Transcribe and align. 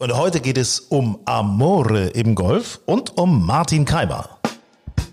Und 0.00 0.16
heute 0.16 0.40
geht 0.40 0.56
es 0.56 0.80
um 0.80 1.18
Amore 1.26 2.06
im 2.06 2.34
Golf 2.34 2.80
und 2.86 3.18
um 3.18 3.44
Martin 3.44 3.84
Keimer. 3.84 4.40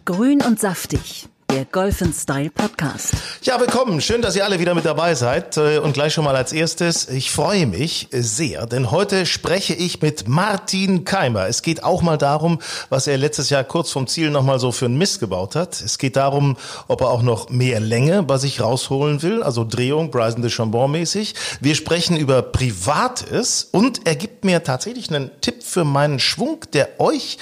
Grün 0.06 0.42
und 0.42 0.62
saftig 0.62 1.28
der 1.50 1.66
Golf 1.66 2.04
Style 2.14 2.50
Podcast. 2.50 3.14
Ja, 3.42 3.60
willkommen. 3.60 4.02
Schön, 4.02 4.22
dass 4.22 4.36
ihr 4.36 4.44
alle 4.44 4.60
wieder 4.60 4.76
mit 4.76 4.86
dabei 4.86 5.16
seid. 5.16 5.56
Äh, 5.58 5.80
und 5.80 5.94
gleich 5.94 6.14
schon 6.14 6.26
mal 6.26 6.36
als 6.36 6.52
erstes, 6.52 7.08
ich 7.08 7.32
freue 7.32 7.66
mich 7.66 8.10
sehr, 8.12 8.66
denn 8.66 8.92
heute 8.92 9.26
spreche 9.26 9.74
ich 9.74 10.02
mit 10.02 10.28
Martin 10.28 11.06
Keimer. 11.06 11.48
Es 11.48 11.62
geht 11.62 11.84
auch 11.84 12.02
mal 12.02 12.18
darum, 12.18 12.60
was 12.90 13.08
er 13.08 13.18
letztes 13.18 13.50
Jahr 13.50 13.64
kurz 13.64 13.92
vom 13.92 14.08
Ziel 14.08 14.30
nochmal 14.30 14.60
so 14.60 14.72
für 14.72 14.86
einen 14.86 14.98
Mist 14.98 15.20
gebaut 15.20 15.56
hat. 15.56 15.80
Es 15.80 15.98
geht 15.98 16.16
darum, 16.16 16.58
ob 16.88 17.02
er 17.02 17.10
auch 17.10 17.22
noch 17.22 17.50
mehr 17.50 17.80
Länge 17.80 18.24
bei 18.24 18.38
sich 18.38 18.60
rausholen 18.60 19.22
will, 19.22 19.42
also 19.42 19.64
Drehung, 19.64 20.12
Bryson 20.12 20.42
de 20.42 20.52
Chambon 20.52 20.92
mäßig. 20.92 21.34
Wir 21.62 21.76
sprechen 21.76 22.18
über 22.18 22.42
Privates 22.42 23.70
und 23.72 24.06
er 24.06 24.16
gibt 24.16 24.44
mir 24.44 24.64
tatsächlich 24.64 25.10
einen 25.10 25.32
Tipp 25.42 25.64
für 25.64 25.86
meinen 25.86 26.20
Schwung, 26.20 26.60
der 26.74 27.00
euch 27.00 27.38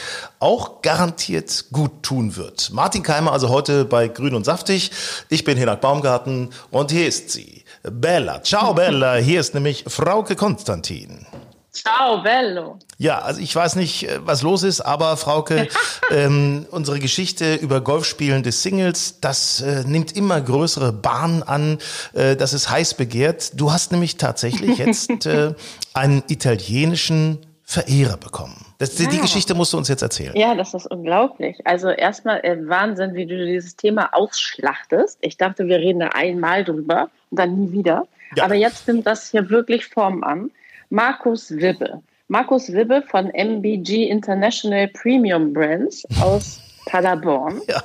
auch 0.45 0.83
garantiert 0.83 1.65
gut 1.71 2.03
tun 2.03 2.35
wird. 2.35 2.69
Martin 2.71 3.01
Keimer 3.01 3.31
also 3.31 3.49
heute 3.49 3.83
bei 3.83 4.07
Grün 4.07 4.35
und 4.35 4.43
Saftig. 4.43 4.91
Ich 5.27 5.43
bin 5.43 5.57
Hinak 5.57 5.81
Baumgarten 5.81 6.51
und 6.69 6.91
hier 6.91 7.07
ist 7.07 7.31
sie, 7.31 7.63
Bella. 7.81 8.43
Ciao 8.43 8.75
Bella, 8.75 9.15
hier 9.15 9.39
ist 9.39 9.55
nämlich 9.55 9.85
Frauke 9.87 10.35
Konstantin. 10.35 11.25
Ciao, 11.71 12.21
bello. 12.21 12.77
Ja, 12.99 13.19
also 13.19 13.41
ich 13.41 13.53
weiß 13.53 13.75
nicht, 13.75 14.07
äh, 14.07 14.19
was 14.23 14.43
los 14.43 14.61
ist, 14.61 14.81
aber 14.81 15.17
Frauke, 15.17 15.67
ähm, 16.11 16.67
unsere 16.69 16.99
Geschichte 16.99 17.55
über 17.55 17.81
Golfspielen 17.81 18.43
des 18.43 18.61
Singles, 18.61 19.19
das 19.21 19.61
äh, 19.61 19.83
nimmt 19.83 20.15
immer 20.15 20.39
größere 20.39 20.93
Bahnen 20.93 21.41
an, 21.41 21.79
äh, 22.13 22.35
das 22.35 22.53
ist 22.53 22.69
heiß 22.69 22.93
begehrt. 22.93 23.59
Du 23.59 23.73
hast 23.73 23.91
nämlich 23.91 24.17
tatsächlich 24.17 24.77
jetzt 24.77 25.25
äh, 25.25 25.53
einen 25.93 26.23
italienischen 26.27 27.39
Verehrer 27.63 28.17
bekommen. 28.17 28.64
Das, 28.77 28.99
ja. 28.99 29.09
Die 29.09 29.19
Geschichte 29.19 29.53
musst 29.55 29.73
du 29.73 29.77
uns 29.77 29.87
jetzt 29.87 30.01
erzählen. 30.01 30.35
Ja, 30.35 30.53
das 30.55 30.73
ist 30.73 30.87
unglaublich. 30.87 31.65
Also 31.65 31.89
erstmal 31.89 32.43
äh, 32.43 32.57
Wahnsinn, 32.67 33.13
wie 33.13 33.25
du 33.25 33.45
dieses 33.45 33.75
Thema 33.75 34.09
ausschlachtest. 34.13 35.17
Ich 35.21 35.37
dachte, 35.37 35.67
wir 35.67 35.77
reden 35.77 35.99
da 35.99 36.09
einmal 36.09 36.63
drüber 36.63 37.09
und 37.31 37.39
dann 37.39 37.55
nie 37.55 37.71
wieder. 37.71 38.07
Ja. 38.35 38.43
Aber 38.43 38.55
jetzt 38.55 38.87
nimmt 38.87 39.05
das 39.05 39.31
hier 39.31 39.49
wirklich 39.49 39.85
Form 39.87 40.23
an. 40.23 40.51
Markus 40.89 41.51
Wibbe. 41.51 42.01
Markus 42.27 42.71
Wibbe 42.71 43.03
von 43.07 43.29
MBG 43.33 44.09
International 44.09 44.87
Premium 44.89 45.53
Brands 45.53 46.03
aus 46.21 46.59
Paderborn. 46.85 47.61
Ja. 47.67 47.83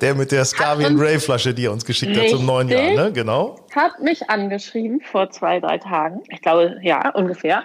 Der 0.00 0.14
mit 0.14 0.32
der 0.32 0.46
Scavian 0.46 0.98
Ray 0.98 1.18
Flasche, 1.18 1.52
die 1.52 1.66
er 1.66 1.72
uns 1.72 1.84
geschickt 1.84 2.16
hat 2.16 2.30
zum 2.30 2.46
neuen 2.46 2.68
Jahr, 2.70 2.94
ne? 2.94 3.12
Genau. 3.12 3.56
Hat 3.74 4.00
mich 4.00 4.30
angeschrieben 4.30 5.02
vor 5.02 5.30
zwei, 5.30 5.60
drei 5.60 5.76
Tagen. 5.76 6.22
Ich 6.28 6.40
glaube, 6.40 6.78
ja, 6.80 7.10
ungefähr 7.10 7.64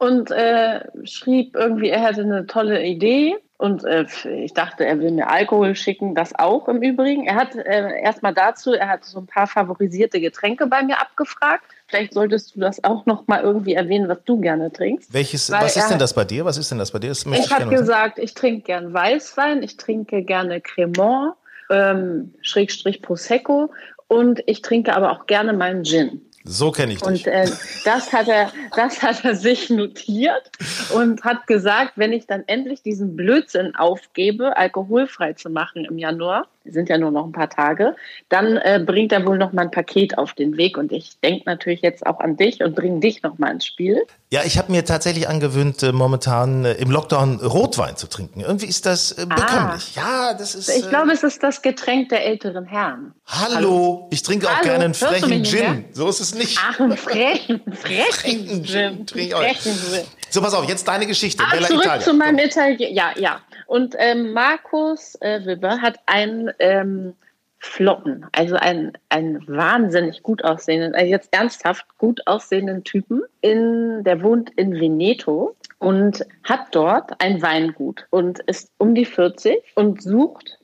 und 0.00 0.30
äh, 0.30 0.80
schrieb 1.04 1.54
irgendwie, 1.54 1.90
er 1.90 2.00
hätte 2.00 2.22
eine 2.22 2.46
tolle 2.46 2.82
Idee. 2.82 3.36
Und 3.58 3.84
äh, 3.84 4.06
ich 4.42 4.54
dachte, 4.54 4.86
er 4.86 4.98
will 4.98 5.10
mir 5.10 5.28
Alkohol 5.28 5.74
schicken, 5.74 6.14
das 6.14 6.34
auch 6.34 6.68
im 6.68 6.80
Übrigen. 6.80 7.26
Er 7.26 7.34
hat 7.34 7.54
äh, 7.54 8.00
erstmal 8.00 8.32
dazu, 8.32 8.72
er 8.72 8.88
hat 8.88 9.04
so 9.04 9.18
ein 9.18 9.26
paar 9.26 9.46
favorisierte 9.46 10.18
Getränke 10.18 10.66
bei 10.66 10.82
mir 10.82 10.98
abgefragt. 10.98 11.64
Vielleicht 11.86 12.14
solltest 12.14 12.56
du 12.56 12.60
das 12.60 12.82
auch 12.82 13.04
noch 13.04 13.26
mal 13.26 13.42
irgendwie 13.42 13.74
erwähnen, 13.74 14.08
was 14.08 14.24
du 14.24 14.40
gerne 14.40 14.72
trinkst. 14.72 15.12
Welches, 15.12 15.50
was 15.50 15.76
ist 15.76 15.90
denn 15.90 15.98
das 15.98 16.14
bei 16.14 16.24
dir? 16.24 16.46
Was 16.46 16.56
ist 16.56 16.70
denn 16.70 16.78
das 16.78 16.92
bei 16.92 16.98
dir? 16.98 17.08
Das 17.08 17.26
ich 17.26 17.52
habe 17.52 17.68
gesagt, 17.68 18.18
ich 18.18 18.32
trinke 18.32 18.62
gern 18.62 18.94
Weißwein, 18.94 19.62
ich 19.62 19.76
trinke 19.76 20.22
gerne 20.22 20.62
Cremant, 20.62 21.34
ähm, 21.68 22.32
Schrägstrich 22.40 23.02
Prosecco 23.02 23.70
und 24.08 24.42
ich 24.46 24.62
trinke 24.62 24.96
aber 24.96 25.12
auch 25.12 25.26
gerne 25.26 25.52
meinen 25.52 25.84
Gin. 25.84 26.22
So 26.44 26.70
kenne 26.70 26.94
ich 26.94 27.00
dich. 27.00 27.06
Und 27.06 27.26
äh, 27.26 27.46
das, 27.84 28.12
hat 28.12 28.28
er, 28.28 28.50
das 28.74 29.02
hat 29.02 29.24
er 29.24 29.34
sich 29.34 29.68
notiert 29.68 30.50
und 30.94 31.22
hat 31.22 31.46
gesagt, 31.46 31.92
wenn 31.96 32.14
ich 32.14 32.26
dann 32.26 32.44
endlich 32.46 32.82
diesen 32.82 33.14
Blödsinn 33.14 33.74
aufgebe, 33.74 34.56
alkoholfrei 34.56 35.34
zu 35.34 35.50
machen 35.50 35.84
im 35.84 35.98
Januar, 35.98 36.46
sind 36.64 36.88
ja 36.88 36.96
nur 36.96 37.10
noch 37.10 37.26
ein 37.26 37.32
paar 37.32 37.50
Tage, 37.50 37.94
dann 38.30 38.56
äh, 38.56 38.82
bringt 38.84 39.12
er 39.12 39.26
wohl 39.26 39.36
noch 39.36 39.52
mal 39.52 39.62
ein 39.62 39.70
Paket 39.70 40.16
auf 40.16 40.32
den 40.32 40.56
Weg. 40.56 40.78
Und 40.78 40.92
ich 40.92 41.20
denke 41.20 41.42
natürlich 41.44 41.82
jetzt 41.82 42.06
auch 42.06 42.20
an 42.20 42.36
dich 42.36 42.62
und 42.62 42.74
bringe 42.74 43.00
dich 43.00 43.22
noch 43.22 43.38
mal 43.38 43.50
ins 43.50 43.66
Spiel. 43.66 44.02
Ja, 44.32 44.42
ich 44.44 44.58
habe 44.58 44.70
mir 44.70 44.84
tatsächlich 44.84 45.28
angewöhnt, 45.28 45.82
äh, 45.82 45.90
momentan 45.90 46.64
äh, 46.64 46.74
im 46.74 46.92
Lockdown 46.92 47.40
Rotwein 47.40 47.96
zu 47.96 48.06
trinken. 48.06 48.38
Irgendwie 48.40 48.66
ist 48.66 48.86
das 48.86 49.10
äh, 49.10 49.26
bekömmlich. 49.26 49.94
Ah, 49.96 50.28
ja, 50.28 50.34
das 50.34 50.54
ist. 50.54 50.68
Ich 50.68 50.88
glaube, 50.88 51.10
es 51.10 51.24
ist 51.24 51.42
das 51.42 51.62
Getränk 51.62 52.10
der 52.10 52.24
älteren 52.24 52.64
Herren. 52.64 53.12
Hallo, 53.26 53.54
Hallo. 53.56 54.08
ich 54.12 54.22
trinke 54.22 54.46
auch 54.46 54.52
Hallo. 54.52 54.62
gerne 54.62 54.84
einen 54.84 54.94
frechen 54.94 55.44
Gin. 55.44 55.86
So 55.90 56.08
ist 56.08 56.20
es 56.20 56.32
nicht. 56.36 56.60
Ach, 56.62 56.78
einen 56.78 56.96
frechen, 56.96 57.60
frechen 57.74 58.64
Gin. 58.64 59.04
Frechen 59.08 59.74
Gin. 59.74 60.04
So, 60.30 60.40
pass 60.40 60.54
auf, 60.54 60.68
jetzt 60.68 60.86
deine 60.86 61.08
Geschichte. 61.08 61.42
Ah, 61.44 61.56
zurück 61.66 61.82
Italia. 61.82 62.04
zu 62.04 62.14
meinem 62.14 62.38
Italien. 62.38 62.94
Ja, 62.94 63.10
ja. 63.16 63.40
Und 63.66 63.96
ähm, 63.98 64.32
Markus 64.32 65.16
äh, 65.20 65.44
Wibber 65.44 65.80
hat 65.80 65.98
einen 66.06 66.52
ähm, 66.60 67.14
flotten, 67.60 68.26
also 68.32 68.56
einen, 68.56 68.92
einen 69.10 69.46
wahnsinnig 69.46 70.22
gut 70.22 70.42
aussehenden, 70.42 70.94
also 70.94 71.06
jetzt 71.06 71.28
ernsthaft 71.32 71.86
gut 71.98 72.26
aussehenden 72.26 72.84
Typen, 72.84 73.22
in, 73.42 74.02
der 74.02 74.22
wohnt 74.22 74.48
in 74.50 74.72
Veneto 74.72 75.54
und 75.78 76.24
hat 76.42 76.74
dort 76.74 77.20
ein 77.22 77.42
Weingut 77.42 78.06
und 78.08 78.40
ist 78.40 78.72
um 78.78 78.94
die 78.94 79.04
40 79.04 79.62
und 79.74 80.02
sucht 80.02 80.58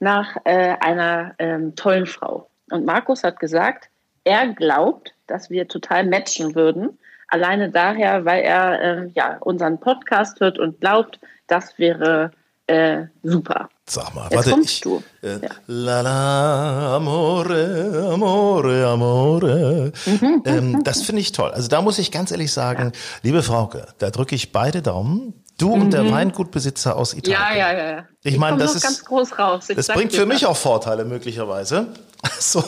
nach 0.00 0.36
äh, 0.42 0.74
einer 0.80 1.34
ähm, 1.38 1.76
tollen 1.76 2.06
Frau. 2.06 2.50
Und 2.70 2.84
Markus 2.84 3.22
hat 3.22 3.38
gesagt, 3.38 3.88
er 4.24 4.48
glaubt, 4.48 5.14
dass 5.28 5.48
wir 5.48 5.68
total 5.68 6.04
matchen 6.06 6.56
würden. 6.56 6.98
Alleine 7.28 7.70
daher, 7.70 8.24
weil 8.24 8.42
er 8.42 8.80
äh, 8.80 9.10
ja 9.14 9.38
unseren 9.38 9.78
Podcast 9.78 10.40
hört 10.40 10.58
und 10.58 10.80
glaubt, 10.80 11.20
das 11.46 11.78
wäre 11.78 12.32
äh, 12.66 13.04
super. 13.22 13.68
Sag 13.92 14.14
mal, 14.14 14.26
Jetzt 14.30 14.46
warte, 14.48 14.60
ich. 14.62 14.80
Du. 14.80 15.02
Äh, 15.20 15.32
ja. 15.32 15.50
La 15.66 16.00
la, 16.00 16.96
amore, 16.96 18.08
amore, 18.10 18.86
amore. 18.86 19.92
Mhm. 20.06 20.42
Ähm, 20.46 20.82
das 20.82 21.02
finde 21.02 21.20
ich 21.20 21.32
toll. 21.32 21.50
Also 21.50 21.68
da 21.68 21.82
muss 21.82 21.98
ich 21.98 22.10
ganz 22.10 22.30
ehrlich 22.30 22.50
sagen, 22.54 22.92
ja. 22.94 23.00
liebe 23.22 23.42
Frauke, 23.42 23.88
da 23.98 24.08
drücke 24.08 24.34
ich 24.34 24.50
beide 24.50 24.80
Daumen. 24.80 25.34
Du 25.58 25.76
mhm. 25.76 25.82
und 25.82 25.90
der 25.92 26.04
mhm. 26.04 26.12
Weingutbesitzer 26.12 26.96
aus 26.96 27.12
Italien. 27.12 27.38
Ja, 27.38 27.54
ja, 27.54 27.90
ja. 27.90 28.06
Ich, 28.22 28.32
ich 28.32 28.38
meine, 28.38 28.56
das 28.56 28.76
ist 28.76 28.82
ganz 28.82 29.04
groß 29.04 29.38
raus. 29.38 29.68
Ich 29.68 29.76
das 29.76 29.88
bringt 29.88 30.14
für 30.14 30.24
mich 30.24 30.46
auch 30.46 30.56
Vorteile 30.56 31.04
möglicherweise. 31.04 31.88
So. 32.38 32.64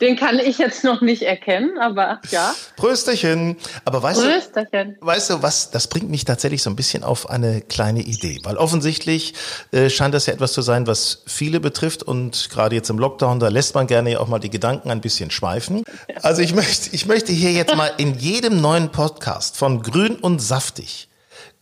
Den 0.00 0.16
kann 0.16 0.38
ich 0.38 0.58
jetzt 0.58 0.82
noch 0.84 1.00
nicht 1.00 1.22
erkennen, 1.22 1.78
aber 1.78 2.20
ja. 2.30 2.54
Prösterchen. 2.76 3.56
Aber 3.84 4.02
weißt 4.02 4.20
Prösterchen. 4.20 4.96
du, 5.00 5.06
weißt 5.06 5.30
du 5.30 5.42
was, 5.42 5.70
das 5.70 5.86
bringt 5.86 6.10
mich 6.10 6.24
tatsächlich 6.24 6.62
so 6.62 6.70
ein 6.70 6.76
bisschen 6.76 7.04
auf 7.04 7.30
eine 7.30 7.60
kleine 7.60 8.00
Idee, 8.00 8.40
weil 8.42 8.56
offensichtlich 8.56 9.34
äh, 9.70 9.90
scheint 9.90 10.14
das 10.14 10.26
ja 10.26 10.34
etwas 10.34 10.52
zu 10.52 10.62
sein, 10.62 10.86
was 10.86 11.22
viele 11.26 11.60
betrifft 11.60 12.02
und 12.02 12.50
gerade 12.50 12.74
jetzt 12.74 12.90
im 12.90 12.98
Lockdown, 12.98 13.38
da 13.38 13.48
lässt 13.48 13.74
man 13.74 13.86
gerne 13.86 14.18
auch 14.18 14.28
mal 14.28 14.40
die 14.40 14.50
Gedanken 14.50 14.90
ein 14.90 15.00
bisschen 15.00 15.30
schweifen. 15.30 15.84
Also 16.22 16.42
ich 16.42 16.54
möchte, 16.54 16.90
ich 16.94 17.06
möchte 17.06 17.32
hier 17.32 17.52
jetzt 17.52 17.76
mal 17.76 17.92
in 17.98 18.18
jedem 18.18 18.60
neuen 18.60 18.90
Podcast 18.90 19.56
von 19.56 19.82
Grün 19.82 20.16
und 20.16 20.40
Saftig 20.40 21.08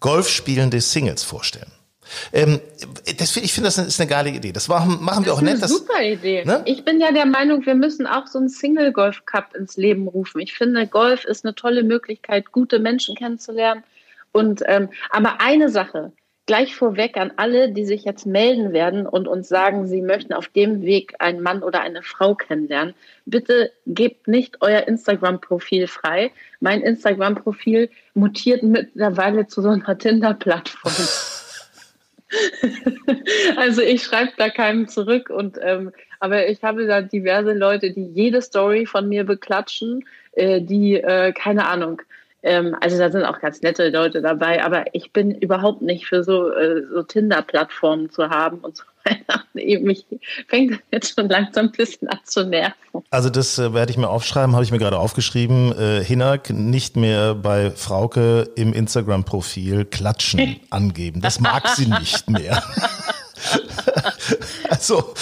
Golfspielende 0.01 0.81
Singles 0.81 1.23
vorstellen. 1.23 1.71
Ähm, 2.33 2.61
das, 3.19 3.37
ich 3.37 3.53
finde, 3.53 3.69
das 3.69 3.79
ist 3.79 4.01
eine 4.01 4.09
geile 4.09 4.31
Idee. 4.31 4.53
Das 4.53 4.69
machen, 4.69 4.99
machen 5.03 5.25
wir 5.25 5.35
auch 5.35 5.41
nett. 5.41 5.63
Das 5.63 5.71
ist 5.71 5.79
eine 5.79 5.87
super 5.87 6.03
Idee. 6.03 6.45
Ne? 6.45 6.63
Ich 6.65 6.85
bin 6.85 7.01
ja 7.01 7.13
der 7.13 7.27
Meinung, 7.27 7.65
wir 7.67 7.75
müssen 7.75 8.07
auch 8.07 8.27
so 8.27 8.39
einen 8.39 8.49
Single-Golf-Cup 8.49 9.55
ins 9.55 9.77
Leben 9.77 10.09
rufen. 10.09 10.41
Ich 10.41 10.55
finde, 10.55 10.87
Golf 10.87 11.25
ist 11.25 11.45
eine 11.45 11.55
tolle 11.55 11.83
Möglichkeit, 11.83 12.53
gute 12.53 12.79
Menschen 12.79 13.15
kennenzulernen. 13.15 13.85
Und 14.33 14.63
ähm, 14.67 14.91
aber 15.11 15.41
eine 15.41 15.69
Sache, 15.69 16.13
gleich 16.51 16.75
vorweg 16.75 17.17
an 17.17 17.33
alle, 17.37 17.71
die 17.71 17.85
sich 17.85 18.03
jetzt 18.05 18.27
melden 18.27 18.73
werden 18.73 19.07
und 19.07 19.29
uns 19.29 19.49
sagen, 19.49 19.87
sie 19.87 20.03
möchten 20.03 20.33
auf 20.33 20.49
dem 20.49 20.83
Weg 20.83 21.15
einen 21.21 21.43
Mann 21.43 21.63
oder 21.63 21.81
eine 21.81 22.03
Frau 22.03 22.35
kennenlernen. 22.35 22.95
Bitte 23.25 23.71
gebt 23.87 24.27
nicht 24.27 24.57
euer 24.61 24.89
Instagram-Profil 24.89 25.87
frei. 25.87 26.33
Mein 26.59 26.81
Instagram-Profil 26.81 27.89
mutiert 28.15 28.65
mittlerweile 28.65 29.47
zu 29.47 29.63
so 29.63 29.69
einer 29.69 29.97
Tinder-Plattform. 29.97 30.93
also 33.57 33.83
ich 33.83 34.03
schreibe 34.03 34.33
da 34.37 34.51
keinem 34.51 34.89
zurück 34.89 35.31
und 35.31 35.59
ähm, 35.61 35.93
aber 36.21 36.49
ich 36.49 36.63
habe 36.63 36.87
da 36.87 37.01
diverse 37.01 37.53
Leute, 37.53 37.93
die 37.93 38.05
jede 38.05 38.43
Story 38.43 38.87
von 38.87 39.09
mir 39.09 39.25
beklatschen, 39.25 40.05
äh, 40.33 40.61
die 40.61 40.97
äh, 40.97 41.33
keine 41.33 41.67
Ahnung. 41.67 42.03
Ähm, 42.43 42.77
also 42.81 42.99
da 42.99 43.11
sind 43.11 43.25
auch 43.25 43.41
ganz 43.41 43.63
nette 43.63 43.91
Leute 43.91 44.23
dabei, 44.23 44.63
aber 44.65 44.95
ich 44.95 45.13
bin 45.13 45.35
überhaupt 45.35 45.83
nicht 45.83 46.07
für 46.07 46.25
so, 46.25 46.51
äh, 46.53 46.87
so 46.93 47.03
Tinder-Plattformen 47.03 48.11
zu 48.11 48.31
haben 48.31 48.59
und 48.59 48.77
so 48.77 48.85
mich 49.55 50.07
fängt 50.49 50.81
jetzt 50.91 51.15
schon 51.15 51.29
langsam 51.29 51.67
ein 51.67 51.73
bisschen 51.73 52.09
an 52.09 52.19
zu 52.25 52.45
nerven. 52.45 52.75
Also 53.11 53.31
das 53.31 53.59
äh, 53.59 53.73
werde 53.73 53.93
ich 53.93 53.99
mir 53.99 54.09
aufschreiben, 54.09 54.55
habe 54.55 54.65
ich 54.65 54.71
mir 54.71 54.79
gerade 54.79 54.99
aufgeschrieben. 54.99 55.73
Äh, 55.79 56.05
Hinak 56.05 56.51
nicht 56.51 56.97
mehr 56.97 57.35
bei 57.35 57.71
Frauke 57.71 58.51
im 58.57 58.73
Instagram-Profil 58.73 59.85
klatschen 59.85 60.61
angeben. 60.71 61.21
Das 61.21 61.41
mag 61.41 61.69
sie 61.69 61.87
nicht 61.87 62.29
mehr. 62.31 62.63
also 64.69 65.15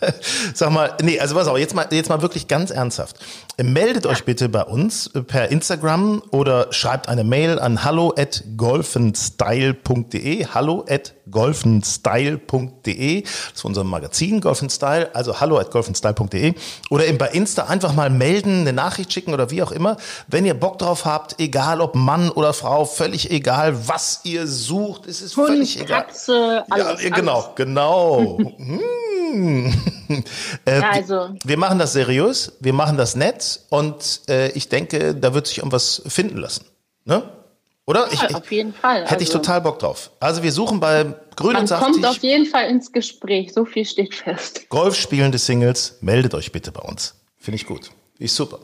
Sag 0.54 0.70
mal, 0.70 0.96
nee, 1.02 1.18
also 1.20 1.34
was 1.34 1.48
auch, 1.48 1.58
jetzt 1.58 1.74
mal, 1.74 1.86
jetzt 1.90 2.08
mal 2.08 2.22
wirklich 2.22 2.48
ganz 2.48 2.70
ernsthaft. 2.70 3.16
Meldet 3.62 4.06
euch 4.06 4.24
bitte 4.24 4.48
bei 4.48 4.64
uns 4.64 5.10
per 5.26 5.50
Instagram 5.50 6.22
oder 6.30 6.72
schreibt 6.72 7.08
eine 7.08 7.24
Mail 7.24 7.58
an 7.58 7.84
hallo 7.84 8.14
at 8.16 8.42
golfenstyle.de, 8.56 10.46
hallo 10.46 10.86
at 10.88 11.12
golfenstyle.de, 11.30 13.22
das 13.22 13.30
ist 13.54 13.64
unser 13.64 13.84
Magazin 13.84 14.40
Golfenstyle, 14.40 15.14
also 15.14 15.40
hallo 15.40 15.58
at 15.58 15.70
golfenstyle.de 15.70 16.54
oder 16.90 17.06
eben 17.06 17.18
bei 17.18 17.28
Insta 17.28 17.64
einfach 17.64 17.92
mal 17.94 18.10
melden, 18.10 18.62
eine 18.62 18.72
Nachricht 18.72 19.12
schicken 19.12 19.34
oder 19.34 19.50
wie 19.50 19.62
auch 19.62 19.72
immer, 19.72 19.96
wenn 20.28 20.46
ihr 20.46 20.54
Bock 20.54 20.78
drauf 20.78 21.04
habt, 21.04 21.38
egal 21.38 21.80
ob 21.80 21.94
Mann 21.94 22.30
oder 22.30 22.52
Frau, 22.52 22.84
völlig 22.84 23.30
egal, 23.30 23.88
was 23.88 24.20
ihr 24.24 24.46
sucht, 24.46 25.06
es 25.06 25.20
ist 25.22 25.36
Hund, 25.36 25.48
völlig 25.48 25.80
egal. 25.80 26.04
Katze, 26.06 26.64
alles, 26.70 27.02
ja, 27.02 27.10
genau, 27.10 27.40
alles. 27.40 27.54
genau. 27.56 28.38
Hm. 28.60 28.80
Äh, 30.66 30.80
Ja, 30.80 30.90
also- 30.90 31.30
Wir 31.44 31.56
machen 31.56 31.78
das 31.78 31.92
seriös, 31.92 32.52
wir 32.60 32.72
machen 32.72 32.96
das 32.96 33.14
nett 33.14 33.60
und 33.70 34.22
äh, 34.28 34.50
ich 34.52 34.68
denke, 34.68 35.14
da 35.14 35.34
wird 35.34 35.46
sich 35.46 35.58
irgendwas 35.58 36.02
finden 36.08 36.38
lassen. 36.38 36.64
Ne? 37.04 37.22
Oder? 37.86 38.06
ich, 38.12 38.22
ich, 38.22 38.34
auf 38.34 38.50
jeden 38.52 38.72
Fall. 38.74 39.02
Hätte 39.06 39.22
ich 39.22 39.28
Also, 39.30 39.38
total 39.38 39.60
Bock 39.62 39.78
drauf. 39.80 40.10
Also 40.20 40.42
wir 40.42 40.52
suchen 40.52 40.78
bei 40.80 41.04
Grün 41.36 41.52
Man 41.54 41.62
und 41.62 41.68
kommt 41.70 41.96
auf 41.96 42.02
Saftig 42.02 42.22
jeden 42.22 42.46
Fall 42.46 42.68
ins 42.68 42.92
Gespräch, 42.92 43.52
so 43.52 43.64
viel 43.64 43.84
steht 43.84 44.14
fest. 44.14 44.68
Golf 44.68 44.94
spielende 44.96 45.38
Singles. 45.38 45.96
Meldet 46.00 46.34
euch 46.34 46.52
bitte 46.52 46.70
bei 46.72 46.82
uns. 46.82 47.14
Finde 47.38 47.56
ich 47.56 47.66
gut. 47.66 47.90
Ist 48.18 48.36
super. 48.36 48.58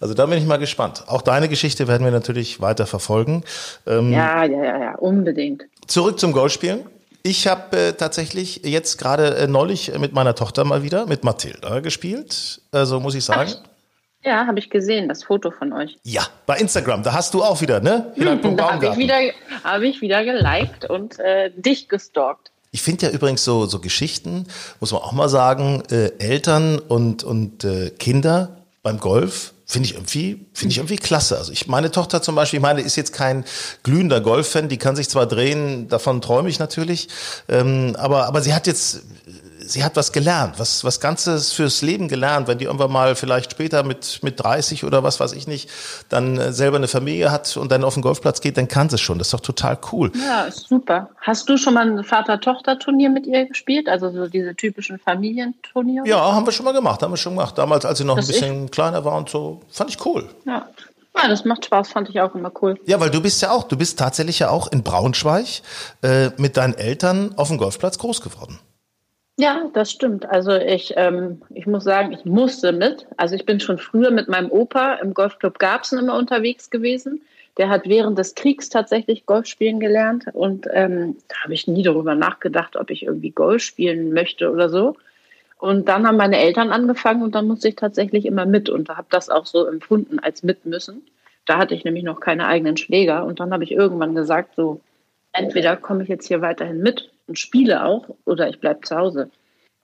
Also 0.00 0.12
da 0.14 0.26
bin 0.26 0.38
ich 0.38 0.44
mal 0.44 0.56
gespannt. 0.58 1.04
Auch 1.06 1.22
deine 1.22 1.48
Geschichte 1.48 1.86
werden 1.88 2.04
wir 2.04 2.10
natürlich 2.10 2.60
weiter 2.60 2.86
verfolgen. 2.86 3.44
Ähm, 3.86 4.12
Ja, 4.12 4.44
ja, 4.44 4.64
ja, 4.64 4.78
ja, 4.80 4.94
unbedingt. 4.96 5.64
Zurück 5.86 6.18
zum 6.18 6.32
Golfspielen. 6.32 6.80
Ich 7.22 7.46
habe 7.46 7.76
äh, 7.76 7.92
tatsächlich 7.92 8.62
jetzt 8.64 8.98
gerade 8.98 9.36
äh, 9.36 9.46
neulich 9.46 9.96
mit 9.98 10.12
meiner 10.12 10.34
Tochter 10.34 10.64
mal 10.64 10.82
wieder, 10.82 11.06
mit 11.06 11.24
Mathilda 11.24 11.80
gespielt. 11.80 12.60
Also 12.72 13.00
muss 13.00 13.14
ich 13.14 13.24
sagen. 13.24 13.52
Ja, 14.24 14.46
habe 14.46 14.58
ich 14.58 14.68
gesehen, 14.68 15.08
das 15.08 15.24
Foto 15.24 15.50
von 15.50 15.72
euch. 15.72 15.96
Ja, 16.02 16.26
bei 16.46 16.56
Instagram, 16.56 17.02
da 17.02 17.12
hast 17.12 17.34
du 17.34 17.42
auch 17.42 17.60
wieder, 17.60 17.80
ne? 17.80 18.12
Punkt 18.42 18.58
Da 18.60 18.72
habe 18.72 18.86
ich 18.86 18.96
wieder, 18.96 19.18
habe 19.62 19.86
ich 19.86 20.00
wieder 20.00 20.24
geliked 20.24 20.90
und 20.90 21.18
äh, 21.18 21.50
dich 21.56 21.88
gestalkt. 21.88 22.50
Ich 22.70 22.82
finde 22.82 23.06
ja 23.06 23.12
übrigens 23.12 23.44
so, 23.44 23.66
so 23.66 23.78
Geschichten, 23.78 24.46
muss 24.80 24.92
man 24.92 25.02
auch 25.02 25.12
mal 25.12 25.28
sagen, 25.28 25.82
äh, 25.90 26.12
Eltern 26.18 26.78
und, 26.78 27.24
und 27.24 27.64
äh, 27.64 27.90
Kinder 27.90 28.58
beim 28.82 28.98
Golf, 28.98 29.54
finde 29.70 29.86
ich 29.86 29.94
irgendwie, 29.94 30.46
finde 30.54 30.72
ich 30.72 30.78
irgendwie 30.78 30.96
klasse. 30.96 31.36
Also 31.36 31.52
ich, 31.52 31.68
meine 31.68 31.90
Tochter 31.90 32.22
zum 32.22 32.34
Beispiel, 32.34 32.56
ich 32.56 32.62
meine, 32.62 32.80
ist 32.80 32.96
jetzt 32.96 33.12
kein 33.12 33.44
glühender 33.82 34.22
Golf-Fan, 34.22 34.70
die 34.70 34.78
kann 34.78 34.96
sich 34.96 35.10
zwar 35.10 35.26
drehen, 35.26 35.88
davon 35.88 36.22
träume 36.22 36.48
ich 36.48 36.58
natürlich, 36.58 37.08
ähm, 37.50 37.94
aber, 37.98 38.26
aber 38.26 38.40
sie 38.40 38.54
hat 38.54 38.66
jetzt, 38.66 39.02
sie 39.68 39.84
hat 39.84 39.96
was 39.96 40.12
gelernt, 40.12 40.58
was, 40.58 40.84
was 40.84 41.00
Ganzes 41.00 41.52
fürs 41.52 41.82
Leben 41.82 42.08
gelernt. 42.08 42.48
Wenn 42.48 42.58
die 42.58 42.64
irgendwann 42.64 42.90
mal 42.90 43.14
vielleicht 43.14 43.52
später 43.52 43.82
mit, 43.82 44.20
mit 44.22 44.42
30 44.42 44.84
oder 44.84 45.02
was 45.02 45.20
weiß 45.20 45.32
ich 45.32 45.46
nicht, 45.46 45.68
dann 46.08 46.38
äh, 46.38 46.52
selber 46.52 46.76
eine 46.76 46.88
Familie 46.88 47.30
hat 47.30 47.56
und 47.56 47.70
dann 47.70 47.84
auf 47.84 47.94
den 47.94 48.02
Golfplatz 48.02 48.40
geht, 48.40 48.56
dann 48.56 48.68
kann 48.68 48.88
sie 48.88 48.96
es 48.96 49.00
schon. 49.00 49.18
Das 49.18 49.28
ist 49.28 49.34
doch 49.34 49.40
total 49.40 49.78
cool. 49.92 50.10
Ja, 50.26 50.44
ist 50.44 50.68
super. 50.68 51.10
Hast 51.20 51.48
du 51.48 51.56
schon 51.56 51.74
mal 51.74 51.88
ein 51.88 52.04
Vater-Tochter-Turnier 52.04 53.10
mit 53.10 53.26
ihr 53.26 53.46
gespielt? 53.46 53.88
Also 53.88 54.10
so 54.10 54.26
diese 54.26 54.54
typischen 54.54 54.98
Familienturniere? 54.98 56.06
Ja, 56.06 56.32
haben 56.32 56.46
wir 56.46 56.52
schon 56.52 56.64
mal 56.64 56.72
gemacht, 56.72 57.02
haben 57.02 57.12
wir 57.12 57.16
schon 57.16 57.34
gemacht. 57.34 57.58
Damals, 57.58 57.84
als 57.84 57.98
sie 57.98 58.04
noch 58.04 58.16
ein 58.16 58.20
Das 58.20 58.28
bisschen 58.28 58.70
kleiner 58.70 59.04
war 59.04 59.16
und 59.16 59.28
so, 59.28 59.60
fand 59.70 59.90
ich 59.90 60.04
cool. 60.04 60.28
Ja. 60.46 60.66
Ja, 61.20 61.26
das 61.26 61.44
macht 61.44 61.64
Spaß, 61.64 61.88
fand 61.88 62.08
ich 62.10 62.20
auch 62.20 62.34
immer 62.34 62.52
cool. 62.62 62.78
Ja, 62.86 63.00
weil 63.00 63.10
du 63.10 63.20
bist 63.20 63.42
ja 63.42 63.50
auch, 63.50 63.64
du 63.64 63.76
bist 63.76 63.98
tatsächlich 63.98 64.38
ja 64.38 64.50
auch 64.50 64.70
in 64.70 64.84
Braunschweig 64.84 65.62
äh, 66.02 66.30
mit 66.36 66.56
deinen 66.56 66.74
Eltern 66.74 67.34
auf 67.36 67.48
dem 67.48 67.58
Golfplatz 67.58 67.98
groß 67.98 68.20
geworden. 68.20 68.60
Ja, 69.40 69.70
das 69.72 69.92
stimmt. 69.92 70.28
Also 70.28 70.52
ich, 70.52 70.94
ähm, 70.96 71.40
ich 71.54 71.66
muss 71.66 71.84
sagen, 71.84 72.12
ich 72.12 72.24
musste 72.24 72.72
mit. 72.72 73.06
Also 73.16 73.36
ich 73.36 73.46
bin 73.46 73.60
schon 73.60 73.78
früher 73.78 74.10
mit 74.10 74.28
meinem 74.28 74.50
Opa 74.50 74.94
im 74.94 75.14
Golfclub 75.14 75.60
Garbsen 75.60 76.00
immer 76.00 76.16
unterwegs 76.16 76.70
gewesen. 76.70 77.22
Der 77.56 77.68
hat 77.68 77.88
während 77.88 78.18
des 78.18 78.34
Kriegs 78.34 78.68
tatsächlich 78.68 79.26
Golf 79.26 79.46
spielen 79.46 79.78
gelernt 79.78 80.24
und 80.32 80.66
ähm, 80.72 81.16
da 81.28 81.36
habe 81.44 81.54
ich 81.54 81.68
nie 81.68 81.82
darüber 81.82 82.14
nachgedacht, 82.16 82.76
ob 82.76 82.90
ich 82.90 83.04
irgendwie 83.04 83.30
Golf 83.30 83.62
spielen 83.62 84.12
möchte 84.12 84.50
oder 84.50 84.68
so. 84.68 84.96
Und 85.58 85.88
dann 85.88 86.06
haben 86.06 86.16
meine 86.16 86.38
Eltern 86.38 86.70
angefangen 86.70 87.22
und 87.22 87.34
dann 87.34 87.46
musste 87.48 87.68
ich 87.68 87.76
tatsächlich 87.76 88.26
immer 88.26 88.46
mit 88.46 88.68
und 88.70 88.88
habe 88.88 89.06
das 89.10 89.28
auch 89.30 89.46
so 89.46 89.66
empfunden 89.66 90.18
als 90.20 90.42
mitmüssen. 90.42 91.02
Da 91.46 91.58
hatte 91.58 91.74
ich 91.74 91.84
nämlich 91.84 92.04
noch 92.04 92.20
keine 92.20 92.46
eigenen 92.46 92.76
Schläger 92.76 93.24
und 93.24 93.40
dann 93.40 93.52
habe 93.52 93.64
ich 93.64 93.72
irgendwann 93.72 94.14
gesagt, 94.16 94.54
so 94.56 94.80
entweder 95.32 95.76
komme 95.76 96.02
ich 96.02 96.08
jetzt 96.08 96.26
hier 96.26 96.40
weiterhin 96.40 96.80
mit 96.80 97.10
und 97.26 97.38
spiele 97.38 97.84
auch 97.84 98.08
oder 98.24 98.48
ich 98.48 98.60
bleibe 98.60 98.80
zu 98.82 98.96
Hause. 98.96 99.30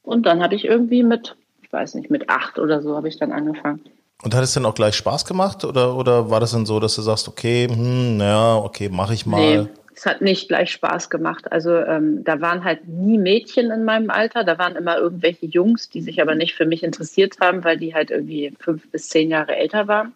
Und 0.02 0.26
dann 0.26 0.43
habe 0.43 0.55
ich 0.55 0.64
irgendwie 0.64 1.02
mit, 1.02 1.37
ich 1.62 1.73
weiß 1.73 1.94
nicht, 1.94 2.11
mit 2.11 2.29
acht 2.29 2.58
oder 2.58 2.82
so 2.82 2.96
habe 2.96 3.08
ich 3.08 3.19
dann 3.19 3.32
angefangen. 3.32 3.81
Und 4.23 4.35
hat 4.35 4.44
es 4.44 4.55
denn 4.55 4.64
auch 4.64 4.75
gleich 4.75 4.94
Spaß 4.94 5.25
gemacht 5.26 5.64
oder, 5.64 5.96
oder 5.96 6.31
war 6.31 6.41
das 6.41 6.52
dann 6.52 6.67
so, 6.67 6.81
dass 6.81 6.94
du 6.94 7.02
sagst, 7.02 7.29
okay, 7.29 7.69
hm, 7.69 8.20
ja, 8.20 8.56
okay, 8.56 8.88
mache 8.88 9.14
ich 9.14 9.26
mal. 9.26 9.64
Nee, 9.64 9.69
es 9.94 10.06
hat 10.06 10.20
nicht 10.20 10.49
gleich 10.49 10.70
Spaß 10.73 11.11
gemacht. 11.11 11.52
Also 11.52 11.76
ähm, 11.76 12.25
da 12.25 12.41
waren 12.41 12.64
halt 12.64 12.88
nie 12.88 13.19
Mädchen 13.19 13.70
in 13.70 13.85
meinem 13.85 14.11
Alter, 14.11 14.44
da 14.44 14.58
waren 14.58 14.76
immer 14.76 14.99
irgendwelche 14.99 15.46
Jungs, 15.46 15.88
die 15.88 16.00
sich 16.00 16.20
aber 16.20 16.35
nicht 16.35 16.55
für 16.55 16.67
mich 16.67 16.82
interessiert 16.82 17.37
haben, 17.41 17.64
weil 17.64 17.76
die 17.76 17.94
halt 17.94 18.11
irgendwie 18.11 18.52
fünf 18.58 18.91
bis 18.91 19.08
zehn 19.08 19.31
Jahre 19.31 19.56
älter 19.56 19.88
waren. 19.88 20.12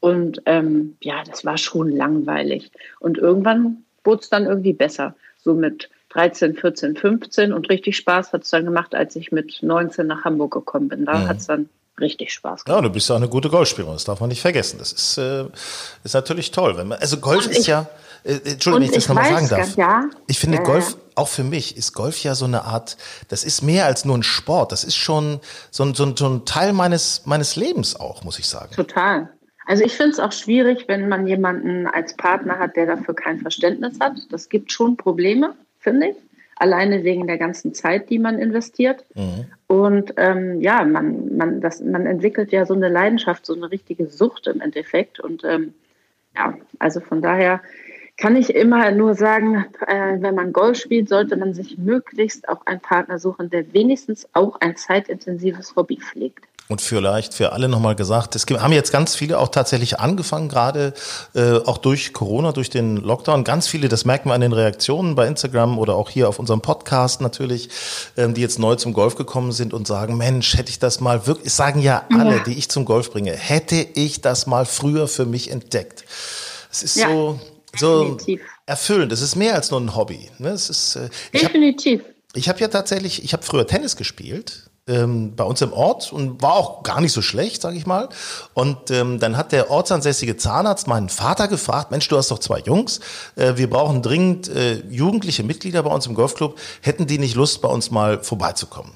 Und 0.00 0.42
ähm, 0.46 0.96
ja, 1.00 1.22
das 1.24 1.44
war 1.44 1.56
schon 1.56 1.90
langweilig. 1.90 2.70
Und 3.00 3.16
irgendwann 3.16 3.84
wurde 4.06 4.22
es 4.22 4.30
dann 4.30 4.46
irgendwie 4.46 4.72
besser. 4.72 5.14
So 5.44 5.54
mit 5.54 5.90
13, 6.10 6.54
14, 6.56 6.96
15 6.96 7.52
und 7.52 7.68
richtig 7.68 7.96
Spaß 7.96 8.32
hat 8.32 8.44
es 8.44 8.50
dann 8.50 8.64
gemacht, 8.64 8.94
als 8.94 9.16
ich 9.16 9.32
mit 9.32 9.58
19 9.62 10.06
nach 10.06 10.24
Hamburg 10.24 10.52
gekommen 10.54 10.88
bin. 10.88 11.04
Da 11.04 11.26
hat 11.28 11.38
es 11.38 11.46
dann 11.46 11.68
richtig 12.00 12.32
Spaß 12.32 12.64
gemacht. 12.64 12.78
Ja, 12.78 12.82
du 12.82 12.90
bist 12.92 13.08
ja 13.08 13.14
auch 13.16 13.20
eine 13.20 13.28
gute 13.28 13.48
Golfspielerin, 13.50 13.94
das 13.94 14.04
darf 14.04 14.20
man 14.20 14.28
nicht 14.28 14.40
vergessen. 14.40 14.78
Das 14.78 14.92
ist, 14.92 15.18
äh, 15.18 15.44
ist 16.04 16.14
natürlich 16.14 16.50
toll. 16.52 16.76
Wenn 16.76 16.88
man, 16.88 16.98
also 16.98 17.18
Golf 17.18 17.44
Und 17.46 17.52
ist 17.52 17.60
ich- 17.60 17.66
ja, 17.66 17.86
äh, 18.24 18.32
Entschuldigung, 18.44 18.74
wenn 18.74 18.82
ich 18.82 18.90
das 18.92 19.04
ich 19.04 19.08
nochmal 19.08 19.32
weiß 19.34 19.48
sagen 19.48 19.62
darf. 19.62 19.76
ja. 19.76 20.04
Ich 20.26 20.38
finde 20.38 20.58
Ja, 20.58 20.62
Golf, 20.64 20.90
ja. 20.90 20.96
auch 21.16 21.28
für 21.28 21.44
mich, 21.44 21.76
ist 21.76 21.92
Golf 21.92 22.22
ja 22.22 22.34
so 22.34 22.44
eine 22.46 22.64
Art, 22.64 22.96
das 23.28 23.44
ist 23.44 23.62
mehr 23.62 23.86
als 23.86 24.04
nur 24.04 24.16
ein 24.16 24.22
Sport. 24.22 24.72
Das 24.72 24.84
ist 24.84 24.96
schon 24.96 25.40
so 25.70 25.84
ein, 25.84 25.94
so 25.94 26.04
ein, 26.04 26.16
so 26.16 26.28
ein 26.28 26.44
Teil 26.44 26.72
meines, 26.72 27.22
meines 27.24 27.56
Lebens 27.56 27.98
auch, 27.98 28.24
muss 28.24 28.38
ich 28.38 28.46
sagen. 28.46 28.74
Total. 28.74 29.30
Also 29.66 29.84
ich 29.84 29.96
finde 29.96 30.12
es 30.12 30.20
auch 30.20 30.32
schwierig, 30.32 30.86
wenn 30.86 31.08
man 31.08 31.26
jemanden 31.26 31.86
als 31.86 32.14
Partner 32.14 32.58
hat, 32.58 32.76
der 32.76 32.86
dafür 32.86 33.14
kein 33.14 33.40
Verständnis 33.40 33.98
hat. 34.00 34.14
Das 34.30 34.48
gibt 34.48 34.70
schon 34.70 34.96
Probleme, 34.96 35.54
finde 35.80 36.10
ich. 36.10 36.16
Alleine 36.54 37.04
wegen 37.04 37.26
der 37.26 37.36
ganzen 37.36 37.74
Zeit, 37.74 38.08
die 38.08 38.18
man 38.18 38.38
investiert. 38.38 39.04
Und 39.66 40.14
ähm, 40.16 40.60
ja, 40.60 40.84
man, 40.84 41.36
man, 41.36 41.60
das, 41.60 41.80
man 41.82 42.06
entwickelt 42.06 42.52
ja 42.52 42.64
so 42.64 42.74
eine 42.74 42.88
Leidenschaft, 42.88 43.44
so 43.44 43.54
eine 43.54 43.70
richtige 43.70 44.06
Sucht 44.06 44.46
im 44.46 44.60
Endeffekt. 44.60 45.20
Und 45.20 45.44
ähm, 45.44 45.74
ja, 46.34 46.54
also 46.78 47.00
von 47.00 47.20
daher 47.20 47.60
kann 48.16 48.36
ich 48.36 48.54
immer 48.54 48.90
nur 48.92 49.14
sagen, 49.14 49.66
äh, 49.86 50.16
wenn 50.20 50.34
man 50.34 50.52
Golf 50.52 50.78
spielt, 50.78 51.08
sollte 51.08 51.36
man 51.36 51.52
sich 51.52 51.76
möglichst 51.76 52.48
auch 52.48 52.64
einen 52.64 52.80
Partner 52.80 53.18
suchen, 53.18 53.50
der 53.50 53.74
wenigstens 53.74 54.28
auch 54.32 54.60
ein 54.60 54.76
zeitintensives 54.76 55.76
Hobby 55.76 55.98
pflegt. 55.98 56.46
Und 56.68 56.80
vielleicht 56.80 57.32
für 57.32 57.52
alle 57.52 57.68
nochmal 57.68 57.94
gesagt, 57.94 58.34
es 58.34 58.44
haben 58.46 58.72
jetzt 58.72 58.90
ganz 58.90 59.14
viele 59.14 59.38
auch 59.38 59.50
tatsächlich 59.50 60.00
angefangen, 60.00 60.48
gerade 60.48 60.94
äh, 61.34 61.58
auch 61.64 61.78
durch 61.78 62.12
Corona, 62.12 62.50
durch 62.50 62.70
den 62.70 62.96
Lockdown. 62.96 63.44
Ganz 63.44 63.68
viele, 63.68 63.88
das 63.88 64.04
merken 64.04 64.30
wir 64.30 64.34
an 64.34 64.40
den 64.40 64.52
Reaktionen 64.52 65.14
bei 65.14 65.28
Instagram 65.28 65.78
oder 65.78 65.94
auch 65.94 66.10
hier 66.10 66.28
auf 66.28 66.40
unserem 66.40 66.62
Podcast 66.62 67.20
natürlich, 67.20 67.68
ähm, 68.16 68.34
die 68.34 68.40
jetzt 68.40 68.58
neu 68.58 68.74
zum 68.74 68.94
Golf 68.94 69.14
gekommen 69.14 69.52
sind 69.52 69.72
und 69.74 69.86
sagen, 69.86 70.16
Mensch, 70.16 70.56
hätte 70.56 70.70
ich 70.70 70.80
das 70.80 70.98
mal 70.98 71.28
wirklich, 71.28 71.52
sagen 71.52 71.80
ja 71.80 72.02
alle, 72.12 72.38
Ja. 72.38 72.42
die 72.42 72.54
ich 72.58 72.68
zum 72.68 72.84
Golf 72.84 73.12
bringe, 73.12 73.30
hätte 73.32 73.76
ich 73.94 74.20
das 74.20 74.48
mal 74.48 74.66
früher 74.66 75.06
für 75.06 75.24
mich 75.24 75.52
entdeckt. 75.52 76.04
Es 76.72 76.82
ist 76.82 76.96
Ja, 76.96 77.08
so, 77.08 77.38
so 77.76 78.00
definitiv. 78.16 78.40
erfüllend. 78.66 79.12
Es 79.12 79.22
ist 79.22 79.36
mehr 79.36 79.54
als 79.54 79.70
nur 79.70 79.80
ein 79.80 79.94
Hobby. 79.94 80.30
Ne? 80.38 80.48
Es 80.48 80.68
ist, 80.68 80.96
äh, 80.96 81.08
hab, 81.34 81.42
Definitiv. 81.42 82.02
ich 82.34 82.48
habe 82.48 82.58
ja 82.58 82.66
tatsächlich, 82.66 83.22
ich 83.22 83.32
habe 83.34 83.44
früher 83.44 83.68
Tennis 83.68 83.94
gespielt. 83.94 84.68
Ähm, 84.88 85.34
bei 85.34 85.42
uns 85.42 85.60
im 85.62 85.72
Ort 85.72 86.12
und 86.12 86.40
war 86.42 86.52
auch 86.54 86.84
gar 86.84 87.00
nicht 87.00 87.10
so 87.12 87.20
schlecht, 87.20 87.60
sage 87.60 87.76
ich 87.76 87.86
mal. 87.86 88.08
Und 88.54 88.92
ähm, 88.92 89.18
dann 89.18 89.36
hat 89.36 89.50
der 89.50 89.68
ortsansässige 89.68 90.36
Zahnarzt 90.36 90.86
meinen 90.86 91.08
Vater 91.08 91.48
gefragt, 91.48 91.90
Mensch, 91.90 92.06
du 92.06 92.16
hast 92.16 92.30
doch 92.30 92.38
zwei 92.38 92.60
Jungs, 92.60 93.00
äh, 93.34 93.54
wir 93.56 93.68
brauchen 93.68 94.00
dringend 94.00 94.48
äh, 94.48 94.76
jugendliche 94.88 95.42
Mitglieder 95.42 95.82
bei 95.82 95.90
uns 95.90 96.06
im 96.06 96.14
Golfclub, 96.14 96.56
hätten 96.82 97.08
die 97.08 97.18
nicht 97.18 97.34
Lust, 97.34 97.62
bei 97.62 97.68
uns 97.68 97.90
mal 97.90 98.22
vorbeizukommen? 98.22 98.92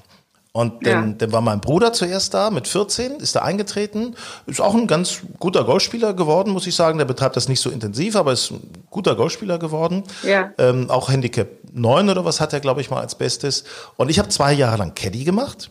Und 0.53 0.85
dann, 0.85 1.09
Ja. 1.09 1.15
dann 1.17 1.31
war 1.33 1.41
mein 1.41 1.59
Bruder 1.59 1.91
zuerst 1.91 2.33
da 2.33 2.51
mit 2.51 2.69
14, 2.69 3.17
ist 3.19 3.35
da 3.35 3.41
eingetreten, 3.41 4.15
ist 4.45 4.61
auch 4.61 4.75
ein 4.75 4.87
ganz 4.87 5.19
guter 5.39 5.65
Golfspieler 5.65 6.13
geworden, 6.13 6.51
muss 6.51 6.67
ich 6.67 6.75
sagen. 6.75 6.97
Der 6.99 7.05
betreibt 7.05 7.35
das 7.35 7.49
nicht 7.49 7.59
so 7.61 7.69
intensiv, 7.69 8.15
aber 8.15 8.31
ist 8.33 8.51
ein 8.51 8.61
guter 8.89 9.15
Golfspieler 9.15 9.59
geworden. 9.59 10.03
Ja. 10.23 10.51
Ähm, 10.57 10.89
auch 10.89 11.09
Handicap 11.09 11.47
9 11.73 12.09
oder 12.09 12.23
was 12.23 12.39
hat 12.39 12.53
er, 12.53 12.61
glaube 12.61 12.79
ich, 12.81 12.89
mal 12.89 12.99
als 13.01 13.15
Bestes. 13.15 13.63
Und 13.97 14.09
ich 14.09 14.19
habe 14.19 14.27
zwei 14.29 14.51
Jahre 14.53 14.77
lang 14.77 14.93
Caddy 14.95 15.23
gemacht. 15.25 15.69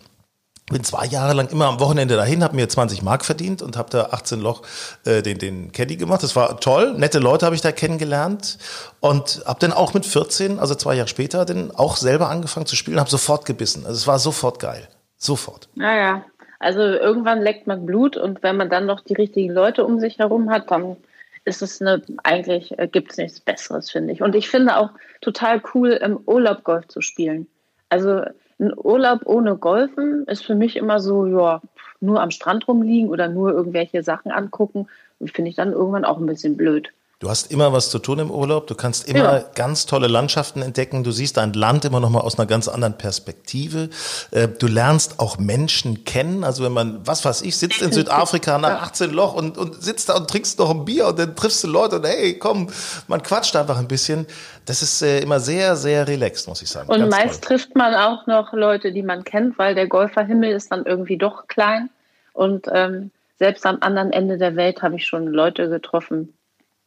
Bin 0.70 0.84
zwei 0.84 1.06
Jahre 1.06 1.34
lang 1.34 1.48
immer 1.50 1.66
am 1.66 1.80
Wochenende 1.80 2.16
dahin, 2.16 2.44
habe 2.44 2.56
mir 2.56 2.68
20 2.68 3.02
Mark 3.02 3.24
verdient 3.24 3.60
und 3.60 3.76
habe 3.76 3.90
da 3.90 4.04
18 4.12 4.40
Loch 4.40 4.62
äh, 5.04 5.20
den, 5.20 5.38
den 5.38 5.72
Caddy 5.72 5.96
gemacht. 5.96 6.22
Das 6.22 6.36
war 6.36 6.60
toll, 6.60 6.94
nette 6.96 7.18
Leute 7.18 7.44
habe 7.44 7.54
ich 7.54 7.60
da 7.60 7.72
kennengelernt 7.72 8.58
und 9.00 9.42
habe 9.46 9.58
dann 9.60 9.72
auch 9.72 9.94
mit 9.94 10.06
14, 10.06 10.58
also 10.58 10.74
zwei 10.74 10.94
Jahre 10.94 11.08
später, 11.08 11.44
dann 11.44 11.70
auch 11.72 11.96
selber 11.96 12.28
angefangen 12.30 12.66
zu 12.66 12.76
spielen, 12.76 13.00
habe 13.00 13.10
sofort 13.10 13.46
gebissen. 13.46 13.84
Also 13.84 13.96
es 13.96 14.06
war 14.06 14.18
sofort 14.18 14.60
geil. 14.60 14.88
Sofort. 15.16 15.68
Naja, 15.74 16.24
also 16.60 16.80
irgendwann 16.80 17.42
leckt 17.42 17.66
man 17.66 17.84
Blut 17.84 18.16
und 18.16 18.42
wenn 18.42 18.56
man 18.56 18.70
dann 18.70 18.86
noch 18.86 19.00
die 19.00 19.14
richtigen 19.14 19.52
Leute 19.52 19.84
um 19.84 19.98
sich 19.98 20.18
herum 20.18 20.50
hat, 20.50 20.70
dann 20.70 20.96
ist 21.44 21.62
es 21.62 21.80
eine, 21.80 22.02
eigentlich 22.22 22.78
äh, 22.78 22.86
gibt 22.86 23.12
es 23.12 23.16
nichts 23.16 23.40
Besseres, 23.40 23.90
finde 23.90 24.12
ich. 24.12 24.22
Und 24.22 24.34
ich 24.34 24.48
finde 24.48 24.76
auch 24.76 24.90
total 25.20 25.62
cool, 25.74 25.90
im 25.90 26.18
Urlaub 26.26 26.64
Golf 26.64 26.86
zu 26.88 27.00
spielen. 27.00 27.46
Also 27.88 28.22
ein 28.60 28.72
Urlaub 28.76 29.22
ohne 29.24 29.56
Golfen 29.56 30.24
ist 30.26 30.44
für 30.44 30.54
mich 30.54 30.76
immer 30.76 31.00
so, 31.00 31.26
ja, 31.26 31.62
nur 32.00 32.20
am 32.20 32.30
Strand 32.30 32.68
rumliegen 32.68 33.10
oder 33.10 33.28
nur 33.28 33.52
irgendwelche 33.52 34.02
Sachen 34.02 34.30
angucken, 34.30 34.86
finde 35.24 35.50
ich 35.50 35.56
dann 35.56 35.72
irgendwann 35.72 36.04
auch 36.04 36.18
ein 36.18 36.26
bisschen 36.26 36.56
blöd. 36.56 36.92
Du 37.20 37.28
hast 37.28 37.52
immer 37.52 37.70
was 37.74 37.90
zu 37.90 37.98
tun 37.98 38.18
im 38.18 38.30
Urlaub. 38.30 38.66
Du 38.66 38.74
kannst 38.74 39.06
immer 39.06 39.40
ja. 39.40 39.44
ganz 39.54 39.84
tolle 39.84 40.06
Landschaften 40.06 40.62
entdecken. 40.62 41.04
Du 41.04 41.10
siehst 41.10 41.36
dein 41.36 41.52
Land 41.52 41.84
immer 41.84 42.00
noch 42.00 42.08
mal 42.08 42.22
aus 42.22 42.38
einer 42.38 42.46
ganz 42.46 42.66
anderen 42.66 42.96
Perspektive. 42.96 43.90
Äh, 44.30 44.48
du 44.48 44.66
lernst 44.66 45.20
auch 45.20 45.36
Menschen 45.36 46.04
kennen. 46.04 46.44
Also 46.44 46.64
wenn 46.64 46.72
man, 46.72 47.06
was 47.06 47.22
weiß 47.22 47.42
ich, 47.42 47.58
sitzt 47.58 47.82
in 47.82 47.92
Südafrika 47.92 48.56
nach 48.56 48.80
18 48.80 49.10
Loch 49.10 49.34
und, 49.34 49.58
und 49.58 49.82
sitzt 49.82 50.08
da 50.08 50.16
und 50.16 50.30
trinkst 50.30 50.58
noch 50.58 50.70
ein 50.70 50.86
Bier 50.86 51.08
und 51.08 51.18
dann 51.18 51.36
triffst 51.36 51.62
du 51.62 51.68
Leute 51.68 51.96
und 51.96 52.06
hey, 52.06 52.38
komm, 52.38 52.68
man 53.06 53.22
quatscht 53.22 53.54
einfach 53.54 53.78
ein 53.78 53.86
bisschen. 53.86 54.26
Das 54.64 54.80
ist 54.80 55.02
äh, 55.02 55.20
immer 55.20 55.40
sehr, 55.40 55.76
sehr 55.76 56.08
relaxed, 56.08 56.48
muss 56.48 56.62
ich 56.62 56.70
sagen. 56.70 56.88
Und 56.88 57.00
ganz 57.00 57.14
meist 57.14 57.44
toll. 57.44 57.58
trifft 57.58 57.76
man 57.76 57.94
auch 57.94 58.26
noch 58.28 58.54
Leute, 58.54 58.92
die 58.92 59.02
man 59.02 59.24
kennt, 59.24 59.58
weil 59.58 59.74
der 59.74 59.88
Golferhimmel 59.88 60.52
ist 60.52 60.72
dann 60.72 60.86
irgendwie 60.86 61.18
doch 61.18 61.48
klein. 61.48 61.90
Und 62.32 62.66
ähm, 62.72 63.10
selbst 63.38 63.66
am 63.66 63.76
anderen 63.82 64.10
Ende 64.10 64.38
der 64.38 64.56
Welt 64.56 64.80
habe 64.80 64.96
ich 64.96 65.06
schon 65.06 65.26
Leute 65.26 65.68
getroffen, 65.68 66.32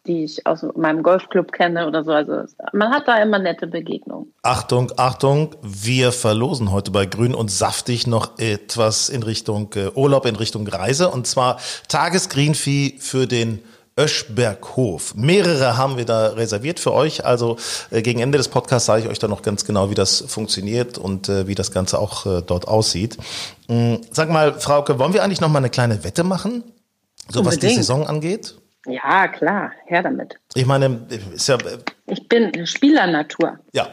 die 0.05 0.25
ich 0.25 0.45
aus 0.45 0.65
meinem 0.75 1.01
Golfclub 1.01 1.51
kenne 1.51 1.87
oder 1.87 2.03
so. 2.03 2.11
Also 2.11 2.43
man 2.73 2.91
hat 2.91 3.07
da 3.07 3.21
immer 3.21 3.39
nette 3.39 3.67
Begegnungen. 3.67 4.33
Achtung, 4.41 4.91
Achtung, 4.97 5.55
wir 5.61 6.11
verlosen 6.11 6.71
heute 6.71 6.91
bei 6.91 7.05
Grün 7.05 7.33
und 7.33 7.49
Saftig 7.49 8.07
noch 8.07 8.37
etwas 8.37 9.09
in 9.09 9.23
Richtung 9.23 9.71
äh, 9.75 9.89
Urlaub, 9.95 10.25
in 10.25 10.35
Richtung 10.35 10.67
Reise 10.67 11.09
und 11.09 11.27
zwar 11.27 11.57
Tagesgreenfee 11.87 12.95
für 12.99 13.27
den 13.27 13.59
Öschberghof. 13.97 15.13
Mehrere 15.15 15.77
haben 15.77 15.97
wir 15.97 16.05
da 16.05 16.29
reserviert 16.29 16.79
für 16.79 16.93
euch. 16.93 17.25
Also 17.25 17.57
äh, 17.91 18.01
gegen 18.01 18.19
Ende 18.19 18.39
des 18.39 18.47
Podcasts 18.47 18.87
sage 18.87 19.03
ich 19.03 19.09
euch 19.09 19.19
dann 19.19 19.29
noch 19.29 19.43
ganz 19.43 19.65
genau, 19.65 19.89
wie 19.91 19.95
das 19.95 20.21
funktioniert 20.27 20.97
und 20.97 21.29
äh, 21.29 21.47
wie 21.47 21.55
das 21.55 21.71
Ganze 21.71 21.99
auch 21.99 22.25
äh, 22.25 22.41
dort 22.41 22.67
aussieht. 22.67 23.17
Ähm, 23.69 24.01
sag 24.11 24.29
mal, 24.29 24.59
Frauke, 24.59 24.97
wollen 24.97 25.13
wir 25.13 25.23
eigentlich 25.23 25.41
noch 25.41 25.49
mal 25.49 25.59
eine 25.59 25.69
kleine 25.69 26.03
Wette 26.03 26.23
machen? 26.23 26.63
So 27.29 27.39
Unbedingt. 27.39 27.63
was 27.63 27.69
die 27.69 27.75
Saison 27.75 28.07
angeht? 28.07 28.55
Ja, 28.85 29.29
klar, 29.29 29.71
her 29.85 30.03
damit. 30.03 30.39
Ich 30.55 30.65
meine, 30.65 31.07
ist 31.33 31.47
ja. 31.47 31.57
Ich 32.07 32.27
bin 32.27 32.65
Spielernatur. 32.65 33.59
Ja. 33.71 33.87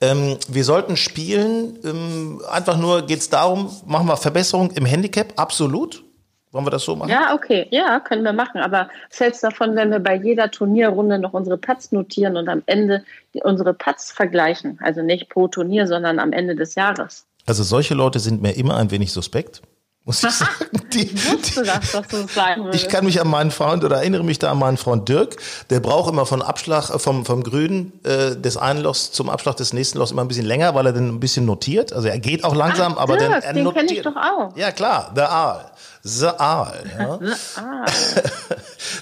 Ähm, 0.00 0.38
wir 0.48 0.64
sollten 0.64 0.96
spielen. 0.96 1.78
Ähm, 1.84 2.42
einfach 2.50 2.76
nur 2.76 3.06
geht 3.06 3.20
es 3.20 3.30
darum, 3.30 3.70
machen 3.86 4.08
wir 4.08 4.16
Verbesserung 4.16 4.72
im 4.72 4.86
Handicap? 4.86 5.32
Absolut. 5.36 6.02
Wollen 6.50 6.66
wir 6.66 6.70
das 6.70 6.84
so 6.84 6.94
machen? 6.94 7.10
Ja, 7.10 7.34
okay. 7.34 7.66
Ja, 7.70 8.00
können 8.00 8.22
wir 8.22 8.32
machen. 8.32 8.60
Aber 8.60 8.88
was 9.10 9.20
hältst 9.20 9.42
du 9.42 9.48
davon, 9.48 9.74
wenn 9.76 9.90
wir 9.90 9.98
bei 10.00 10.16
jeder 10.16 10.50
Turnierrunde 10.50 11.18
noch 11.18 11.32
unsere 11.32 11.58
Putts 11.58 11.92
notieren 11.92 12.36
und 12.36 12.48
am 12.48 12.62
Ende 12.66 13.04
unsere 13.42 13.74
Putts 13.74 14.12
vergleichen? 14.12 14.78
Also 14.80 15.02
nicht 15.02 15.28
pro 15.30 15.48
Turnier, 15.48 15.86
sondern 15.86 16.18
am 16.18 16.32
Ende 16.32 16.54
des 16.54 16.74
Jahres. 16.74 17.26
Also 17.46 17.62
solche 17.62 17.94
Leute 17.94 18.20
sind 18.20 18.40
mir 18.40 18.56
immer 18.56 18.76
ein 18.76 18.90
wenig 18.90 19.12
suspekt 19.12 19.62
muss 20.04 20.22
ich 20.22 20.30
sagen. 20.34 20.50
Die, 20.92 21.02
ich 21.02 21.30
wusste 21.30 21.62
das, 21.62 21.92
dass 21.92 22.08
du 22.08 22.16
es 22.18 22.34
sagen 22.34 22.64
würdest. 22.64 22.84
Ich 22.84 22.90
kann 22.90 23.04
mich 23.04 23.20
an 23.20 23.28
meinen 23.28 23.50
Freund 23.50 23.84
oder 23.84 23.96
erinnere 23.96 24.22
mich 24.22 24.38
da 24.38 24.50
an 24.52 24.58
meinen 24.58 24.76
Freund 24.76 25.08
Dirk. 25.08 25.36
Der 25.70 25.80
braucht 25.80 26.10
immer 26.12 26.26
von 26.26 26.42
Abschlag, 26.42 26.90
äh, 26.90 26.98
vom, 26.98 27.24
vom 27.24 27.42
Grünen 27.42 27.92
äh, 28.04 28.36
des 28.36 28.56
einen 28.56 28.80
Lochs 28.80 29.12
zum 29.12 29.28
Abschlag 29.28 29.56
des 29.56 29.72
nächsten 29.72 29.98
Lochs 29.98 30.10
immer 30.12 30.22
ein 30.22 30.28
bisschen 30.28 30.46
länger, 30.46 30.74
weil 30.74 30.86
er 30.86 30.92
dann 30.92 31.08
ein 31.08 31.20
bisschen 31.20 31.46
notiert. 31.46 31.92
Also 31.92 32.08
er 32.08 32.18
geht 32.18 32.44
auch 32.44 32.54
langsam, 32.54 32.94
Ach, 32.96 33.02
aber 33.02 33.16
Dirk, 33.16 33.30
dann 33.32 33.42
er 33.42 33.52
den 33.54 33.64
notiert. 33.64 33.82
Den 33.82 33.88
kenne 33.88 33.98
ich 33.98 34.04
doch 34.04 34.16
auch. 34.16 34.56
Ja 34.56 34.70
klar, 34.72 35.12
der 35.16 35.30
Aal. 35.30 35.70
The 36.04 36.28
Aal. 36.38 36.84
Ja. 36.98 37.18
The 37.18 37.60
Aal. 37.60 37.84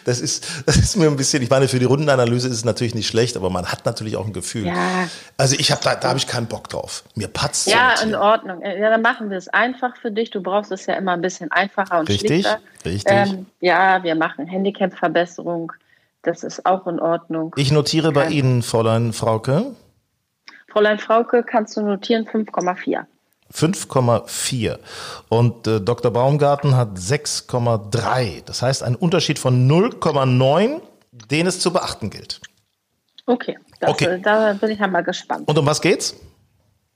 Das 0.05 0.21
ist, 0.21 0.47
das 0.67 0.77
ist 0.77 0.97
mir 0.97 1.07
ein 1.07 1.17
bisschen, 1.17 1.43
ich 1.43 1.51
meine, 1.51 1.69
für 1.69 1.79
die 1.79 1.85
Rundenanalyse 1.85 2.49
ist 2.49 2.55
es 2.55 2.65
natürlich 2.65 2.95
nicht 2.95 3.09
schlecht, 3.09 3.37
aber 3.37 3.51
man 3.51 3.67
hat 3.67 3.85
natürlich 3.85 4.17
auch 4.17 4.27
ein 4.27 4.33
Gefühl. 4.33 4.67
Ja. 4.67 5.09
Also 5.37 5.57
ich 5.59 5.71
habe 5.71 5.81
da, 5.83 5.95
da 5.97 6.09
habe 6.09 6.19
ich 6.19 6.27
keinen 6.27 6.47
Bock 6.47 6.69
drauf. 6.69 7.05
Mir 7.15 7.29
patzt 7.29 7.67
Ja, 7.67 7.95
in 8.03 8.15
Ordnung. 8.15 8.63
Ja, 8.63 8.91
dann 8.91 9.03
machen 9.03 9.31
wir 9.31 9.37
es 9.37 9.49
einfach 9.49 9.97
für 9.97 10.11
dich. 10.11 10.31
Du 10.31 10.41
brauchst 10.41 10.73
es 10.73 10.87
ja 10.87 10.95
immer 10.95 11.13
ein 11.13 11.21
bisschen 11.21 11.51
einfacher 11.51 12.01
und 12.01 12.09
richtig, 12.09 12.43
schlichter. 12.43 12.61
Richtig. 12.85 13.13
Ähm, 13.13 13.47
ja, 13.61 14.03
wir 14.03 14.15
machen 14.15 14.47
Handicap-Verbesserung. 14.47 15.73
Das 16.23 16.45
ist 16.45 16.65
auch 16.65 16.87
in 16.87 17.01
Ordnung. 17.01 17.55
Ich 17.57 17.73
notiere 17.73 18.13
bei 18.13 18.29
Ihnen, 18.29 18.63
Fräulein 18.63 19.13
Frauke. 19.13 19.75
Fräulein 20.69 20.99
Frauke, 20.99 21.43
kannst 21.43 21.77
du 21.77 21.83
notieren 21.83 22.27
5,4. 22.27 23.05
5,4 23.55 24.79
und 25.29 25.67
äh, 25.67 25.81
Dr. 25.81 26.11
Baumgarten 26.11 26.77
hat 26.77 26.97
6,3. 26.97 28.45
Das 28.45 28.63
heißt 28.63 28.83
ein 28.83 28.97
Unterschied 28.97 29.39
von 29.39 29.71
0,9, 29.71 30.81
den 31.31 31.47
es 31.47 31.61
zu 31.61 31.73
beachten 31.73 32.11
gilt. 32.11 32.41
Okay, 33.27 33.59
das, 33.81 33.91
okay. 33.91 34.21
da 34.23 34.55
bin 34.55 34.71
ich 34.71 34.79
ja 34.79 34.89
mal 34.89 35.03
gespannt. 35.03 35.49
Und 35.49 35.59
um 35.59 35.67
was 35.67 35.81
geht's? 35.81 36.17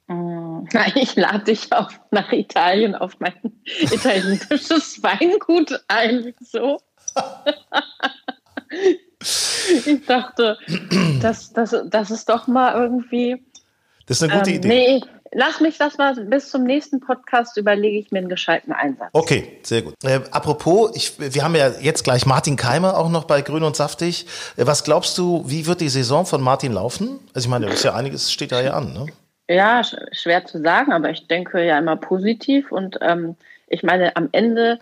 Mm, 0.09 0.65
ich 0.95 1.17
lade 1.17 1.45
dich 1.45 1.73
auf, 1.73 2.01
nach 2.11 2.33
Italien 2.33 2.95
auf 2.95 3.19
mein 3.19 3.35
italienisches 3.81 5.03
Weingut 5.03 5.81
ein. 5.89 6.35
So. 6.41 6.81
ich 9.21 10.07
dachte, 10.07 10.59
das, 11.21 11.53
das, 11.53 11.75
das 11.87 12.11
ist 12.11 12.29
doch 12.29 12.47
mal 12.47 12.75
irgendwie. 12.75 13.43
Das 14.07 14.19
ist 14.19 14.23
eine 14.23 14.39
gute 14.39 14.51
ähm, 14.51 14.57
Idee. 14.57 14.69
Nee, 14.69 15.03
lass 15.37 15.61
mich 15.61 15.77
das 15.79 15.99
mal 15.99 16.15
bis 16.15 16.51
zum 16.51 16.65
nächsten 16.65 17.01
Podcast 17.01 17.57
überlege 17.57 17.99
ich 17.99 18.11
mir 18.11 18.19
einen 18.19 18.29
gescheiten 18.29 18.73
Einsatz. 18.73 19.11
Okay, 19.13 19.59
sehr 19.63 19.83
gut. 19.83 19.95
Äh, 20.03 20.21
apropos, 20.31 20.97
ich, 20.97 21.13
wir 21.19 21.45
haben 21.45 21.55
ja 21.55 21.69
jetzt 21.81 22.05
gleich 22.05 22.27
Martin 22.27 22.57
Keimer 22.57 22.97
auch 22.97 23.11
noch 23.11 23.25
bei 23.25 23.43
Grün 23.43 23.63
und 23.63 23.77
Saftig. 23.77 24.27
Äh, 24.57 24.67
was 24.67 24.83
glaubst 24.83 25.17
du, 25.19 25.45
wie 25.47 25.67
wird 25.67 25.81
die 25.81 25.91
Saison 25.91 26.27
von 26.27 26.41
Martin 26.41 26.73
laufen? 26.73 27.21
Also 27.35 27.47
ich 27.47 27.51
meine, 27.51 27.67
ist 27.67 27.85
ja 27.85 27.95
einiges 27.95 28.33
steht 28.33 28.51
da 28.51 28.61
ja 28.61 28.73
an, 28.73 28.93
ne? 28.95 29.07
Ja, 29.49 29.83
schwer 30.11 30.45
zu 30.45 30.61
sagen, 30.61 30.93
aber 30.93 31.11
ich 31.11 31.29
denke 31.29 31.65
ja 31.65 31.79
immer 31.79 31.97
positiv 31.97 32.73
und 32.73 32.99
ähm, 33.01 33.37
ich 33.69 33.85
meine, 33.85 34.17
am 34.17 34.29
Ende 34.33 34.81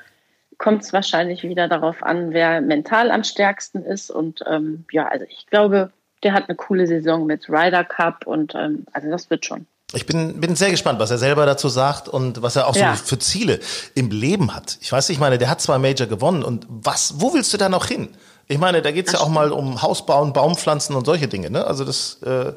kommt 0.56 0.84
es 0.84 0.92
wahrscheinlich 0.92 1.42
wieder 1.42 1.68
darauf 1.68 2.02
an, 2.02 2.32
wer 2.32 2.62
mental 2.62 3.10
am 3.10 3.24
stärksten 3.24 3.82
ist 3.82 4.10
und 4.10 4.42
ähm, 4.48 4.86
ja, 4.90 5.06
also 5.08 5.26
ich 5.28 5.46
glaube, 5.48 5.90
der 6.22 6.32
hat 6.32 6.48
eine 6.48 6.56
coole 6.56 6.86
Saison 6.86 7.26
mit 7.26 7.50
Ryder 7.50 7.84
Cup 7.84 8.26
und 8.26 8.54
ähm, 8.54 8.86
also 8.92 9.10
das 9.10 9.28
wird 9.28 9.44
schon. 9.44 9.66
Ich 9.94 10.06
bin, 10.06 10.40
bin 10.40 10.56
sehr 10.56 10.70
gespannt, 10.70 10.98
was 10.98 11.10
er 11.10 11.18
selber 11.18 11.46
dazu 11.46 11.68
sagt 11.68 12.08
und 12.08 12.42
was 12.42 12.56
er 12.56 12.66
auch 12.66 12.76
ja. 12.76 12.96
so 12.96 13.04
für 13.04 13.18
Ziele 13.18 13.60
im 13.94 14.10
Leben 14.10 14.54
hat. 14.54 14.78
Ich 14.80 14.92
weiß 14.92 15.08
nicht, 15.08 15.16
ich 15.16 15.20
meine, 15.20 15.38
der 15.38 15.48
hat 15.48 15.60
zwar 15.60 15.78
Major 15.78 16.06
gewonnen 16.06 16.42
und 16.42 16.66
was, 16.68 17.14
wo 17.18 17.34
willst 17.34 17.52
du 17.52 17.56
da 17.56 17.68
noch 17.68 17.86
hin? 17.86 18.08
Ich 18.46 18.58
meine, 18.58 18.82
da 18.82 18.90
geht's 18.90 19.12
ja 19.12 19.20
auch 19.20 19.28
mal 19.28 19.52
um 19.52 19.80
Haus 19.80 20.04
bauen, 20.04 20.34
Baumpflanzen 20.34 20.94
und 20.94 21.06
solche 21.06 21.28
Dinge. 21.28 21.50
Ne? 21.50 21.66
Also 21.66 21.84
das 21.84 22.18
äh, 22.22 22.52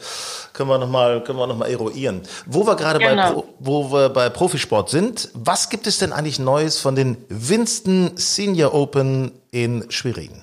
können 0.52 0.70
wir 0.70 0.80
nochmal 0.80 1.24
noch 1.26 1.66
eruieren. 1.66 2.22
Wo 2.46 2.68
wir 2.68 2.76
gerade 2.76 3.00
genau. 3.00 3.42
bei, 3.42 3.48
wo 3.60 3.92
wir 3.92 4.10
bei 4.10 4.30
Profisport 4.30 4.90
sind, 4.90 5.30
was 5.34 5.70
gibt 5.70 5.88
es 5.88 5.98
denn 5.98 6.12
eigentlich 6.12 6.40
Neues 6.40 6.80
von 6.80 6.96
den 6.96 7.18
Winston 7.30 8.12
Senior 8.16 8.74
Open 8.74 9.32
in 9.52 9.86
Schwerin? 9.90 10.42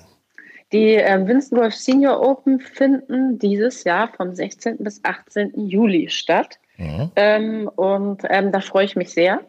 Die 0.71 0.95
äh, 0.95 1.27
Winston 1.27 1.59
Golf 1.59 1.75
Senior 1.75 2.21
Open 2.21 2.59
finden 2.59 3.37
dieses 3.37 3.83
Jahr 3.83 4.09
vom 4.17 4.33
16. 4.33 4.77
bis 4.79 4.99
18. 5.03 5.53
Juli 5.55 6.09
statt. 6.09 6.57
Mhm. 6.77 7.11
Ähm, 7.15 7.71
und 7.75 8.21
ähm, 8.29 8.51
da 8.51 8.59
freue 8.61 8.85
ich 8.85 8.95
mich 8.95 9.11
sehr. 9.11 9.41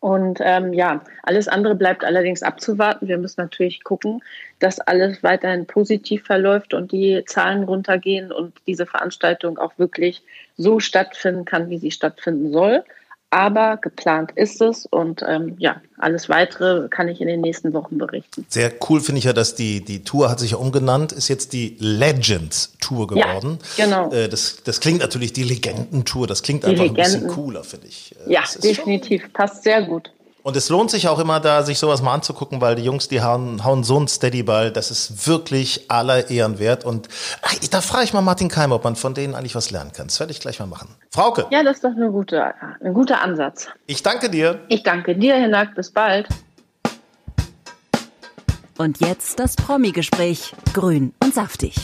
Und 0.00 0.38
ähm, 0.42 0.72
ja, 0.72 1.04
alles 1.22 1.46
andere 1.46 1.74
bleibt 1.74 2.04
allerdings 2.04 2.42
abzuwarten. 2.42 3.06
Wir 3.06 3.18
müssen 3.18 3.42
natürlich 3.42 3.84
gucken, 3.84 4.22
dass 4.58 4.80
alles 4.80 5.22
weiterhin 5.22 5.66
positiv 5.66 6.24
verläuft 6.24 6.72
und 6.72 6.90
die 6.90 7.22
Zahlen 7.26 7.64
runtergehen 7.64 8.32
und 8.32 8.54
diese 8.66 8.86
Veranstaltung 8.86 9.58
auch 9.58 9.78
wirklich 9.78 10.22
so 10.56 10.80
stattfinden 10.80 11.44
kann, 11.44 11.68
wie 11.68 11.78
sie 11.78 11.90
stattfinden 11.90 12.50
soll 12.50 12.82
aber 13.30 13.76
geplant 13.76 14.32
ist 14.34 14.60
es 14.60 14.86
und 14.86 15.22
ähm, 15.26 15.54
ja, 15.58 15.80
alles 15.98 16.28
weitere 16.28 16.88
kann 16.88 17.08
ich 17.08 17.20
in 17.20 17.28
den 17.28 17.40
nächsten 17.40 17.72
Wochen 17.72 17.96
berichten. 17.96 18.44
Sehr 18.48 18.72
cool 18.88 19.00
finde 19.00 19.20
ich 19.20 19.24
ja, 19.24 19.32
dass 19.32 19.54
die, 19.54 19.84
die 19.84 20.02
Tour 20.02 20.28
hat 20.28 20.40
sich 20.40 20.52
ja 20.52 20.56
umgenannt, 20.56 21.12
ist 21.12 21.28
jetzt 21.28 21.52
die 21.52 21.76
Legends 21.78 22.76
Tour 22.80 23.06
geworden. 23.06 23.58
Ja, 23.76 23.84
genau. 23.84 24.10
Äh, 24.10 24.28
das, 24.28 24.62
das 24.64 24.80
klingt 24.80 25.00
natürlich 25.00 25.32
die 25.32 25.44
Legenden-Tour, 25.44 26.26
das 26.26 26.42
klingt 26.42 26.64
die 26.64 26.68
einfach 26.68 26.84
Legenden. 26.84 27.04
ein 27.04 27.12
bisschen 27.12 27.28
cooler, 27.28 27.62
finde 27.62 27.86
ich. 27.86 28.16
Äh, 28.26 28.32
ja, 28.32 28.42
definitiv, 28.62 29.32
passt 29.32 29.62
sehr 29.62 29.82
gut. 29.82 30.10
Und 30.42 30.56
es 30.56 30.68
lohnt 30.68 30.90
sich 30.90 31.08
auch 31.08 31.18
immer 31.18 31.40
da, 31.40 31.62
sich 31.62 31.78
sowas 31.78 32.02
mal 32.02 32.14
anzugucken, 32.14 32.60
weil 32.60 32.74
die 32.74 32.84
Jungs, 32.84 33.08
die 33.08 33.22
hauen, 33.22 33.64
hauen 33.64 33.84
so 33.84 33.96
einen 33.96 34.08
Steadyball, 34.08 34.70
das 34.70 34.90
ist 34.90 35.26
wirklich 35.26 35.90
aller 35.90 36.30
Ehren 36.30 36.58
wert. 36.58 36.84
Und 36.84 37.08
ach, 37.42 37.54
da 37.70 37.80
frage 37.80 38.04
ich 38.04 38.12
mal 38.12 38.22
Martin 38.22 38.48
Keim, 38.48 38.72
ob 38.72 38.84
man 38.84 38.96
von 38.96 39.14
denen 39.14 39.34
eigentlich 39.34 39.54
was 39.54 39.70
lernen 39.70 39.92
kann. 39.92 40.06
Das 40.06 40.20
werde 40.20 40.32
ich 40.32 40.40
gleich 40.40 40.58
mal 40.60 40.66
machen. 40.66 40.88
Frauke. 41.10 41.46
Ja, 41.50 41.62
das 41.62 41.76
ist 41.76 41.84
doch 41.84 41.90
eine 41.90 42.10
gute, 42.10 42.54
ein 42.82 42.94
guter 42.94 43.20
Ansatz. 43.20 43.68
Ich 43.86 44.02
danke 44.02 44.30
dir. 44.30 44.60
Ich 44.68 44.82
danke 44.82 45.16
dir, 45.16 45.34
Hinak. 45.36 45.74
Bis 45.74 45.90
bald. 45.90 46.28
Und 48.80 48.98
jetzt 49.02 49.38
das 49.38 49.56
Promi-Gespräch. 49.56 50.54
Grün 50.72 51.12
und 51.22 51.34
saftig. 51.34 51.74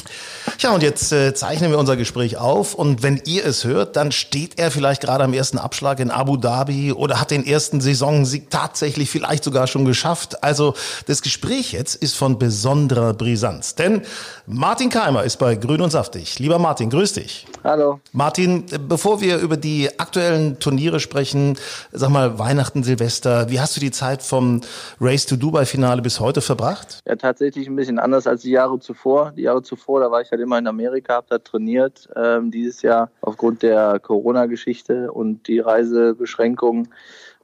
Ja, 0.61 0.73
und 0.73 0.83
jetzt 0.83 1.13
äh, 1.13 1.35
zeichnen 1.35 1.71
wir 1.71 1.79
unser 1.79 1.97
Gespräch 1.97 2.39
auf 2.39 2.75
und 2.75 3.03
wenn 3.03 3.21
ihr 3.27 3.45
es 3.45 3.65
hört, 3.65 3.97
dann 3.97 4.13
steht 4.13 4.59
er 4.59 4.71
vielleicht 4.71 5.03
gerade 5.03 5.23
am 5.23 5.35
ersten 5.35 5.59
Abschlag 5.59 6.01
in 6.01 6.11
Abu 6.11 6.39
Dhabi 6.39 6.93
oder 6.93 7.21
hat 7.21 7.31
den 7.31 7.45
ersten 7.45 7.83
Saisonsieg 7.83 8.49
tatsächlich 8.49 9.11
vielleicht 9.11 9.45
sogar 9.45 9.67
schon 9.67 9.85
geschafft. 9.85 10.43
Also 10.43 10.73
das 11.07 11.21
Gespräch 11.21 11.73
jetzt 11.73 11.97
ist 11.97 12.17
von 12.17 12.39
besonderer 12.39 13.13
Brisanz, 13.13 13.75
denn 13.75 14.01
Martin 14.47 14.89
Keimer 14.89 15.25
ist 15.25 15.37
bei 15.37 15.57
Grün 15.57 15.83
und 15.83 15.91
Saftig. 15.91 16.39
Lieber 16.39 16.59
Martin, 16.59 16.89
grüß 16.89 17.15
dich. 17.15 17.47
Hallo. 17.65 18.01
Martin, 18.13 18.65
bevor 18.89 19.21
wir 19.21 19.39
über 19.39 19.57
die 19.57 19.99
aktuellen 19.99 20.59
Turniere 20.61 21.01
sprechen, 21.01 21.59
sag 21.93 22.11
mal 22.11 22.39
Weihnachten, 22.39 22.85
Silvester, 22.85 23.51
wie 23.51 23.61
hast 23.61 23.77
du 23.77 23.81
die 23.81 23.91
Zeit 23.91 24.23
vom 24.23 24.63
Race 25.01 25.27
to 25.27 25.37
Dubai 25.37 25.67
Finale 25.67 26.01
bis 26.01 26.21
heute 26.21 26.41
verbracht? 26.41 26.86
Ja, 27.07 27.17
tatsächlich 27.17 27.69
ein 27.69 27.77
bisschen 27.77 27.99
anders 27.99 28.27
als 28.27 28.43
die 28.43 28.51
Jahre 28.51 28.79
zuvor. 28.79 29.33
Die 29.37 29.43
Jahre 29.43 29.63
zuvor, 29.63 30.01
da 30.01 30.11
war 30.11 30.21
ich 30.21 30.31
halt 30.31 30.41
immer 30.41 30.59
in 30.59 30.67
Amerika, 30.67 31.15
habe 31.15 31.27
da 31.29 31.39
trainiert. 31.39 32.09
Ähm, 32.17 32.51
dieses 32.51 32.83
Jahr 32.83 33.11
aufgrund 33.21 33.63
der 33.63 34.01
Corona-Geschichte 34.01 35.13
und 35.13 35.47
die 35.49 35.61
Reisebeschränkungen 35.61 36.89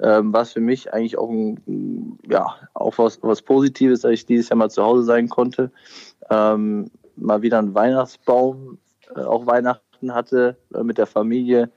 ähm, 0.00 0.32
war 0.32 0.44
für 0.44 0.60
mich 0.60 0.92
eigentlich 0.92 1.18
auch, 1.18 1.30
ein, 1.30 2.18
ja, 2.28 2.54
auch 2.74 2.98
was, 2.98 3.22
was 3.22 3.42
Positives, 3.42 4.00
dass 4.00 4.12
ich 4.12 4.26
dieses 4.26 4.48
Jahr 4.48 4.56
mal 4.56 4.70
zu 4.70 4.82
Hause 4.82 5.04
sein 5.04 5.28
konnte. 5.28 5.70
Ähm, 6.30 6.90
mal 7.16 7.42
wieder 7.42 7.58
einen 7.58 7.74
Weihnachtsbaum, 7.74 8.78
äh, 9.14 9.20
auch 9.20 9.46
Weihnachten 9.46 10.14
hatte 10.14 10.56
äh, 10.74 10.82
mit 10.82 10.98
der 10.98 11.06
Familie. 11.06 11.70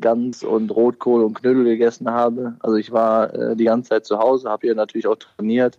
Gans 0.00 0.42
und 0.42 0.72
Rotkohl 0.72 1.22
und 1.22 1.34
Knödel 1.34 1.62
gegessen 1.62 2.10
habe. 2.10 2.56
Also 2.58 2.74
ich 2.76 2.90
war 2.90 3.32
äh, 3.32 3.54
die 3.54 3.62
ganze 3.62 3.90
Zeit 3.90 4.04
zu 4.04 4.18
Hause, 4.18 4.50
habe 4.50 4.66
hier 4.66 4.74
natürlich 4.74 5.06
auch 5.06 5.14
trainiert 5.14 5.78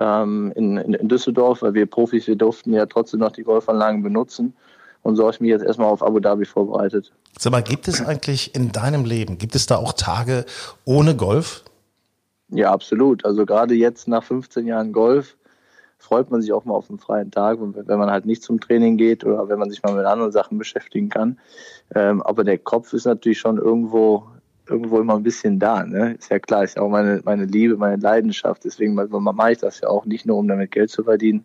ähm, 0.00 0.52
in, 0.56 0.76
in, 0.76 0.94
in, 0.94 1.08
Düsseldorf, 1.08 1.62
weil 1.62 1.74
wir 1.74 1.86
Profis, 1.86 2.26
wir 2.26 2.36
durften 2.36 2.72
ja 2.72 2.86
trotzdem 2.86 3.20
noch 3.20 3.32
die 3.32 3.42
Golfanlagen 3.42 4.02
benutzen. 4.02 4.54
Und 5.02 5.16
so 5.16 5.24
habe 5.24 5.34
ich 5.34 5.40
mich 5.40 5.50
jetzt 5.50 5.64
erstmal 5.64 5.88
auf 5.88 6.02
Abu 6.02 6.20
Dhabi 6.20 6.44
vorbereitet. 6.44 7.12
Sag 7.38 7.50
mal, 7.50 7.62
gibt 7.62 7.88
es 7.88 8.04
eigentlich 8.04 8.54
in 8.54 8.72
deinem 8.72 9.04
Leben, 9.04 9.38
gibt 9.38 9.54
es 9.54 9.66
da 9.66 9.76
auch 9.76 9.92
Tage 9.92 10.44
ohne 10.84 11.16
Golf? 11.16 11.64
Ja, 12.50 12.70
absolut. 12.70 13.24
Also 13.24 13.44
gerade 13.46 13.74
jetzt 13.74 14.06
nach 14.06 14.22
15 14.22 14.66
Jahren 14.66 14.92
Golf 14.92 15.36
freut 15.98 16.30
man 16.30 16.42
sich 16.42 16.52
auch 16.52 16.64
mal 16.64 16.74
auf 16.74 16.90
einen 16.90 16.98
freien 16.98 17.30
Tag, 17.30 17.58
wenn 17.60 17.98
man 17.98 18.10
halt 18.10 18.26
nicht 18.26 18.42
zum 18.42 18.60
Training 18.60 18.96
geht 18.96 19.24
oder 19.24 19.48
wenn 19.48 19.58
man 19.58 19.70
sich 19.70 19.82
mal 19.82 19.94
mit 19.94 20.04
anderen 20.04 20.32
Sachen 20.32 20.58
beschäftigen 20.58 21.08
kann. 21.08 21.38
Ähm, 21.94 22.22
aber 22.22 22.44
der 22.44 22.58
Kopf 22.58 22.92
ist 22.92 23.06
natürlich 23.06 23.38
schon 23.38 23.56
irgendwo 23.56 24.26
irgendwo 24.68 25.00
immer 25.00 25.16
ein 25.16 25.22
bisschen 25.22 25.58
da. 25.58 25.84
Ne? 25.84 26.14
Ist 26.14 26.30
ja 26.30 26.38
klar, 26.38 26.64
ist 26.64 26.76
ja 26.76 26.82
auch 26.82 26.88
meine, 26.88 27.20
meine 27.24 27.44
Liebe, 27.44 27.76
meine 27.76 27.96
Leidenschaft. 27.96 28.64
Deswegen 28.64 28.94
mache 28.94 29.52
ich 29.52 29.58
das 29.58 29.80
ja 29.80 29.88
auch 29.88 30.04
nicht 30.04 30.26
nur, 30.26 30.36
um 30.38 30.48
damit 30.48 30.70
Geld 30.70 30.90
zu 30.90 31.04
verdienen, 31.04 31.44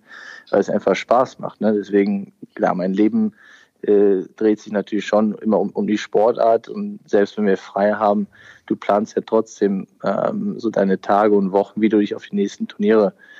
weil 0.51 0.59
es 0.59 0.69
einfach 0.69 0.95
Spaß 0.95 1.39
macht. 1.39 1.61
Ne? 1.61 1.73
Deswegen, 1.73 2.33
klar, 2.55 2.75
mein 2.75 2.93
Leben 2.93 3.33
äh, 3.81 4.23
dreht 4.35 4.59
sich 4.59 4.71
natürlich 4.71 5.05
schon 5.05 5.35
immer 5.35 5.59
um, 5.59 5.71
um 5.71 5.87
die 5.87 5.97
Sportart. 5.97 6.69
Und 6.69 6.99
selbst 7.05 7.37
wenn 7.37 7.45
wir 7.45 7.57
frei 7.57 7.93
haben, 7.93 8.27
du 8.65 8.75
planst 8.75 9.15
ja 9.15 9.21
trotzdem 9.25 9.87
ähm, 10.03 10.59
so 10.59 10.69
deine 10.69 11.01
Tage 11.01 11.35
und 11.35 11.51
Wochen, 11.51 11.81
wie 11.81 11.89
du 11.89 11.99
dich 11.99 12.15
auf 12.15 12.27
die 12.27 12.35
nächsten 12.35 12.67
Turniere 12.67 13.13
äh, 13.13 13.37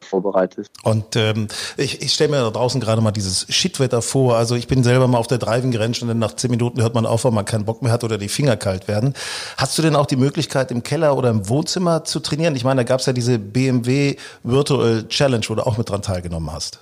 vorbereitet. 0.00 0.68
Und 0.82 1.16
ähm, 1.16 1.48
ich, 1.76 2.00
ich 2.02 2.12
stelle 2.12 2.30
mir 2.30 2.38
da 2.38 2.50
draußen 2.50 2.80
gerade 2.80 3.02
mal 3.02 3.10
dieses 3.10 3.46
Shitwetter 3.52 4.02
vor. 4.02 4.36
Also 4.36 4.54
ich 4.54 4.66
bin 4.66 4.82
selber 4.82 5.08
mal 5.08 5.18
auf 5.18 5.26
der 5.26 5.38
Driving 5.38 5.70
gerannt 5.70 6.00
und 6.00 6.08
dann 6.08 6.18
nach 6.18 6.34
zehn 6.34 6.50
Minuten 6.50 6.80
hört 6.80 6.94
man 6.94 7.06
auf, 7.06 7.24
weil 7.24 7.32
man 7.32 7.44
keinen 7.44 7.64
Bock 7.64 7.82
mehr 7.82 7.92
hat 7.92 8.04
oder 8.04 8.18
die 8.18 8.28
Finger 8.28 8.56
kalt 8.56 8.88
werden. 8.88 9.14
Hast 9.56 9.76
du 9.76 9.82
denn 9.82 9.96
auch 9.96 10.06
die 10.06 10.16
Möglichkeit 10.16 10.70
im 10.70 10.82
Keller 10.82 11.16
oder 11.16 11.30
im 11.30 11.48
Wohnzimmer 11.48 12.04
zu 12.04 12.20
trainieren? 12.20 12.56
Ich 12.56 12.64
meine, 12.64 12.80
da 12.80 12.84
gab 12.84 13.00
es 13.00 13.06
ja 13.06 13.12
diese 13.12 13.38
BMW 13.38 14.16
Virtual 14.42 15.06
Challenge, 15.08 15.44
wo 15.48 15.54
du 15.54 15.66
auch 15.66 15.76
mit 15.76 15.90
dran 15.90 16.02
teilgenommen 16.02 16.52
hast. 16.52 16.80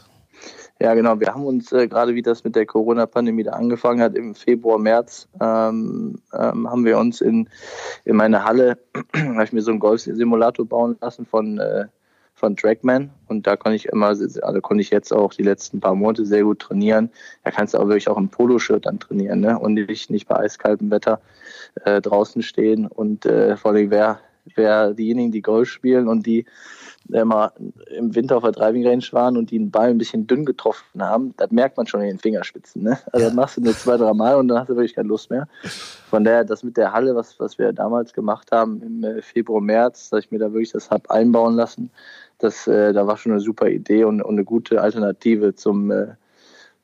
Ja, 0.79 0.93
genau. 0.93 1.19
Wir 1.19 1.29
haben 1.29 1.47
uns 1.47 1.73
äh, 1.73 1.89
gerade, 1.89 2.15
wie 2.15 2.23
das 2.23 2.45
mit 2.45 2.55
der 2.55 2.67
Corona-Pandemie 2.67 3.45
da 3.45 3.53
angefangen 3.53 4.03
hat, 4.03 4.15
im 4.15 4.35
Februar, 4.35 4.79
März, 4.79 5.27
ähm, 5.41 6.19
ähm, 6.35 6.71
haben 6.71 6.85
wir 6.85 6.99
uns 6.99 7.23
in, 7.23 7.49
in 8.05 8.17
meine 8.17 8.45
Halle, 8.45 8.79
habe 9.17 9.45
ich 9.45 9.53
mir 9.55 9.63
so 9.63 9.71
einen 9.71 9.81
Golf-Simulator 9.81 10.67
bauen 10.67 10.99
lassen 11.01 11.25
von 11.25 11.59
äh, 11.59 11.87
von 12.37 12.55
Trackman 12.55 13.11
und 13.29 13.47
da 13.47 13.57
konnte 13.57 13.77
ich 13.77 13.87
immer, 13.87 14.09
also 14.09 14.61
konnte 14.61 14.83
ich 14.83 14.91
jetzt 14.91 15.11
auch 15.11 15.33
die 15.33 15.43
letzten 15.43 15.81
paar 15.81 15.95
Monate 15.95 16.27
sehr 16.27 16.45
gut 16.45 16.61
trainieren. 16.61 17.11
Da 17.45 17.51
kannst 17.51 17.73
du 17.73 17.79
auch 17.79 17.89
wirklich 17.89 18.09
auch 18.09 18.19
im 18.19 18.29
Poloshirt 18.29 18.85
dann 18.85 19.01
trainieren 19.01 19.41
ne? 19.41 19.59
und 19.59 19.75
nicht, 19.75 20.11
nicht 20.11 20.29
bei 20.29 20.37
eiskaltem 20.37 20.91
Wetter 20.91 21.21
äh, 21.85 22.03
draußen 22.03 22.43
stehen 22.43 22.87
und 22.87 23.25
äh, 23.25 23.57
vor 23.57 23.73
allem 23.73 23.91
wer, 23.91 24.21
wer 24.55 24.93
diejenigen, 24.93 25.33
die 25.33 25.41
Golf 25.41 25.71
spielen 25.71 26.09
und 26.09 26.27
die 26.27 26.45
immer 27.13 27.53
im 27.89 28.15
Winter 28.15 28.37
auf 28.37 28.43
der 28.43 28.53
Driving 28.53 28.87
Range 28.87 29.05
waren 29.13 29.37
und 29.37 29.51
die 29.51 29.59
den 29.59 29.71
Ball 29.71 29.91
ein 29.91 29.99
bisschen 29.99 30.27
dünn 30.27 30.45
getroffen 30.45 31.03
haben, 31.03 31.35
das 31.37 31.51
merkt 31.51 31.77
man 31.77 31.87
schon 31.87 32.01
in 32.01 32.09
den 32.09 32.19
Fingerspitzen. 32.19 32.83
Ne? 32.83 32.99
Also 33.13 33.27
das 33.27 33.35
machst 33.35 33.57
du 33.57 33.61
nur 33.63 33.75
zwei, 33.75 33.97
drei 33.97 34.13
Mal 34.13 34.37
und 34.37 34.49
dann 34.49 34.59
hast 34.59 34.69
du 34.69 34.77
wirklich 34.77 34.95
keine 34.95 35.09
Lust 35.09 35.31
mehr. 35.31 35.49
Von 36.11 36.25
daher, 36.25 36.45
das 36.45 36.63
mit 36.63 36.77
der 36.77 36.93
Halle, 36.93 37.15
was, 37.15 37.39
was 37.39 37.59
wir 37.59 37.73
damals 37.73 38.13
gemacht 38.13 38.51
haben 38.53 38.83
im 38.83 39.05
äh, 39.05 39.23
Februar, 39.23 39.61
März, 39.61 40.11
dass 40.11 40.25
ich 40.25 40.31
mir 40.31 40.39
da 40.39 40.53
wirklich 40.53 40.73
das 40.73 40.91
habe 40.91 41.11
einbauen 41.11 41.55
lassen, 41.55 41.91
das, 42.39 42.67
äh, 42.67 42.93
da 42.93 43.07
war 43.07 43.17
schon 43.17 43.33
eine 43.33 43.41
super 43.41 43.69
Idee 43.69 44.05
und, 44.05 44.23
und 44.23 44.35
eine 44.35 44.45
gute 44.45 44.81
Alternative 44.81 45.55
zum, 45.55 45.91
äh, 45.91 46.15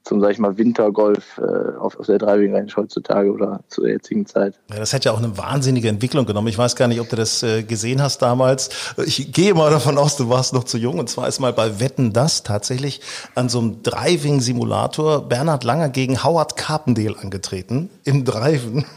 zum, 0.05 0.21
sag 0.21 0.33
ich 0.33 0.38
mal, 0.38 0.59
Wintergolf 0.59 1.38
äh, 1.38 1.77
auf, 1.79 1.99
auf 1.99 2.07
der 2.07 2.19
Driving 2.19 2.55
Range 2.55 2.71
heutzutage 2.77 3.33
oder 3.33 3.61
zur 3.69 3.88
jetzigen 3.88 4.27
Zeit. 4.27 4.59
Ja, 4.71 4.79
das 4.79 4.93
hat 4.93 5.05
ja 5.05 5.12
auch 5.12 5.19
eine 5.19 5.37
wahnsinnige 5.38 5.88
Entwicklung 5.88 6.27
genommen. 6.27 6.49
Ich 6.49 6.59
weiß 6.59 6.77
gar 6.77 6.88
nicht, 6.88 7.01
ob 7.01 7.09
du 7.09 7.17
das 7.17 7.43
äh, 7.43 7.62
gesehen 7.62 8.03
hast 8.03 8.23
damals. 8.23 8.71
Ich 9.05 9.33
gehe 9.33 9.55
mal 9.55 9.71
davon 9.71 9.99
aus, 9.99 10.17
du 10.17 10.29
warst 10.29 10.55
noch 10.55 10.65
zu 10.65 10.79
jung. 10.79 10.99
Und 10.99 11.09
zwar 11.09 11.29
ist 11.29 11.41
mal 11.41 11.53
bei 11.53 11.81
Wetten 11.81 12.12
das 12.12 12.43
tatsächlich 12.43 13.01
an 13.35 13.49
so 13.49 13.61
einem 13.61 13.83
Driving-Simulator 13.83 15.29
Bernhard 15.29 15.65
Langer 15.65 15.88
gegen 15.88 16.25
Howard 16.25 16.57
Carpendale 16.57 17.19
angetreten 17.19 17.91
im 18.05 18.25
Driven. 18.25 18.85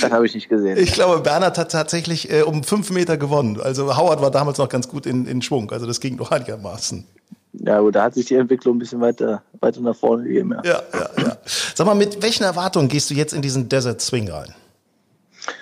Das 0.00 0.10
habe 0.10 0.26
ich 0.26 0.34
nicht 0.34 0.48
gesehen. 0.48 0.76
Ich 0.78 0.92
glaube, 0.92 1.20
Bernhard 1.20 1.56
hat 1.58 1.72
tatsächlich 1.72 2.30
äh, 2.30 2.42
um 2.42 2.62
fünf 2.62 2.90
Meter 2.90 3.16
gewonnen. 3.16 3.58
Also 3.60 3.96
Howard 3.96 4.20
war 4.20 4.30
damals 4.30 4.58
noch 4.58 4.68
ganz 4.68 4.88
gut 4.88 5.06
in, 5.06 5.26
in 5.26 5.42
Schwung. 5.42 5.70
Also 5.70 5.86
das 5.86 6.00
ging 6.00 6.16
noch 6.16 6.30
einigermaßen. 6.30 7.06
Ja, 7.64 7.78
aber 7.78 7.92
da 7.92 8.04
hat 8.04 8.14
sich 8.14 8.26
die 8.26 8.34
Entwicklung 8.34 8.76
ein 8.76 8.78
bisschen 8.78 9.00
weiter, 9.00 9.42
weiter 9.60 9.80
nach 9.80 9.96
vorne 9.96 10.24
gegeben. 10.24 10.52
Ja. 10.52 10.62
ja, 10.64 10.82
ja, 10.92 11.10
ja. 11.22 11.36
Sag 11.44 11.86
mal, 11.86 11.94
mit 11.94 12.22
welchen 12.22 12.44
Erwartungen 12.44 12.88
gehst 12.88 13.10
du 13.10 13.14
jetzt 13.14 13.32
in 13.32 13.42
diesen 13.42 13.68
Desert 13.68 14.00
Swing 14.00 14.30
rein? 14.30 14.54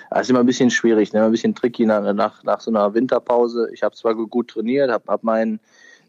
Das 0.09 0.21
ist 0.21 0.29
immer 0.29 0.39
ein 0.39 0.45
bisschen 0.45 0.71
schwierig, 0.71 1.13
ne? 1.13 1.23
ein 1.23 1.31
bisschen 1.31 1.55
tricky 1.55 1.85
nach, 1.85 2.13
nach, 2.13 2.43
nach 2.43 2.59
so 2.61 2.71
einer 2.71 2.93
Winterpause. 2.93 3.69
Ich 3.73 3.83
habe 3.83 3.95
zwar 3.95 4.15
gut 4.15 4.49
trainiert, 4.49 4.89
habe 4.89 5.03
hab 5.07 5.23
mein, 5.23 5.59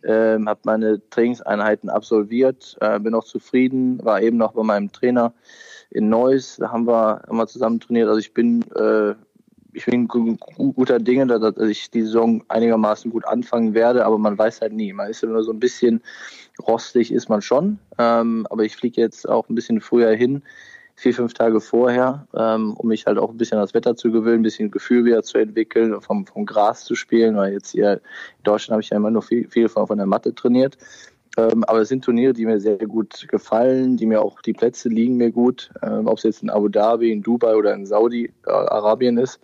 äh, 0.03 0.38
hab 0.44 0.64
meine 0.64 1.01
Trainingseinheiten 1.11 1.90
absolviert, 1.90 2.77
äh, 2.81 3.01
bin 3.01 3.14
auch 3.14 3.25
zufrieden, 3.25 4.05
war 4.05 4.20
eben 4.22 4.37
noch 4.37 4.53
bei 4.53 4.62
meinem 4.62 4.92
Trainer 4.92 5.33
in 5.90 6.09
Neuss, 6.09 6.57
da 6.59 6.70
haben 6.70 6.87
wir 6.87 7.22
immer 7.29 7.46
zusammen 7.46 7.81
trainiert. 7.81 8.09
Also 8.09 8.20
ich 8.20 8.33
bin, 8.33 8.62
äh, 8.75 9.14
ich 9.76 9.84
bin 9.84 10.08
guter 10.08 10.98
Dinge, 10.98 11.26
dass 11.26 11.56
ich 11.58 11.90
die 11.90 12.02
Saison 12.02 12.42
einigermaßen 12.48 13.10
gut 13.10 13.26
anfangen 13.26 13.74
werde, 13.74 14.06
aber 14.06 14.16
man 14.16 14.38
weiß 14.38 14.62
halt 14.62 14.72
nie. 14.72 14.92
Man 14.94 15.10
ist 15.10 15.22
immer 15.22 15.42
so 15.42 15.52
ein 15.52 15.60
bisschen 15.60 16.02
rostig, 16.66 17.12
ist 17.12 17.28
man 17.28 17.42
schon. 17.42 17.78
Ähm, 17.98 18.46
aber 18.48 18.64
ich 18.64 18.74
fliege 18.74 19.02
jetzt 19.02 19.28
auch 19.28 19.48
ein 19.50 19.54
bisschen 19.54 19.82
früher 19.82 20.14
hin, 20.14 20.42
vier, 20.94 21.12
fünf 21.12 21.34
Tage 21.34 21.60
vorher, 21.60 22.26
ähm, 22.34 22.72
um 22.72 22.88
mich 22.88 23.04
halt 23.04 23.18
auch 23.18 23.30
ein 23.30 23.36
bisschen 23.36 23.58
an 23.58 23.64
das 23.64 23.74
Wetter 23.74 23.96
zu 23.96 24.10
gewöhnen, 24.10 24.40
ein 24.40 24.44
bisschen 24.44 24.70
Gefühl 24.70 25.04
wieder 25.04 25.22
zu 25.22 25.36
entwickeln, 25.36 26.00
vom, 26.00 26.24
vom 26.26 26.46
Gras 26.46 26.84
zu 26.84 26.94
spielen, 26.94 27.36
weil 27.36 27.52
jetzt 27.52 27.72
hier 27.72 27.92
in 27.92 28.44
Deutschland 28.44 28.72
habe 28.72 28.82
ich 28.82 28.88
ja 28.88 28.96
immer 28.96 29.10
nur 29.10 29.22
viel, 29.22 29.46
viel 29.46 29.68
von, 29.68 29.86
von 29.86 29.98
der 29.98 30.06
Matte 30.06 30.34
trainiert. 30.34 30.78
Ähm, 31.37 31.64
aber 31.64 31.81
es 31.81 31.88
sind 31.88 32.05
Turniere, 32.05 32.33
die 32.33 32.46
mir 32.46 32.61
sehr 32.61 32.79
gut 32.79 33.27
gefallen, 33.29 33.96
die 33.96 34.07
mir 34.07 34.22
auch, 34.22 34.40
die 34.40 34.55
Plätze 34.55 34.88
liegen 34.88 35.16
mir 35.16 35.31
gut, 35.31 35.70
ähm, 35.83 36.07
ob 36.07 36.18
es 36.18 36.25
jetzt 36.25 36.42
in 36.42 36.51
Abu 36.51 36.68
Dhabi, 36.68 37.12
in 37.12 37.22
Dubai 37.22 37.55
oder 37.55 37.75
in 37.75 37.85
Saudi-Arabien 37.85 39.18
ist. 39.18 39.40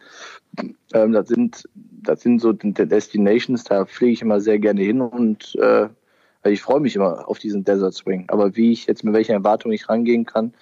Ähm, 0.95 1.13
das 1.13 1.29
sind, 1.29 1.69
das 1.75 2.23
sind 2.23 2.41
so 2.41 2.53
Destinations, 2.53 3.65
da 3.65 3.85
fliege 3.85 4.13
ich 4.13 4.23
immer 4.23 4.41
sehr 4.41 4.59
gerne 4.59 4.81
hin 4.81 5.01
und 5.01 5.55
äh, 5.57 5.89
ich 6.45 6.63
freue 6.63 6.81
mich 6.81 6.97
immer 6.97 7.29
auf 7.29 7.39
diesen 7.39 7.65
Desert 7.65 7.95
Swing. 7.95 8.25
Aber 8.29 8.57
wie 8.57 8.73
ich 8.73 8.87
jetzt 8.87 9.05
mit 9.05 9.15
welcher 9.15 9.35
Erwartung 9.35 9.71
ich 9.71 9.89
rangehen 9.89 10.25
kann 10.25 10.55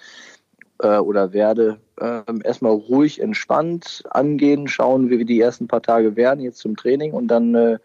äh, 0.79 0.97
oder 0.97 1.31
werde, 1.31 1.79
äh, 1.99 2.21
erstmal 2.43 2.73
ruhig, 2.73 3.21
entspannt 3.21 4.03
angehen, 4.09 4.67
schauen, 4.67 5.09
wie 5.09 5.17
wir 5.17 5.25
die 5.25 5.39
ersten 5.39 5.67
paar 5.67 5.81
Tage 5.81 6.15
werden 6.15 6.43
jetzt 6.43 6.59
zum 6.59 6.75
Training 6.75 7.13
und 7.13 7.29
dann 7.29 7.55
äh, 7.55 7.77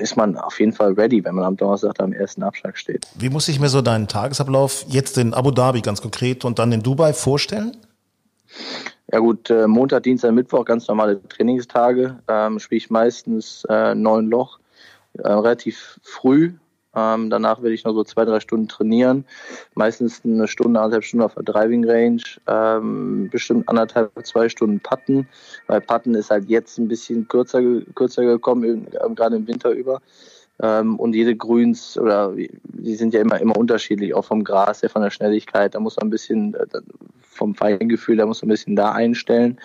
ist 0.00 0.16
man 0.16 0.36
auf 0.36 0.60
jeden 0.60 0.72
Fall 0.72 0.92
ready, 0.92 1.24
wenn 1.24 1.34
man 1.34 1.44
am 1.44 1.56
Donnerstag 1.56 2.00
am 2.00 2.12
ersten 2.12 2.42
Abschlag 2.42 2.76
steht. 2.76 3.06
Wie 3.16 3.30
muss 3.30 3.48
ich 3.48 3.60
mir 3.60 3.68
so 3.68 3.82
deinen 3.82 4.08
Tagesablauf 4.08 4.84
jetzt 4.88 5.18
in 5.18 5.34
Abu 5.34 5.50
Dhabi 5.50 5.80
ganz 5.80 6.02
konkret 6.02 6.44
und 6.44 6.58
dann 6.58 6.72
in 6.72 6.82
Dubai 6.82 7.12
vorstellen? 7.12 7.76
Ja 9.12 9.18
gut, 9.18 9.50
äh, 9.50 9.66
Montag, 9.66 10.02
Dienstag, 10.04 10.32
Mittwoch, 10.32 10.64
ganz 10.64 10.88
normale 10.88 11.22
Trainingstage. 11.28 12.18
Ähm, 12.28 12.58
Spiele 12.58 12.78
ich 12.78 12.90
meistens 12.90 13.64
äh, 13.68 13.94
neun 13.94 14.28
Loch, 14.28 14.58
äh, 15.18 15.28
relativ 15.28 16.00
früh, 16.02 16.54
ähm, 16.94 17.30
danach 17.30 17.62
werde 17.62 17.74
ich 17.74 17.84
noch 17.84 17.94
so 17.94 18.04
zwei, 18.04 18.24
drei 18.24 18.40
Stunden 18.40 18.68
trainieren. 18.68 19.24
Meistens 19.74 20.22
eine 20.24 20.48
Stunde, 20.48 20.80
anderthalb 20.80 21.04
Stunden 21.04 21.24
auf 21.24 21.34
der 21.34 21.42
Driving 21.42 21.88
Range. 21.88 22.22
Ähm, 22.46 23.28
bestimmt 23.30 23.68
anderthalb, 23.68 24.10
zwei 24.24 24.48
Stunden 24.48 24.80
Putten. 24.80 25.28
Weil 25.66 25.80
Putten 25.80 26.14
ist 26.14 26.30
halt 26.30 26.48
jetzt 26.48 26.78
ein 26.78 26.88
bisschen 26.88 27.28
kürzer, 27.28 27.60
kürzer 27.94 28.24
gekommen, 28.24 28.86
ähm, 29.04 29.14
gerade 29.14 29.36
im 29.36 29.46
Winter 29.46 29.70
über. 29.70 30.00
Ähm, 30.62 30.98
und 30.98 31.14
jede 31.14 31.36
Grüns 31.36 31.98
oder 31.98 32.32
die 32.34 32.94
sind 32.94 33.12
ja 33.12 33.20
immer, 33.20 33.40
immer 33.40 33.56
unterschiedlich, 33.56 34.14
auch 34.14 34.24
vom 34.24 34.44
Gras, 34.44 34.82
ja 34.82 34.88
von 34.88 35.02
der 35.02 35.10
Schnelligkeit. 35.10 35.74
Da 35.74 35.80
muss 35.80 35.96
man 35.96 36.06
ein 36.06 36.10
bisschen 36.10 36.54
äh, 36.54 36.66
vom 37.20 37.54
Feingefühl, 37.54 38.16
da 38.16 38.26
muss 38.26 38.42
man 38.42 38.48
ein 38.48 38.54
bisschen 38.54 38.76
da 38.76 38.92
einstellen. 38.92 39.58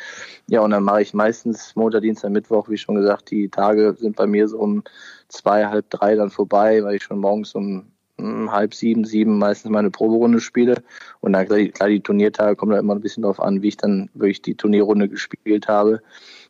Ja, 0.48 0.62
und 0.62 0.72
dann 0.72 0.84
mache 0.84 1.04
ich 1.04 1.14
meistens 1.14 1.76
Montag, 1.76 2.02
Dienstag, 2.02 2.32
Mittwoch, 2.32 2.70
wie 2.70 2.78
schon 2.78 2.96
gesagt, 2.96 3.30
die 3.30 3.50
Tage 3.50 3.96
sind 3.98 4.16
bei 4.16 4.26
mir 4.26 4.48
so 4.48 4.58
um 4.58 4.84
zwei, 5.28 5.68
halb 5.68 5.90
drei 5.92 6.16
dann 6.16 6.32
vorbei, 6.32 6.84
weil 6.84 6.96
ich 6.96 7.04
schon 7.04 7.20
morgens 7.20 7.54
um 7.54 7.86
hm, 8.18 8.52
halb 8.52 8.74
sieben, 8.74 9.06
sieben 9.06 9.38
meistens 9.38 9.70
meine 9.70 9.92
Proberunde 9.92 10.40
spiele. 10.40 10.82
Und 11.22 11.34
dann 11.34 11.48
klar, 11.48 11.90
die 11.90 12.02
Turniertage 12.02 12.56
kommen 12.56 12.72
da 12.72 12.80
immer 12.80 12.96
ein 12.96 13.02
bisschen 13.02 13.22
darauf 13.22 13.40
an, 13.40 13.62
wie 13.62 13.68
ich 13.68 13.78
dann 13.78 14.10
wirklich 14.16 14.42
die 14.42 14.56
Turnierrunde 14.56 15.08
gespielt 15.08 15.68
habe 15.68 16.02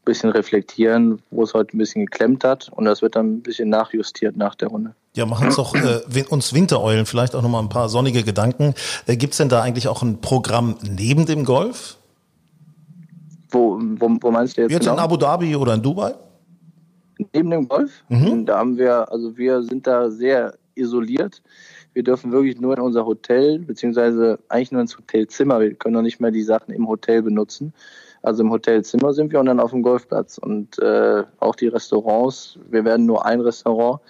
bisschen 0.09 0.31
reflektieren, 0.31 1.21
wo 1.31 1.43
es 1.43 1.53
heute 1.53 1.75
ein 1.75 1.77
bisschen 1.77 2.05
geklemmt 2.05 2.43
hat 2.43 2.69
und 2.69 2.85
das 2.85 3.01
wird 3.01 3.15
dann 3.15 3.35
ein 3.35 3.41
bisschen 3.41 3.69
nachjustiert 3.69 4.35
nach 4.35 4.55
der 4.55 4.69
Runde. 4.69 4.95
Ja, 5.15 5.25
machen 5.25 5.47
uns 5.47 5.55
doch 5.55 5.75
äh, 5.75 6.23
uns 6.29 6.53
Wintereulen 6.53 7.05
vielleicht 7.05 7.35
auch 7.35 7.41
nochmal 7.41 7.63
ein 7.63 7.69
paar 7.69 7.89
sonnige 7.89 8.23
Gedanken. 8.23 8.73
Äh, 9.05 9.17
Gibt 9.17 9.33
es 9.33 9.37
denn 9.37 9.49
da 9.49 9.61
eigentlich 9.61 9.87
auch 9.87 10.01
ein 10.01 10.21
Programm 10.21 10.75
neben 10.81 11.25
dem 11.25 11.45
Golf? 11.45 11.97
Wo, 13.51 13.79
wo, 13.81 14.17
wo 14.21 14.31
meinst 14.31 14.57
du 14.57 14.61
jetzt? 14.61 14.71
Jetzt 14.71 14.81
genau? 14.81 14.93
in 14.93 14.99
Abu 14.99 15.17
Dhabi 15.17 15.55
oder 15.55 15.73
in 15.73 15.81
Dubai? 15.81 16.13
Neben 17.33 17.49
dem 17.49 17.67
Golf? 17.67 17.91
Mhm. 18.09 18.45
Da 18.45 18.59
haben 18.59 18.77
wir, 18.77 19.11
also 19.11 19.37
wir 19.37 19.61
sind 19.63 19.87
da 19.87 20.09
sehr 20.09 20.53
isoliert. 20.75 21.41
Wir 21.93 22.03
dürfen 22.03 22.31
wirklich 22.31 22.59
nur 22.59 22.77
in 22.77 22.83
unser 22.83 23.05
Hotel, 23.05 23.59
beziehungsweise 23.59 24.39
eigentlich 24.47 24.71
nur 24.71 24.81
ins 24.81 24.97
Hotelzimmer. 24.97 25.59
Wir 25.59 25.73
können 25.73 25.95
noch 25.95 26.01
nicht 26.01 26.19
mehr 26.19 26.31
die 26.31 26.43
Sachen 26.43 26.73
im 26.73 26.87
Hotel 26.87 27.21
benutzen. 27.21 27.73
Also 28.21 28.43
im 28.43 28.51
Hotelzimmer 28.51 29.13
sind 29.13 29.31
wir 29.31 29.39
und 29.39 29.45
dann 29.45 29.59
auf 29.59 29.71
dem 29.71 29.81
Golfplatz. 29.81 30.37
Und 30.37 30.79
äh, 30.79 31.23
auch 31.39 31.55
die 31.55 31.67
Restaurants, 31.67 32.59
wir 32.69 32.83
werden 32.85 33.05
nur 33.05 33.25
ein 33.25 33.41
Restaurant 33.41 34.01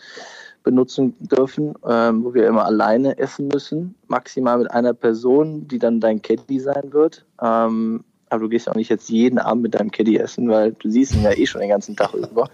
benutzen 0.64 1.16
dürfen, 1.20 1.74
ähm, 1.88 2.24
wo 2.24 2.34
wir 2.34 2.48
immer 2.48 2.66
alleine 2.66 3.18
essen 3.18 3.48
müssen, 3.48 3.96
maximal 4.08 4.58
mit 4.58 4.72
einer 4.72 4.94
Person, 4.94 5.68
die 5.68 5.80
dann 5.80 6.00
dein 6.00 6.22
Caddy 6.22 6.60
sein 6.60 6.92
wird. 6.92 7.26
Ähm, 7.42 8.04
aber 8.30 8.42
du 8.42 8.50
gehst 8.50 8.70
auch 8.70 8.76
nicht 8.76 8.90
jetzt 8.90 9.10
jeden 9.10 9.40
Abend 9.40 9.64
mit 9.64 9.76
deinem 9.76 9.92
Caddy 9.92 10.18
essen, 10.18 10.50
weil 10.50 10.74
du 10.74 10.90
siehst 10.90 11.16
ihn 11.16 11.24
ja 11.24 11.32
eh 11.32 11.46
schon 11.46 11.62
den 11.62 11.70
ganzen 11.70 11.96
Tag 11.96 12.14
über. 12.14 12.50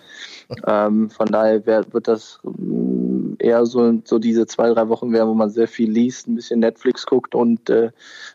Ähm, 0.67 1.09
von 1.09 1.27
daher 1.27 1.65
wird 1.65 2.07
das 2.07 2.39
eher 3.39 3.65
so, 3.65 4.01
so 4.03 4.19
diese 4.19 4.45
zwei, 4.45 4.69
drei 4.73 4.87
Wochen 4.89 5.11
wären, 5.11 5.27
wo 5.27 5.33
man 5.33 5.49
sehr 5.49 5.67
viel 5.67 5.89
liest, 5.89 6.27
ein 6.27 6.35
bisschen 6.35 6.59
Netflix 6.59 7.05
guckt 7.05 7.35
und 7.35 7.69
äh, 7.69 7.91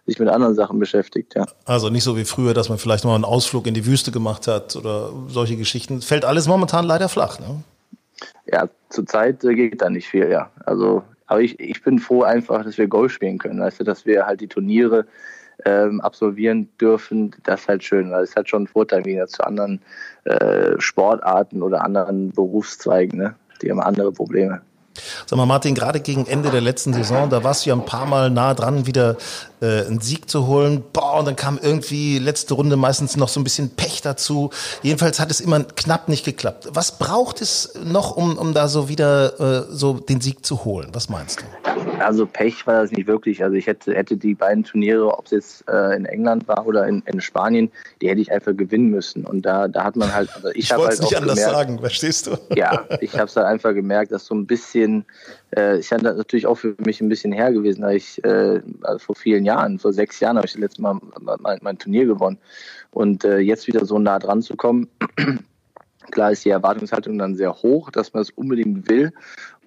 sich 0.07 0.19
mit 0.19 0.29
anderen 0.29 0.55
Sachen 0.55 0.79
beschäftigt, 0.79 1.35
ja. 1.35 1.47
Also 1.65 1.89
nicht 1.89 2.05
so 2.05 2.17
wie 2.17 2.25
früher, 2.25 2.55
dass 2.55 2.69
man 2.69 2.79
vielleicht 2.79 3.05
mal 3.05 3.15
einen 3.15 3.25
Ausflug 3.25 3.67
in 3.67 3.75
die 3.75 3.87
Wüste 3.87 4.11
gemacht 4.11 4.47
hat 4.47 4.77
oder 4.77 5.13
solche 5.29 5.57
Geschichten. 5.57 6.03
Fällt 6.03 6.25
alles 6.25 6.49
momentan 6.49 6.85
leider 6.85 7.09
flach, 7.09 7.39
ne? 7.41 7.63
Ja, 8.47 8.69
zurzeit 8.89 9.43
äh, 9.45 9.55
geht 9.55 9.81
da 9.81 9.89
nicht 9.91 10.09
viel, 10.09 10.29
ja. 10.29 10.51
Also, 10.65 11.03
aber 11.27 11.41
ich, 11.41 11.59
ich 11.61 11.83
bin 11.83 11.99
froh 11.99 12.23
einfach, 12.23 12.65
dass 12.65 12.77
wir 12.77 12.89
Golf 12.89 13.13
spielen 13.13 13.39
können, 13.39 13.59
du, 13.79 13.85
dass 13.85 14.05
wir 14.05 14.27
halt 14.27 14.41
die 14.41 14.49
Turniere 14.49 15.07
ähm, 15.65 16.01
absolvieren 16.01 16.69
dürfen, 16.81 17.35
das 17.45 17.63
ist 17.63 17.69
halt 17.69 17.85
schön, 17.85 18.11
weil 18.11 18.25
es 18.25 18.37
hat 18.37 18.49
schon 18.49 18.61
einen 18.61 18.67
Vorteil 18.67 19.05
wieder 19.05 19.27
zu 19.27 19.45
anderen 19.45 19.81
äh, 20.25 20.79
Sportarten 20.79 21.63
oder 21.63 21.85
anderen 21.85 22.31
Berufszweigen, 22.31 23.19
ne? 23.19 23.35
Die 23.63 23.71
haben 23.71 23.81
andere 23.81 24.13
Probleme. 24.13 24.63
Sag 25.27 25.37
mal, 25.37 25.47
Martin, 25.47 25.75
gerade 25.75 26.01
gegen 26.01 26.27
Ende 26.27 26.51
der 26.51 26.61
letzten 26.61 26.93
Saison, 26.93 27.31
da 27.31 27.45
warst 27.45 27.65
du 27.65 27.71
ja 27.71 27.77
ein 27.77 27.85
paar 27.85 28.07
Mal 28.07 28.31
nah 28.31 28.55
dran, 28.55 28.87
wieder 28.87 29.17
äh, 29.61 29.87
einen 29.87 30.01
Sieg 30.01 30.29
zu 30.31 30.47
holen. 30.47 30.83
Boah, 30.93 31.19
und 31.19 31.27
dann 31.27 31.37
kam 31.37 31.59
irgendwie 31.61 32.19
letzte 32.19 32.55
Runde 32.55 32.77
meistens 32.77 33.17
noch 33.17 33.29
so 33.29 33.41
ein 33.41 33.45
bisschen 33.45 33.71
Pech 33.71 34.03
dazu. 34.03 34.51
Jedenfalls 34.83 35.21
hat 35.21 35.31
es 35.31 35.41
immer 35.41 35.61
knapp 35.65 36.09
nicht 36.09 36.25
geklappt. 36.25 36.69
Was 36.73 36.99
braucht 36.99 37.41
es 37.41 37.75
noch, 37.85 38.17
um, 38.17 38.39
um 38.39 38.55
da 38.55 38.69
so 38.69 38.89
wieder 38.89 39.41
äh, 39.41 39.67
so 39.71 39.95
den 39.95 40.21
Sieg 40.21 40.45
zu 40.45 40.65
holen? 40.65 40.89
Was 40.93 41.09
meinst 41.09 41.41
du? 41.41 41.45
Also 42.01 42.27
Pech 42.27 42.67
war 42.67 42.83
das 42.83 42.93
nicht 42.93 43.07
wirklich. 43.07 43.43
Also 43.43 43.57
ich 43.57 43.67
hätte, 43.67 43.95
hätte 43.95 44.17
die 44.17 44.35
beiden 44.35 44.65
Turniere, 44.65 45.17
ob 45.17 45.27
es 45.27 45.31
jetzt 45.31 45.69
äh, 45.69 45.97
in 45.97 46.07
England 46.07 46.49
war 46.49 46.67
oder 46.67 46.87
in, 46.87 47.03
in 47.07 47.21
Spanien, 47.21 47.71
die 48.01 48.09
hätte 48.09 48.21
ich 48.21 48.33
einfach 48.33 48.57
gewinnen 48.57 48.91
müssen. 48.91 49.25
Und 49.25 49.43
da, 49.43 49.69
da 49.69 49.85
hat 49.85 49.97
man 49.97 50.13
halt, 50.13 50.31
also 50.35 50.49
ich, 50.49 50.65
ich 50.65 50.73
habe 50.73 50.87
halt 50.87 51.01
nicht 51.01 51.17
anders 51.17 51.37
gemerkt, 51.37 51.57
sagen, 51.57 51.79
verstehst 51.79 52.27
du? 52.27 52.39
Ja, 52.55 52.85
ich 53.01 53.15
habe 53.15 53.25
es 53.25 53.37
halt 53.37 53.47
einfach 53.47 53.75
gemerkt, 53.75 54.13
dass 54.13 54.27
so 54.27 54.35
ein 54.35 54.47
bisschen, 54.47 55.05
äh, 55.57 55.79
ich 55.79 55.93
hatte 55.93 56.05
natürlich 56.05 56.47
auch 56.47 56.57
für 56.57 56.75
mich 56.79 57.01
ein 57.01 57.09
bisschen 57.09 57.33
her 57.33 57.53
gewesen, 57.53 57.83
da 57.83 57.91
ich 57.91 58.23
äh, 58.25 58.61
vor 58.99 59.15
vielen 59.15 59.45
Jahren, 59.45 59.50
vor 59.79 59.93
sechs 59.93 60.21
Jahren 60.21 60.37
habe 60.37 60.47
ich 60.47 60.53
das 60.53 60.61
letzte 60.61 60.83
Mal 60.83 61.01
mein, 61.21 61.59
mein 61.63 61.79
Turnier 61.79 62.07
gewonnen. 62.07 62.39
Und 62.91 63.25
äh, 63.25 63.39
jetzt 63.39 63.67
wieder 63.67 63.85
so 63.85 63.99
nah 63.99 64.19
dran 64.19 64.43
zu 64.43 64.57
kommen, 64.57 64.89
klar 66.11 66.33
ist 66.33 66.45
die 66.45 66.51
Erwartungshaltung 66.51 67.19
dann 67.19 67.37
sehr 67.37 67.55
hoch, 67.55 67.91
dass 67.91 68.13
man 68.13 68.23
es 68.23 68.31
unbedingt 68.31 68.89
will. 68.89 69.13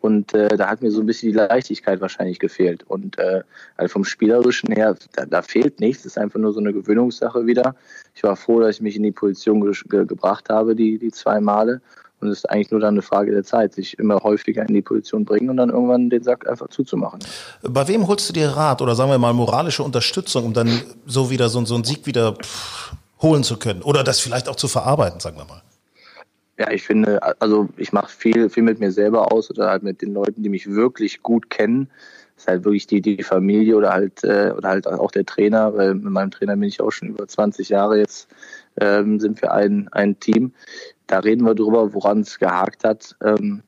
Und 0.02 0.34
äh, 0.34 0.58
da 0.58 0.68
hat 0.70 0.82
mir 0.82 0.92
so 0.92 1.00
ein 1.00 1.06
bisschen 1.06 1.32
die 1.32 1.38
Leichtigkeit 1.38 2.02
wahrscheinlich 2.02 2.38
gefehlt. 2.38 2.84
Und 2.84 3.18
äh, 3.18 3.42
also 3.78 3.94
vom 3.94 4.04
Spielerischen 4.04 4.74
her, 4.74 4.98
da, 5.14 5.26
da 5.26 5.42
fehlt 5.42 5.80
nichts. 5.80 6.00
Es 6.00 6.08
ist 6.08 6.18
einfach 6.18 6.40
nur 6.40 6.52
so 6.52 6.60
eine 6.60 6.74
Gewöhnungssache 6.74 7.46
wieder. 7.46 7.76
Ich 8.14 8.22
war 8.22 8.36
froh, 8.36 8.60
dass 8.60 8.76
ich 8.76 8.82
mich 8.82 8.98
in 8.98 9.04
die 9.04 9.14
Position 9.14 9.62
ge 9.62 10.06
gebracht 10.06 10.50
habe, 10.50 10.76
die, 10.76 10.98
die 10.98 11.12
zwei 11.12 11.40
Male. 11.40 11.82
Und 12.24 12.30
es 12.30 12.40
ist 12.40 12.50
eigentlich 12.50 12.72
nur 12.72 12.80
dann 12.80 12.94
eine 12.94 13.02
Frage 13.02 13.32
der 13.32 13.44
Zeit, 13.44 13.74
sich 13.74 14.00
immer 14.00 14.24
häufiger 14.24 14.62
in 14.68 14.74
die 14.74 14.82
Position 14.82 15.26
bringen 15.26 15.50
und 15.50 15.58
dann 15.58 15.70
irgendwann 15.70 16.10
den 16.10 16.24
Sack 16.24 16.48
einfach 16.50 16.70
zuzumachen. 16.70 17.20
Bei 17.62 17.86
wem 17.88 18.08
holst 18.08 18.30
du 18.30 18.34
dir 18.34 18.48
Rat 18.48 18.82
oder 18.82 18.96
sagen 18.96 19.12
wir 19.12 19.18
mal 19.18 19.34
moralische 19.34 19.84
Unterstützung, 19.84 20.46
um 20.46 20.54
dann 20.54 20.82
so 21.06 21.30
wieder 21.30 21.50
so, 21.50 21.64
so 21.66 21.76
einen 21.76 21.84
Sieg 21.84 22.06
wieder 22.06 22.34
pff, 22.34 22.94
holen 23.22 23.44
zu 23.44 23.58
können 23.58 23.82
oder 23.82 24.04
das 24.04 24.22
vielleicht 24.22 24.48
auch 24.48 24.56
zu 24.56 24.70
verarbeiten, 24.70 25.20
sagen 25.20 25.38
wir 25.38 25.46
mal? 25.46 25.62
Ja, 26.58 26.72
ich 26.72 26.84
finde, 26.84 27.20
also 27.42 27.68
ich 27.78 27.92
mache 27.92 28.10
viel, 28.10 28.50
viel 28.50 28.64
mit 28.64 28.80
mir 28.80 28.92
selber 28.92 29.32
aus 29.32 29.50
oder 29.50 29.70
halt 29.70 29.84
mit 29.84 30.02
den 30.02 30.14
Leuten, 30.14 30.44
die 30.44 30.50
mich 30.50 30.70
wirklich 30.70 31.24
gut 31.24 31.50
kennen. 31.50 31.90
Das 32.36 32.44
ist 32.44 32.48
halt 32.48 32.64
wirklich 32.64 32.88
die, 32.88 33.02
die 33.02 33.24
Familie 33.24 33.76
oder 33.76 33.92
halt, 33.92 34.24
äh, 34.24 34.54
oder 34.56 34.70
halt 34.70 34.88
auch 34.88 35.12
der 35.12 35.26
Trainer, 35.26 35.76
weil 35.76 35.96
mit 35.96 36.12
meinem 36.12 36.32
Trainer 36.32 36.56
bin 36.56 36.70
ich 36.70 36.80
auch 36.80 36.92
schon 36.92 37.10
über 37.10 37.28
20 37.28 37.70
Jahre 37.70 37.98
jetzt, 37.98 38.28
ähm, 38.80 39.20
sind 39.20 39.42
wir 39.42 39.54
ein, 39.54 39.90
ein 39.92 40.20
Team. 40.20 40.54
Da 41.08 41.20
reden 41.20 41.46
wir 41.46 41.56
drüber, 41.56 41.94
woran 41.94 42.22
es 42.22 42.40
gehakt 42.40 42.84
hat. 42.84 43.16
Ähm, 43.24 43.64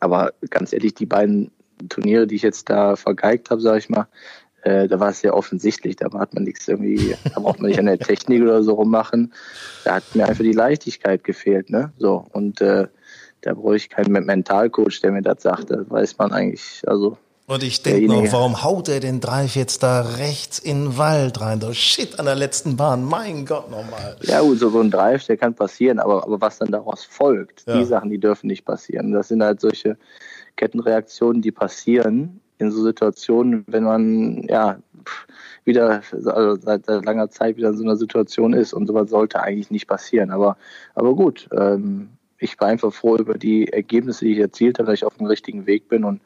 aber 0.00 0.32
ganz 0.50 0.72
ehrlich, 0.72 0.94
die 0.94 1.06
beiden 1.06 1.50
Turniere, 1.88 2.26
die 2.26 2.36
ich 2.36 2.42
jetzt 2.42 2.68
da 2.70 2.96
vergeigt 2.96 3.50
habe, 3.50 3.60
sage 3.60 3.78
ich 3.78 3.88
mal, 3.88 4.08
äh, 4.62 4.88
da 4.88 4.98
war 4.98 5.10
es 5.10 5.20
sehr 5.20 5.36
offensichtlich, 5.36 5.96
da 5.96 6.12
hat 6.18 6.34
man 6.34 6.42
nichts 6.42 6.66
irgendwie, 6.66 7.14
da 7.32 7.40
braucht 7.40 7.60
man 7.60 7.68
nicht 7.68 7.78
an 7.78 7.86
der 7.86 7.98
Technik 7.98 8.42
oder 8.42 8.64
so 8.64 8.74
rummachen. 8.74 9.32
Da 9.84 9.96
hat 9.96 10.14
mir 10.14 10.26
einfach 10.26 10.42
die 10.42 10.52
Leichtigkeit 10.52 11.22
gefehlt, 11.22 11.70
ne? 11.70 11.92
So. 11.98 12.26
Und 12.32 12.60
äh, 12.60 12.88
da 13.42 13.54
brauche 13.54 13.76
ich 13.76 13.90
keinen 13.90 14.12
Mentalcoach, 14.12 15.00
der 15.02 15.12
mir 15.12 15.22
das 15.22 15.42
sagt. 15.42 15.70
Da 15.70 15.88
weiß 15.88 16.18
man 16.18 16.32
eigentlich, 16.32 16.82
also. 16.86 17.16
Und 17.48 17.62
ich 17.62 17.80
denke 17.80 18.08
noch, 18.08 18.32
warum 18.32 18.64
haut 18.64 18.88
er 18.88 18.98
den 18.98 19.20
Drive 19.20 19.54
jetzt 19.54 19.84
da 19.84 20.00
rechts 20.00 20.58
in 20.58 20.84
den 20.84 20.98
Wald 20.98 21.40
rein? 21.40 21.60
Das 21.60 21.76
Shit 21.76 22.18
an 22.18 22.26
der 22.26 22.34
letzten 22.34 22.76
Bahn, 22.76 23.04
mein 23.04 23.46
Gott 23.46 23.70
nochmal. 23.70 24.16
Ja 24.22 24.40
gut, 24.40 24.58
so, 24.58 24.68
so 24.68 24.80
ein 24.80 24.90
Drive, 24.90 25.24
der 25.26 25.36
kann 25.36 25.54
passieren, 25.54 26.00
aber, 26.00 26.24
aber 26.24 26.40
was 26.40 26.58
dann 26.58 26.72
daraus 26.72 27.04
folgt, 27.04 27.64
ja. 27.66 27.78
die 27.78 27.84
Sachen, 27.84 28.10
die 28.10 28.18
dürfen 28.18 28.48
nicht 28.48 28.64
passieren. 28.64 29.12
Das 29.12 29.28
sind 29.28 29.44
halt 29.44 29.60
solche 29.60 29.96
Kettenreaktionen, 30.56 31.40
die 31.40 31.52
passieren 31.52 32.40
in 32.58 32.72
so 32.72 32.82
Situationen, 32.82 33.64
wenn 33.68 33.84
man 33.84 34.42
ja 34.48 34.78
wieder 35.64 36.02
also 36.12 36.56
seit, 36.56 36.86
seit 36.86 37.04
langer 37.04 37.30
Zeit 37.30 37.56
wieder 37.56 37.68
in 37.68 37.76
so 37.76 37.84
einer 37.84 37.96
Situation 37.96 38.54
ist 38.54 38.72
und 38.72 38.88
sowas 38.88 39.08
sollte 39.08 39.40
eigentlich 39.40 39.70
nicht 39.70 39.86
passieren. 39.86 40.32
Aber, 40.32 40.56
aber 40.96 41.14
gut, 41.14 41.48
ähm, 41.56 42.08
ich 42.38 42.58
war 42.60 42.68
einfach 42.68 42.92
froh 42.92 43.16
über 43.16 43.34
die 43.34 43.72
Ergebnisse, 43.72 44.24
die 44.24 44.32
ich 44.32 44.38
erzielt 44.38 44.78
habe, 44.78 44.86
dass 44.86 45.00
ich 45.00 45.04
auf 45.04 45.16
dem 45.16 45.26
richtigen 45.26 45.66
Weg 45.66 45.88
bin 45.88 46.04
und 46.04 46.20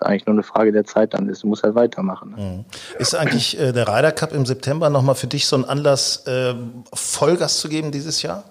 eigentlich 0.00 0.26
nur 0.26 0.34
eine 0.34 0.42
Frage 0.42 0.72
der 0.72 0.84
Zeit 0.84 1.14
dann 1.14 1.28
ist. 1.28 1.42
Du 1.42 1.46
musst 1.46 1.62
halt 1.62 1.74
weitermachen. 1.74 2.34
Ne? 2.36 2.36
Mhm. 2.36 2.64
Ist 2.98 3.14
eigentlich 3.14 3.58
äh, 3.58 3.72
der 3.72 3.88
Ryder 3.88 4.12
Cup 4.12 4.32
im 4.32 4.44
September 4.44 4.90
nochmal 4.90 5.14
für 5.14 5.26
dich 5.26 5.46
so 5.46 5.56
ein 5.56 5.64
Anlass, 5.64 6.26
äh, 6.26 6.54
Vollgas 6.92 7.60
zu 7.60 7.68
geben 7.68 7.90
dieses 7.90 8.22
Jahr? 8.22 8.44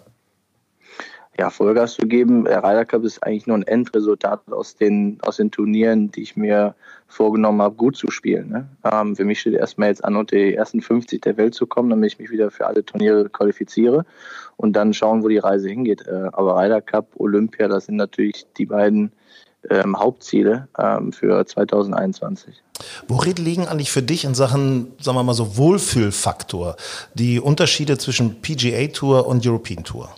ja, 1.38 1.50
Vollgas 1.50 1.96
zu 1.96 2.08
geben. 2.08 2.46
Der 2.46 2.63
Ryder 2.63 2.86
Cup 2.86 3.04
ist 3.04 3.22
eigentlich 3.24 3.48
nur 3.48 3.58
ein 3.58 3.63
Endresultat 3.63 4.41
aus 4.52 4.76
den, 4.76 5.18
aus 5.22 5.38
den 5.38 5.52
Turnieren, 5.52 6.12
die 6.12 6.22
ich 6.22 6.36
mir 6.36 6.76
vorgenommen 7.08 7.62
habe, 7.62 7.76
gut 7.76 7.96
zu 7.96 8.10
spielen. 8.12 8.50
Ne? 8.50 8.70
Ähm, 8.91 9.15
für 9.15 9.26
mich 9.26 9.39
steht 9.39 9.54
erstmal 9.54 9.89
jetzt 9.89 10.04
an, 10.04 10.15
unter 10.15 10.36
die 10.36 10.54
ersten 10.54 10.82
50 10.82 11.22
der 11.22 11.38
Welt 11.38 11.54
zu 11.54 11.68
kommen, 11.68 11.89
damit 11.89 12.13
ich 12.13 12.20
mich 12.20 12.30
wieder 12.30 12.52
für 12.52 12.68
alle 12.68 12.86
Turniere 12.86 13.30
qualifiziere 13.30 14.06
und 14.58 14.74
dann 14.74 14.94
schauen, 14.94 15.24
wo 15.24 15.28
die 15.28 15.38
Reise 15.38 15.70
hingeht. 15.70 16.06
Äh, 16.08 16.30
aber 16.34 16.56
Ryder 16.62 16.82
Cup, 16.82 17.12
Olympia, 17.18 17.68
das 17.68 17.86
sind 17.86 17.96
natürlich 17.96 18.46
die 18.58 18.65
beiden 18.65 19.12
ähm, 19.70 19.98
Hauptziele 19.98 20.68
ähm, 20.78 21.12
für 21.12 21.46
2021. 21.46 22.62
Worin 23.08 23.36
liegen 23.38 23.68
eigentlich 23.68 23.91
für 23.91 24.02
dich 24.02 24.26
in 24.26 24.36
Sachen, 24.36 24.94
sagen 25.00 25.18
wir 25.18 25.24
mal 25.24 25.34
so, 25.34 25.58
Wohlfühlfaktor 25.58 26.76
die 27.13 27.39
Unterschiede 27.39 27.98
zwischen 27.98 28.41
PGA 28.41 28.88
Tour 28.88 29.28
und 29.28 29.46
European 29.46 29.84
Tour? 29.84 30.10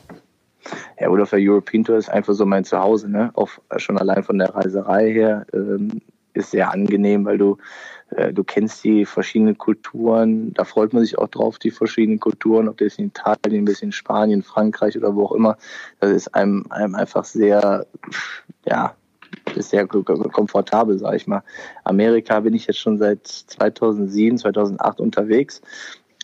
Ja, 0.99 1.09
oder 1.09 1.25
für 1.25 1.37
European 1.39 1.83
Tour 1.83 1.97
ist 1.97 2.09
einfach 2.09 2.33
so 2.33 2.45
mein 2.45 2.65
Zuhause, 2.65 3.09
ne? 3.09 3.31
Auch 3.35 3.49
schon 3.77 3.97
allein 3.97 4.23
von 4.23 4.37
der 4.37 4.53
Reiserei 4.53 5.11
her 5.13 5.45
ähm, 5.53 6.01
ist 6.37 6.51
sehr 6.51 6.71
angenehm, 6.71 7.25
weil 7.25 7.37
du 7.37 7.57
äh, 8.11 8.33
du 8.33 8.43
kennst 8.43 8.83
die 8.83 9.05
verschiedenen 9.05 9.57
Kulturen. 9.57 10.53
Da 10.53 10.63
freut 10.63 10.93
man 10.93 11.03
sich 11.03 11.17
auch 11.17 11.27
drauf, 11.27 11.59
die 11.59 11.71
verschiedenen 11.71 12.19
Kulturen, 12.19 12.67
ob 12.67 12.77
das 12.77 12.97
in 12.97 13.07
Italien, 13.07 13.61
ein 13.61 13.65
bisschen 13.65 13.91
Spanien, 13.91 14.43
Frankreich 14.43 14.97
oder 14.97 15.15
wo 15.15 15.25
auch 15.25 15.31
immer. 15.33 15.57
Das 15.99 16.11
ist 16.11 16.33
einem, 16.35 16.65
einem 16.69 16.95
einfach 16.95 17.25
sehr, 17.25 17.85
ja, 18.65 18.95
ist 19.55 19.71
sehr 19.71 19.87
komfortabel, 19.87 20.97
sage 20.99 21.17
ich 21.17 21.27
mal. 21.27 21.43
Amerika 21.83 22.39
bin 22.39 22.53
ich 22.53 22.67
jetzt 22.67 22.79
schon 22.79 22.97
seit 22.97 23.27
2007, 23.27 24.37
2008 24.37 24.99
unterwegs. 24.99 25.61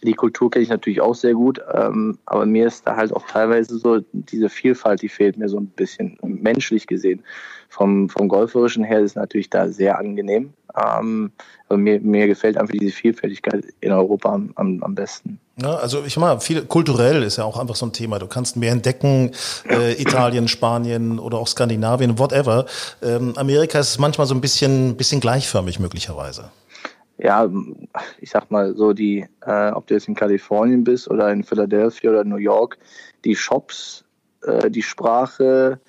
Die 0.03 0.13
Kultur 0.13 0.51
kenne 0.51 0.63
ich 0.63 0.69
natürlich 0.69 1.01
auch 1.01 1.15
sehr 1.15 1.33
gut, 1.33 1.61
ähm, 1.73 2.17
aber 2.25 2.45
mir 2.45 2.67
ist 2.67 2.85
da 2.85 2.95
halt 2.95 3.13
auch 3.13 3.25
teilweise 3.25 3.77
so 3.77 4.01
diese 4.11 4.49
Vielfalt, 4.49 5.01
die 5.01 5.09
fehlt 5.09 5.37
mir 5.37 5.47
so 5.47 5.57
ein 5.57 5.67
bisschen 5.67 6.17
menschlich 6.21 6.87
gesehen. 6.87 7.23
Vom, 7.69 8.09
vom 8.09 8.27
Golferischen 8.27 8.83
her 8.83 8.99
ist 8.99 9.11
es 9.11 9.15
natürlich 9.15 9.49
da 9.49 9.67
sehr 9.67 9.97
angenehm. 9.97 10.53
Ähm, 10.75 11.31
aber 11.69 11.77
mir, 11.77 11.99
mir 12.01 12.27
gefällt 12.27 12.57
einfach 12.57 12.73
diese 12.73 12.91
Vielfältigkeit 12.91 13.65
in 13.79 13.91
Europa 13.91 14.33
am, 14.33 14.51
am, 14.55 14.83
am 14.83 14.95
besten. 14.95 15.39
Ja, 15.61 15.75
also 15.75 16.03
ich 16.05 16.17
meine, 16.17 16.39
viel 16.39 16.65
kulturell 16.65 17.23
ist 17.23 17.37
ja 17.37 17.45
auch 17.45 17.59
einfach 17.59 17.75
so 17.75 17.85
ein 17.85 17.93
Thema. 17.93 18.19
Du 18.19 18.27
kannst 18.27 18.57
mehr 18.57 18.71
entdecken, 18.71 19.31
äh, 19.69 19.99
Italien, 20.01 20.47
Spanien 20.47 21.19
oder 21.19 21.37
auch 21.37 21.47
Skandinavien, 21.47 22.17
whatever. 22.17 22.65
Ähm, 23.01 23.33
Amerika 23.37 23.79
ist 23.79 23.99
manchmal 23.99 24.27
so 24.27 24.35
ein 24.35 24.41
bisschen, 24.41 24.97
bisschen 24.97 25.19
gleichförmig 25.19 25.79
möglicherweise 25.79 26.51
ja, 27.17 27.49
ich 28.19 28.31
sag 28.31 28.51
mal 28.51 28.75
so, 28.75 28.93
die, 28.93 29.25
äh, 29.45 29.71
ob 29.71 29.87
du 29.87 29.93
jetzt 29.93 30.07
in 30.07 30.15
Kalifornien 30.15 30.83
bist 30.83 31.09
oder 31.09 31.31
in 31.31 31.43
Philadelphia 31.43 32.09
oder 32.09 32.23
New 32.23 32.37
York, 32.37 32.77
die 33.23 33.35
Shops, 33.35 34.03
äh, 34.41 34.69
die 34.69 34.81
Sprache, 34.81 35.79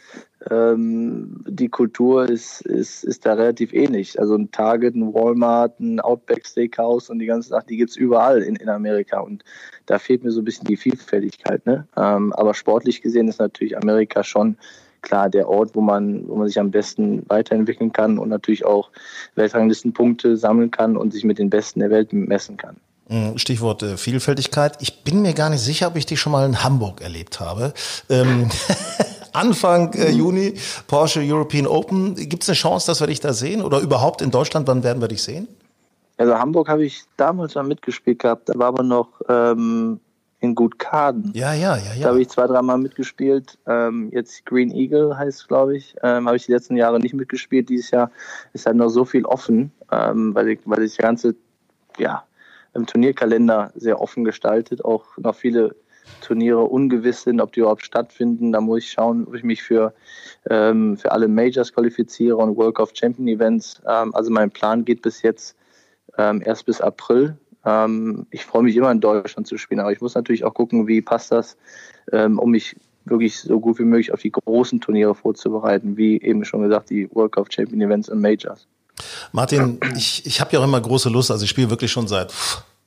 ähm, 0.50 1.42
die 1.48 1.68
Kultur 1.68 2.28
ist, 2.28 2.60
ist, 2.62 3.04
ist 3.04 3.24
da 3.24 3.34
relativ 3.34 3.72
ähnlich. 3.72 4.20
Also 4.20 4.36
ein 4.36 4.50
Target, 4.50 4.94
ein 4.94 5.14
Walmart, 5.14 5.80
ein 5.80 6.00
Outback 6.00 6.46
Steakhouse 6.46 7.08
und 7.10 7.18
die 7.18 7.26
ganze 7.26 7.48
Sache, 7.48 7.66
die 7.68 7.78
gibt's 7.78 7.96
überall 7.96 8.42
in, 8.42 8.56
in 8.56 8.68
Amerika. 8.68 9.20
Und 9.20 9.44
da 9.86 9.98
fehlt 9.98 10.22
mir 10.22 10.30
so 10.30 10.40
ein 10.40 10.44
bisschen 10.44 10.66
die 10.66 10.76
Vielfältigkeit. 10.76 11.64
Ne? 11.66 11.88
Ähm, 11.96 12.32
aber 12.34 12.54
sportlich 12.54 13.00
gesehen 13.00 13.28
ist 13.28 13.40
natürlich 13.40 13.76
Amerika 13.76 14.22
schon 14.22 14.56
klar 15.04 15.30
der 15.30 15.48
Ort, 15.48 15.70
wo 15.74 15.80
man, 15.80 16.26
wo 16.28 16.34
man 16.34 16.48
sich 16.48 16.58
am 16.58 16.72
besten 16.72 17.24
weiterentwickeln 17.28 17.92
kann 17.92 18.18
und 18.18 18.28
natürlich 18.28 18.64
auch 18.66 18.90
Weltranglistenpunkte 19.36 20.36
sammeln 20.36 20.72
kann 20.72 20.96
und 20.96 21.12
sich 21.12 21.22
mit 21.22 21.38
den 21.38 21.50
Besten 21.50 21.78
der 21.78 21.90
Welt 21.90 22.12
messen 22.12 22.56
kann. 22.56 22.76
Mm, 23.08 23.36
Stichwort 23.36 23.82
äh, 23.82 23.96
Vielfältigkeit. 23.96 24.78
Ich 24.80 25.04
bin 25.04 25.22
mir 25.22 25.34
gar 25.34 25.50
nicht 25.50 25.60
sicher, 25.60 25.88
ob 25.88 25.96
ich 25.96 26.06
die 26.06 26.16
schon 26.16 26.32
mal 26.32 26.46
in 26.46 26.64
Hamburg 26.64 27.02
erlebt 27.02 27.38
habe. 27.38 27.72
Ähm, 28.08 28.48
Anfang 29.32 29.92
äh, 29.94 30.10
Juni 30.10 30.54
Porsche 30.86 31.20
European 31.20 31.66
Open. 31.66 32.14
Gibt 32.14 32.44
es 32.44 32.48
eine 32.48 32.56
Chance, 32.56 32.86
dass 32.86 33.00
wir 33.00 33.06
dich 33.06 33.20
da 33.20 33.32
sehen? 33.32 33.62
Oder 33.62 33.80
überhaupt 33.80 34.22
in 34.22 34.30
Deutschland, 34.30 34.66
wann 34.68 34.82
werden 34.82 35.00
wir 35.00 35.08
dich 35.08 35.22
sehen? 35.22 35.48
Also 36.16 36.34
Hamburg 36.38 36.68
habe 36.68 36.84
ich 36.84 37.02
damals 37.16 37.54
mal 37.56 37.64
mitgespielt 37.64 38.20
gehabt. 38.20 38.48
Da 38.48 38.54
war 38.56 38.68
aber 38.68 38.84
noch 38.84 39.08
ähm, 39.28 40.00
in 40.44 40.54
Gutkaden. 40.54 41.32
Ja, 41.34 41.52
ja, 41.54 41.76
ja, 41.76 41.94
ja. 41.94 42.02
Da 42.02 42.08
habe 42.10 42.20
ich 42.20 42.28
zwei, 42.28 42.46
dreimal 42.46 42.78
mitgespielt. 42.78 43.58
Ähm, 43.66 44.10
jetzt 44.12 44.44
Green 44.46 44.70
Eagle 44.70 45.16
heißt 45.16 45.40
es, 45.40 45.48
glaube 45.48 45.76
ich. 45.76 45.96
Ähm, 46.02 46.26
habe 46.26 46.36
ich 46.36 46.46
die 46.46 46.52
letzten 46.52 46.76
Jahre 46.76 47.00
nicht 47.00 47.14
mitgespielt. 47.14 47.68
Dieses 47.68 47.90
Jahr 47.90 48.10
ist 48.52 48.66
halt 48.66 48.76
noch 48.76 48.90
so 48.90 49.04
viel 49.04 49.24
offen, 49.24 49.72
ähm, 49.90 50.34
weil, 50.34 50.48
ich, 50.50 50.60
weil 50.64 50.82
ich 50.82 50.96
das 50.96 50.98
ganze 50.98 51.34
ja, 51.98 52.24
im 52.74 52.86
Turnierkalender 52.86 53.72
sehr 53.74 54.00
offen 54.00 54.24
gestaltet. 54.24 54.84
Auch 54.84 55.16
noch 55.16 55.34
viele 55.34 55.74
Turniere 56.20 56.64
ungewiss 56.64 57.22
sind, 57.22 57.40
ob 57.40 57.52
die 57.52 57.60
überhaupt 57.60 57.84
stattfinden. 57.84 58.52
Da 58.52 58.60
muss 58.60 58.84
ich 58.84 58.90
schauen, 58.90 59.26
ob 59.26 59.34
ich 59.34 59.42
mich 59.42 59.62
für, 59.62 59.94
ähm, 60.50 60.96
für 60.96 61.12
alle 61.12 61.28
Majors 61.28 61.72
qualifiziere 61.72 62.36
und 62.36 62.56
World 62.56 62.78
of 62.78 62.92
Champion 62.94 63.28
Events. 63.28 63.80
Ähm, 63.88 64.14
also 64.14 64.30
mein 64.30 64.50
Plan 64.50 64.84
geht 64.84 65.02
bis 65.02 65.22
jetzt 65.22 65.56
ähm, 66.18 66.42
erst 66.44 66.66
bis 66.66 66.80
April. 66.80 67.36
Ähm, 67.64 68.26
ich 68.30 68.44
freue 68.44 68.62
mich 68.62 68.76
immer 68.76 68.90
in 68.90 69.00
Deutschland 69.00 69.46
zu 69.46 69.58
spielen, 69.58 69.80
aber 69.80 69.92
ich 69.92 70.00
muss 70.00 70.14
natürlich 70.14 70.44
auch 70.44 70.54
gucken, 70.54 70.86
wie 70.86 71.00
passt 71.00 71.32
das, 71.32 71.56
ähm, 72.12 72.38
um 72.38 72.50
mich 72.50 72.76
wirklich 73.04 73.40
so 73.40 73.60
gut 73.60 73.78
wie 73.78 73.84
möglich 73.84 74.12
auf 74.12 74.20
die 74.20 74.32
großen 74.32 74.80
Turniere 74.80 75.14
vorzubereiten, 75.14 75.96
wie 75.96 76.20
eben 76.20 76.44
schon 76.44 76.62
gesagt, 76.62 76.90
die 76.90 77.08
World 77.14 77.32
Cup 77.32 77.52
Champion 77.52 77.80
Events 77.80 78.08
und 78.08 78.20
Majors. 78.20 78.66
Martin, 79.32 79.78
ich, 79.96 80.24
ich 80.24 80.40
habe 80.40 80.52
ja 80.52 80.60
auch 80.60 80.64
immer 80.64 80.80
große 80.80 81.08
Lust, 81.08 81.30
also 81.30 81.44
ich 81.44 81.50
spiele 81.50 81.70
wirklich 81.70 81.90
schon 81.90 82.08
seit 82.08 82.32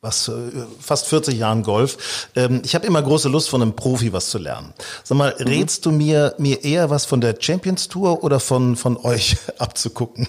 was 0.02 0.28
äh, 0.28 0.34
fast 0.80 1.08
40 1.08 1.38
Jahren 1.38 1.64
Golf. 1.64 2.30
Ähm, 2.36 2.62
ich 2.64 2.76
habe 2.76 2.86
immer 2.86 3.02
große 3.02 3.30
Lust, 3.30 3.50
von 3.50 3.62
einem 3.62 3.76
Profi 3.76 4.14
was 4.14 4.30
zu 4.30 4.38
lernen. 4.38 4.74
Sag 5.04 5.18
mal, 5.18 5.36
mhm. 5.38 5.48
rätst 5.48 5.86
du 5.86 5.92
mir, 5.92 6.36
mir 6.38 6.64
eher 6.64 6.90
was 6.90 7.06
von 7.06 7.20
der 7.20 7.36
Champions 7.40 7.88
Tour 7.88 8.24
oder 8.24 8.40
von, 8.40 8.76
von 8.76 8.98
euch 8.98 9.38
abzugucken? 9.58 10.28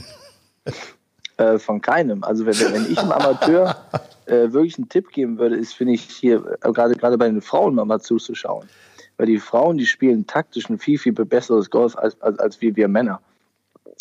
Äh, 1.37 1.59
von 1.59 1.81
keinem. 1.81 2.25
Also 2.25 2.47
wenn, 2.47 2.59
wenn 2.73 2.91
ich 2.91 2.99
einem 2.99 3.13
Amateur 3.13 3.77
äh, 4.29 4.53
wirklich 4.53 4.79
einen 4.79 4.89
Tipp 4.89 5.11
geben 5.11 5.39
würde, 5.39 5.57
ist, 5.57 5.75
finde 5.75 5.95
ich, 5.95 6.03
hier 6.03 6.59
äh, 6.63 6.73
gerade 6.73 6.95
gerade 6.95 7.19
bei 7.19 7.29
den 7.29 7.41
Frauen 7.41 7.75
mal 7.75 8.01
zuzuschauen. 8.01 8.69
Weil 9.17 9.27
die 9.27 9.39
Frauen, 9.39 9.79
die 9.79 9.87
spielen 9.87 10.27
taktisch 10.27 10.69
ein 10.71 10.79
viel, 10.79 10.99
viel 10.99 11.13
besseres 11.13 11.71
Golf 11.71 11.97
als, 11.97 12.21
als, 12.23 12.39
als 12.39 12.61
wir, 12.61 12.77
wir 12.77 12.89
Männer. 12.89 13.21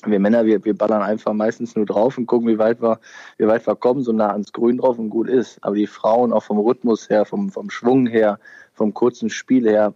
Wir 0.05 0.19
Männer, 0.19 0.45
wir, 0.45 0.63
wir 0.63 0.77
ballern 0.77 1.01
einfach 1.01 1.33
meistens 1.33 1.75
nur 1.75 1.87
drauf 1.87 2.19
und 2.19 2.27
gucken, 2.27 2.47
wie 2.47 2.59
weit 2.59 2.81
wir, 2.81 2.99
wie 3.37 3.47
weit 3.47 3.65
wir 3.65 3.75
kommen, 3.75 4.03
so 4.03 4.11
nah 4.11 4.29
ans 4.29 4.53
Grün 4.53 4.77
drauf 4.77 4.99
und 4.99 5.09
gut 5.09 5.27
ist. 5.27 5.57
Aber 5.63 5.75
die 5.75 5.87
Frauen 5.87 6.31
auch 6.31 6.43
vom 6.43 6.59
Rhythmus 6.59 7.09
her, 7.09 7.25
vom, 7.25 7.49
vom 7.49 7.71
Schwung 7.71 8.05
her, 8.05 8.39
vom 8.73 8.93
kurzen 8.93 9.31
Spiel 9.31 9.67
her, 9.67 9.93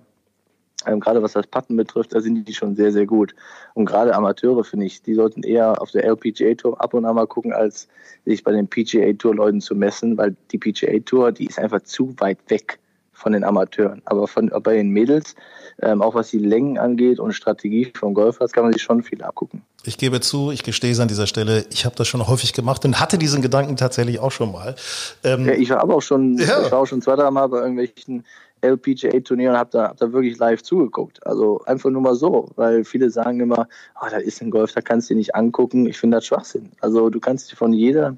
ähm, 0.87 0.99
gerade 0.99 1.21
was 1.21 1.33
das 1.33 1.47
Patten 1.47 1.75
betrifft, 1.75 2.13
da 2.13 2.21
sind 2.21 2.47
die 2.47 2.53
schon 2.53 2.75
sehr, 2.75 2.91
sehr 2.91 3.05
gut. 3.05 3.35
Und 3.73 3.85
gerade 3.85 4.13
Amateure, 4.13 4.63
finde 4.63 4.85
ich, 4.85 5.01
die 5.01 5.15
sollten 5.15 5.43
eher 5.43 5.81
auf 5.81 5.91
der 5.91 6.05
LPGA 6.05 6.55
Tour 6.55 6.81
ab 6.81 6.93
und 6.93 7.05
an 7.05 7.15
mal 7.15 7.27
gucken, 7.27 7.53
als 7.53 7.87
sich 8.25 8.43
bei 8.43 8.51
den 8.51 8.67
PGA 8.67 9.13
Tour 9.13 9.35
Leuten 9.35 9.61
zu 9.61 9.75
messen, 9.75 10.17
weil 10.17 10.35
die 10.51 10.57
PGA 10.57 10.99
Tour, 10.99 11.31
die 11.31 11.45
ist 11.45 11.59
einfach 11.59 11.81
zu 11.81 12.15
weit 12.19 12.37
weg 12.49 12.79
von 13.21 13.33
den 13.33 13.43
Amateuren. 13.43 14.01
Aber 14.05 14.27
von, 14.27 14.51
bei 14.63 14.75
den 14.75 14.89
Mädels, 14.89 15.35
ähm, 15.81 16.01
auch 16.01 16.15
was 16.15 16.31
die 16.31 16.39
Längen 16.39 16.77
angeht 16.77 17.19
und 17.19 17.33
Strategie 17.33 17.91
vom 17.97 18.13
Golfers, 18.13 18.51
kann 18.51 18.63
man 18.63 18.73
sich 18.73 18.81
schon 18.81 19.03
viel 19.03 19.21
abgucken. 19.21 19.61
Ich 19.83 19.97
gebe 19.97 20.19
zu, 20.19 20.51
ich 20.51 20.63
gestehe 20.63 20.91
es 20.91 20.99
an 20.99 21.07
dieser 21.07 21.27
Stelle, 21.27 21.65
ich 21.71 21.85
habe 21.85 21.95
das 21.95 22.07
schon 22.07 22.27
häufig 22.27 22.53
gemacht 22.53 22.83
und 22.83 22.99
hatte 22.99 23.17
diesen 23.17 23.41
Gedanken 23.41 23.77
tatsächlich 23.77 24.19
auch 24.19 24.31
schon 24.31 24.51
mal. 24.51 24.75
Ähm, 25.23 25.45
ja, 25.45 25.53
ich 25.53 25.69
war 25.69 25.79
aber 25.79 25.95
auch 25.95 26.01
schon, 26.01 26.37
ja. 26.37 26.63
ich 26.65 26.71
war 26.71 26.79
auch 26.79 26.87
schon 26.87 27.01
zwei, 27.01 27.15
drei 27.15 27.29
Mal 27.31 27.47
bei 27.47 27.59
irgendwelchen 27.59 28.25
LPGA-Turnier 28.61 29.51
und 29.51 29.57
habe 29.57 29.69
da, 29.71 29.83
hab 29.89 29.97
da 29.97 30.11
wirklich 30.11 30.37
live 30.37 30.63
zugeguckt. 30.63 31.25
Also 31.25 31.61
einfach 31.65 31.89
nur 31.89 32.01
mal 32.01 32.15
so, 32.15 32.49
weil 32.55 32.83
viele 32.83 33.09
sagen 33.09 33.39
immer, 33.39 33.67
oh, 34.01 34.07
da 34.09 34.17
ist 34.17 34.41
ein 34.41 34.51
Golf, 34.51 34.73
da 34.73 34.81
kannst 34.81 35.09
du 35.09 35.13
dir 35.13 35.19
nicht 35.19 35.35
angucken. 35.35 35.87
Ich 35.87 35.97
finde 35.97 36.17
das 36.17 36.25
Schwachsinn. 36.25 36.71
Also 36.79 37.09
du 37.09 37.19
kannst 37.19 37.53
von 37.53 37.73
jeder, 37.73 38.15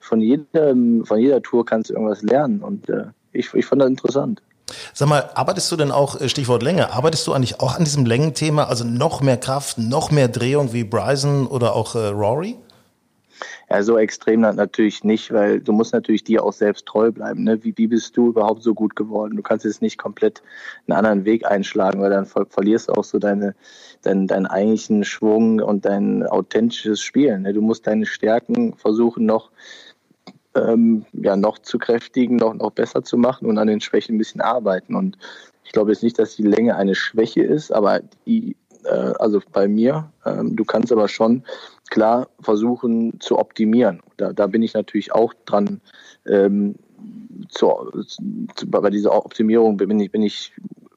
von 0.00 0.20
jedem, 0.20 1.04
von 1.04 1.18
jeder 1.18 1.42
Tour 1.42 1.64
kannst 1.64 1.90
du 1.90 1.94
irgendwas 1.94 2.22
lernen 2.22 2.60
und 2.62 2.88
äh, 2.88 3.06
ich, 3.32 3.52
ich 3.54 3.66
fand 3.66 3.82
das 3.82 3.88
interessant. 3.88 4.42
Sag 4.94 5.08
mal, 5.08 5.30
arbeitest 5.34 5.70
du 5.72 5.76
denn 5.76 5.90
auch, 5.90 6.20
äh, 6.20 6.28
Stichwort 6.28 6.62
Länge, 6.62 6.92
arbeitest 6.92 7.26
du 7.26 7.32
eigentlich 7.32 7.60
auch 7.60 7.76
an 7.76 7.84
diesem 7.84 8.06
Längenthema, 8.06 8.64
also 8.64 8.84
noch 8.84 9.20
mehr 9.20 9.36
Kraft, 9.36 9.78
noch 9.78 10.10
mehr 10.10 10.28
Drehung 10.28 10.72
wie 10.72 10.84
Bryson 10.84 11.46
oder 11.46 11.74
auch 11.74 11.94
äh, 11.94 12.08
Rory? 12.08 12.56
Ja, 13.70 13.82
so 13.82 13.98
extrem 13.98 14.40
natürlich 14.40 15.04
nicht, 15.04 15.32
weil 15.32 15.60
du 15.60 15.72
musst 15.72 15.92
natürlich 15.92 16.24
dir 16.24 16.44
auch 16.44 16.52
selbst 16.52 16.86
treu 16.86 17.10
bleiben. 17.10 17.44
Ne? 17.44 17.64
Wie, 17.64 17.76
wie 17.76 17.86
bist 17.86 18.16
du 18.16 18.28
überhaupt 18.28 18.62
so 18.62 18.74
gut 18.74 18.94
geworden? 18.96 19.36
Du 19.36 19.42
kannst 19.42 19.64
jetzt 19.64 19.82
nicht 19.82 19.98
komplett 19.98 20.42
einen 20.86 20.96
anderen 20.96 21.24
Weg 21.24 21.46
einschlagen, 21.46 22.00
weil 22.00 22.10
dann 22.10 22.26
ver 22.26 22.46
verlierst 22.46 22.88
du 22.88 22.92
auch 22.92 23.04
so 23.04 23.18
deine, 23.18 23.54
dein, 24.02 24.26
deinen 24.26 24.46
eigentlichen 24.46 25.04
Schwung 25.04 25.60
und 25.60 25.84
dein 25.84 26.26
authentisches 26.26 27.00
Spielen. 27.00 27.42
Ne? 27.42 27.52
Du 27.52 27.62
musst 27.62 27.86
deine 27.86 28.06
Stärken 28.06 28.74
versuchen 28.74 29.26
noch 29.26 29.50
ähm, 30.54 31.04
ja, 31.12 31.36
noch 31.36 31.58
zu 31.58 31.78
kräftigen, 31.78 32.36
noch, 32.36 32.54
noch 32.54 32.70
besser 32.70 33.02
zu 33.02 33.16
machen 33.16 33.46
und 33.46 33.58
an 33.58 33.66
den 33.66 33.80
Schwächen 33.80 34.14
ein 34.14 34.18
bisschen 34.18 34.40
arbeiten. 34.40 34.94
Und 34.94 35.18
ich 35.64 35.72
glaube 35.72 35.90
jetzt 35.90 36.02
nicht, 36.02 36.18
dass 36.18 36.36
die 36.36 36.42
Länge 36.42 36.76
eine 36.76 36.94
Schwäche 36.94 37.42
ist, 37.42 37.72
aber 37.72 38.00
die, 38.26 38.56
also 38.90 39.40
bei 39.52 39.68
mir, 39.68 40.10
ähm, 40.24 40.56
du 40.56 40.64
kannst 40.64 40.92
aber 40.92 41.08
schon 41.08 41.44
klar 41.90 42.28
versuchen 42.40 43.18
zu 43.20 43.38
optimieren. 43.38 44.02
Da, 44.16 44.32
da 44.32 44.46
bin 44.46 44.62
ich 44.62 44.74
natürlich 44.74 45.12
auch 45.12 45.34
dran. 45.44 45.80
Ähm, 46.26 46.74
zu, 47.48 47.68
zu, 48.06 48.70
bei 48.70 48.90
dieser 48.90 49.14
Optimierung 49.14 49.76
bin 49.76 50.00
ich, 50.00 50.10
bin 50.10 50.22
ich 50.22 50.52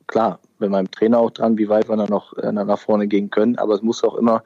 klar 0.08 0.40
mit 0.60 0.70
meinem 0.70 0.90
Trainer 0.90 1.20
auch 1.20 1.32
dran, 1.32 1.58
wie 1.58 1.70
weit 1.70 1.90
wir 1.90 1.98
dann 1.98 2.10
noch 2.10 2.36
äh, 2.38 2.52
nach 2.52 2.80
vorne 2.80 3.08
gehen 3.08 3.30
können. 3.30 3.58
Aber 3.58 3.74
es 3.74 3.82
muss 3.82 4.04
auch 4.04 4.16
immer, 4.16 4.44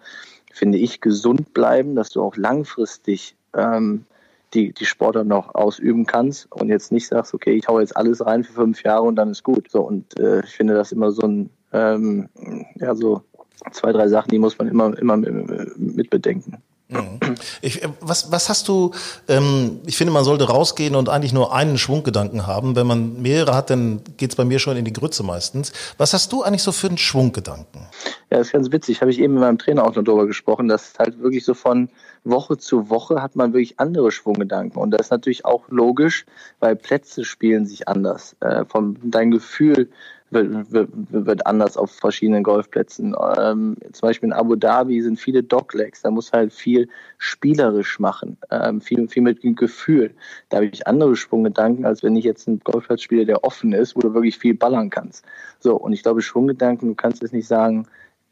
finde 0.54 0.78
ich, 0.78 1.02
gesund 1.02 1.54
bleiben, 1.54 1.96
dass 1.96 2.10
du 2.10 2.22
auch 2.22 2.36
langfristig 2.36 3.36
ähm, 3.56 4.06
die, 4.54 4.74
die 4.74 4.86
Sportler 4.86 5.24
noch 5.24 5.56
ausüben 5.56 6.06
kannst 6.06 6.52
und 6.52 6.70
jetzt 6.70 6.92
nicht 6.92 7.08
sagst, 7.08 7.34
okay, 7.34 7.54
ich 7.54 7.68
hau 7.68 7.80
jetzt 7.80 7.96
alles 7.96 8.26
rein 8.26 8.44
für 8.44 8.54
fünf 8.54 8.84
Jahre 8.84 9.04
und 9.04 9.16
dann 9.16 9.32
ist 9.32 9.44
gut. 9.44 9.70
So 9.72 9.82
und 9.82 10.20
äh, 10.20 10.42
ich 10.42 10.52
finde 10.52 10.74
das 10.74 10.92
immer 10.92 11.12
so 11.12 11.22
ein 11.22 11.50
ähm, 11.72 12.28
ja 12.76 12.94
so 12.96 13.24
zwei, 13.72 13.92
drei 13.92 14.08
Sachen, 14.08 14.30
die 14.32 14.40
muss 14.40 14.58
man 14.58 14.68
immer, 14.68 14.98
immer 14.98 15.18
mit 15.18 16.10
bedenken. 16.10 16.62
Mhm. 16.92 17.36
Ich, 17.62 17.82
was, 18.02 18.32
was 18.32 18.50
hast 18.50 18.68
du, 18.68 18.92
ähm, 19.30 19.80
ich 19.86 19.96
finde, 19.96 20.12
man 20.12 20.26
sollte 20.26 20.44
rausgehen 20.44 20.96
und 20.96 21.08
eigentlich 21.08 21.32
nur 21.32 21.54
einen 21.54 21.78
Schwunggedanken 21.78 22.48
haben. 22.48 22.76
Wenn 22.76 22.86
man 22.86 23.22
mehrere 23.22 23.56
hat, 23.56 23.70
dann 23.70 24.02
geht's 24.18 24.36
bei 24.36 24.44
mir 24.44 24.60
schon 24.60 24.76
in 24.76 24.84
die 24.84 24.92
Grütze 24.92 25.24
meistens. 25.24 25.72
Was 25.98 26.14
hast 26.14 26.34
du 26.34 26.44
eigentlich 26.44 26.64
so 26.64 26.74
für 26.74 26.88
einen 26.88 26.98
Schwunggedanken? 26.98 27.88
Ja, 28.30 28.38
das 28.38 28.48
ist 28.48 28.54
ganz 28.54 28.72
witzig. 28.72 29.02
Habe 29.02 29.12
ich 29.12 29.20
eben 29.20 29.36
mit 29.36 29.42
meinem 29.42 29.58
Trainer 29.58 29.86
auch 29.86 29.96
noch 29.96 30.04
darüber 30.04 30.28
gesprochen, 30.28 30.68
dass 30.68 30.94
halt 31.00 31.20
wirklich 31.22 31.46
so 31.46 31.54
von 31.54 31.90
Woche 32.24 32.58
zu 32.58 32.90
Woche 32.90 33.22
hat 33.22 33.36
man 33.36 33.54
wirklich 33.54 33.80
andere 33.80 34.12
Schwunggedanken. 34.12 34.80
Und 34.80 34.92
das 34.92 35.02
ist 35.02 35.12
natürlich 35.12 35.46
auch 35.46 35.64
logisch, 35.70 36.26
weil 36.60 36.76
Plätze 36.76 37.24
spielen 37.24 37.66
sich 37.66 37.88
anders. 37.88 38.36
Äh, 38.42 38.66
vom, 38.66 38.98
dein 39.02 39.32
Gefühl 39.32 39.90
wird, 40.32 40.72
wird, 40.72 40.90
wird 41.12 41.46
anders 41.46 41.78
auf 41.78 41.92
verschiedenen 41.92 42.44
Golfplätzen. 42.44 43.16
Ähm, 43.38 43.76
zum 43.92 44.08
Beispiel 44.08 44.28
in 44.28 44.34
Abu 44.34 44.56
Dhabi 44.56 45.02
sind 45.02 45.20
viele 45.20 45.44
Doglegs, 45.44 46.02
da 46.02 46.10
muss 46.10 46.32
halt 46.32 46.54
viel 46.54 46.88
spielerisch 47.18 48.00
machen, 48.00 48.38
ähm, 48.50 48.82
viel, 48.82 49.08
viel 49.08 49.24
mit 49.24 49.42
Gefühl. 49.42 50.12
Da 50.50 50.58
habe 50.58 50.68
ich 50.68 50.88
andere 50.88 51.16
Schwunggedanken, 51.16 51.86
als 51.86 52.02
wenn 52.02 52.16
ich 52.16 52.26
jetzt 52.26 52.48
einen 52.48 52.62
Golfplatz 52.64 53.02
spiele, 53.02 53.26
der 53.26 53.44
offen 53.44 53.74
ist, 53.74 53.96
wo 53.96 54.00
du 54.00 54.14
wirklich 54.14 54.38
viel 54.38 54.56
ballern 54.56 54.90
kannst. 54.90 55.26
So, 55.60 55.76
und 55.76 55.94
ich 55.94 56.02
glaube, 56.02 56.22
Schwunggedanken, 56.22 56.90
du 56.90 56.96
kannst 56.96 57.22
jetzt 57.22 57.34
nicht 57.34 57.48
sagen, 57.48 57.88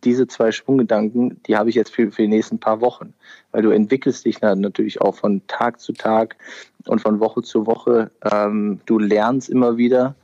diese 0.05 0.27
zwei 0.27 0.51
Schwunggedanken, 0.53 1.41
die 1.43 1.57
habe 1.57 1.69
ich 1.69 1.75
jetzt 1.75 1.93
für, 1.93 2.11
für 2.11 2.21
die 2.21 2.29
nächsten 2.29 2.59
paar 2.59 2.79
Wochen. 2.79 3.13
Weil 3.51 3.63
du 3.63 3.71
entwickelst 3.71 4.25
dich 4.25 4.41
natürlich 4.41 5.01
auch 5.01 5.15
von 5.15 5.41
Tag 5.47 5.81
zu 5.81 5.91
Tag 5.91 6.37
und 6.85 7.01
von 7.01 7.19
Woche 7.19 7.41
zu 7.41 7.65
Woche. 7.65 8.09
Ähm, 8.23 8.79
du 8.85 8.97
lernst 8.97 9.49
immer 9.49 9.75
wieder 9.75 10.15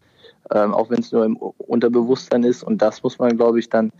ähm, 0.54 0.74
auch 0.74 0.90
wenn 0.90 1.00
es 1.00 1.12
nur 1.12 1.26
im 1.26 1.38
Unterbewusstsein 1.38 2.44
ist. 2.44 2.64
Und 2.64 2.82
das 2.82 3.04
muss 3.04 3.20
man, 3.20 3.38
glaube 3.38 3.60
ich, 3.60 3.70
dann 3.70 3.92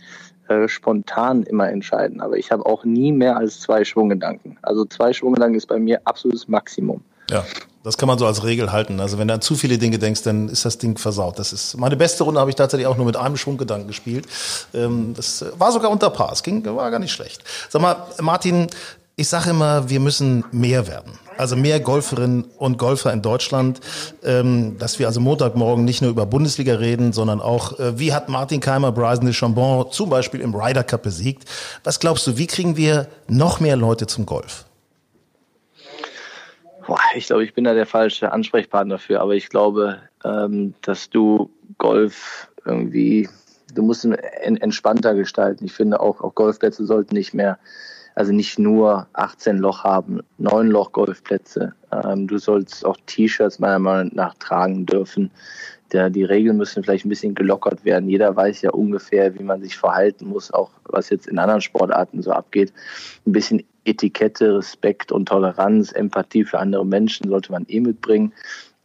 äh, 0.48 0.68
spontan 0.68 1.42
immer 1.42 1.68
entscheiden. 1.68 2.20
Aber 2.20 2.36
ich 2.36 2.52
habe 2.52 2.64
auch 2.66 2.84
nie 2.84 3.12
mehr 3.12 3.36
als 3.36 3.60
zwei 3.60 3.84
Schwunggedanken. 3.84 4.58
Also 4.62 4.84
zwei 4.84 5.12
Schwunggedanken 5.12 5.56
ist 5.56 5.66
bei 5.66 5.78
mir 5.78 6.00
absolutes 6.04 6.48
Maximum. 6.48 7.02
Ja, 7.30 7.44
das 7.82 7.98
kann 7.98 8.06
man 8.06 8.18
so 8.18 8.26
als 8.26 8.44
Regel 8.44 8.70
halten. 8.70 9.00
Also 9.00 9.18
wenn 9.18 9.28
du 9.28 9.34
an 9.34 9.40
zu 9.40 9.56
viele 9.56 9.78
Dinge 9.78 9.98
denkst, 9.98 10.22
dann 10.22 10.48
ist 10.48 10.64
das 10.64 10.78
Ding 10.78 10.96
versaut. 10.98 11.38
Das 11.38 11.52
ist 11.52 11.76
meine 11.76 11.96
beste 11.96 12.22
Runde 12.24 12.40
habe 12.40 12.50
ich 12.50 12.56
tatsächlich 12.56 12.86
auch 12.86 12.96
nur 12.96 13.06
mit 13.06 13.16
einem 13.16 13.36
Schwunggedanken 13.36 13.88
gespielt. 13.88 14.26
Ähm, 14.74 15.14
das 15.16 15.44
war 15.58 15.72
sogar 15.72 15.90
unter 15.90 16.10
Paar. 16.10 16.32
Es 16.32 16.42
ging, 16.42 16.64
war 16.64 16.90
gar 16.90 17.00
nicht 17.00 17.12
schlecht. 17.12 17.42
Sag 17.68 17.82
mal, 17.82 17.96
Martin, 18.20 18.68
ich 19.18 19.28
sage 19.28 19.50
immer, 19.50 19.88
wir 19.88 19.98
müssen 19.98 20.44
mehr 20.52 20.86
werden. 20.86 21.12
Also 21.38 21.56
mehr 21.56 21.80
Golferinnen 21.80 22.44
und 22.58 22.78
Golfer 22.78 23.12
in 23.12 23.22
Deutschland, 23.22 23.80
ähm, 24.22 24.76
dass 24.78 24.98
wir 24.98 25.06
also 25.06 25.20
Montagmorgen 25.20 25.84
nicht 25.84 26.02
nur 26.02 26.10
über 26.10 26.26
Bundesliga 26.26 26.74
reden, 26.74 27.12
sondern 27.12 27.40
auch, 27.40 27.78
äh, 27.78 27.98
wie 27.98 28.12
hat 28.12 28.28
Martin 28.28 28.60
Keimer 28.60 28.92
Bryson 28.92 29.24
de 29.24 29.34
Chambon 29.34 29.90
zum 29.90 30.10
Beispiel 30.10 30.40
im 30.40 30.54
Ryder 30.54 30.84
Cup 30.84 31.02
besiegt. 31.02 31.44
Was 31.82 31.98
glaubst 31.98 32.26
du, 32.26 32.36
wie 32.36 32.46
kriegen 32.46 32.76
wir 32.76 33.08
noch 33.26 33.58
mehr 33.58 33.76
Leute 33.76 34.06
zum 34.06 34.26
Golf? 34.26 34.66
Boah, 36.86 37.00
ich 37.14 37.26
glaube, 37.26 37.44
ich 37.44 37.54
bin 37.54 37.64
da 37.64 37.74
der 37.74 37.86
falsche 37.86 38.32
Ansprechpartner 38.32 38.98
für, 38.98 39.20
aber 39.20 39.34
ich 39.34 39.48
glaube, 39.48 39.98
ähm, 40.24 40.74
dass 40.82 41.08
du 41.08 41.50
Golf 41.78 42.48
irgendwie, 42.66 43.28
du 43.74 43.82
musst 43.82 44.04
ihn 44.04 44.12
entspannter 44.12 45.14
gestalten. 45.14 45.64
Ich 45.64 45.72
finde 45.72 46.00
auch, 46.00 46.20
auch 46.20 46.34
Golfplätze 46.34 46.84
sollten 46.84 47.14
nicht 47.14 47.34
mehr 47.34 47.58
also 48.16 48.32
nicht 48.32 48.58
nur 48.58 49.06
18 49.12 49.58
Loch 49.58 49.84
haben, 49.84 50.20
9 50.38 50.68
Loch 50.68 50.92
Golfplätze. 50.92 51.74
Ähm, 51.92 52.26
du 52.26 52.38
sollst 52.38 52.84
auch 52.84 52.96
T-Shirts 53.04 53.58
meiner 53.58 53.78
Meinung 53.78 54.10
nach 54.14 54.34
tragen 54.38 54.86
dürfen. 54.86 55.30
Der, 55.92 56.08
die 56.08 56.24
Regeln 56.24 56.56
müssen 56.56 56.82
vielleicht 56.82 57.04
ein 57.04 57.10
bisschen 57.10 57.34
gelockert 57.34 57.84
werden. 57.84 58.08
Jeder 58.08 58.34
weiß 58.34 58.62
ja 58.62 58.70
ungefähr, 58.70 59.38
wie 59.38 59.44
man 59.44 59.62
sich 59.62 59.76
verhalten 59.76 60.28
muss, 60.28 60.50
auch 60.50 60.70
was 60.84 61.10
jetzt 61.10 61.28
in 61.28 61.38
anderen 61.38 61.60
Sportarten 61.60 62.22
so 62.22 62.32
abgeht. 62.32 62.72
Ein 63.26 63.32
bisschen 63.32 63.62
Etikette, 63.84 64.56
Respekt 64.56 65.12
und 65.12 65.28
Toleranz, 65.28 65.92
Empathie 65.92 66.44
für 66.44 66.58
andere 66.58 66.86
Menschen 66.86 67.28
sollte 67.28 67.52
man 67.52 67.66
eh 67.68 67.80
mitbringen. 67.80 68.32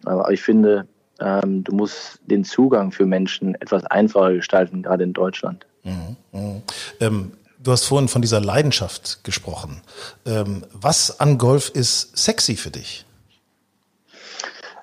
Aber 0.03 0.29
ich 0.29 0.41
finde, 0.41 0.85
ähm, 1.21 1.63
du 1.63 1.73
musst 1.73 2.19
den 2.25 2.43
Zugang 2.43 2.91
für 2.91 3.05
Menschen 3.05 3.55
etwas 3.55 3.85
einfacher 3.85 4.33
gestalten, 4.33 4.83
gerade 4.83 5.05
in 5.05 5.13
Deutschland. 5.13 5.65
Mhm, 5.83 6.17
mh. 6.33 6.61
ähm, 6.99 7.31
Du 7.63 7.71
hast 7.71 7.85
vorhin 7.85 8.07
von 8.07 8.23
dieser 8.23 8.41
Leidenschaft 8.41 9.23
gesprochen. 9.23 9.81
Ähm, 10.25 10.63
was 10.73 11.19
an 11.19 11.37
Golf 11.37 11.69
ist 11.69 12.17
sexy 12.17 12.55
für 12.55 12.71
dich? 12.71 13.05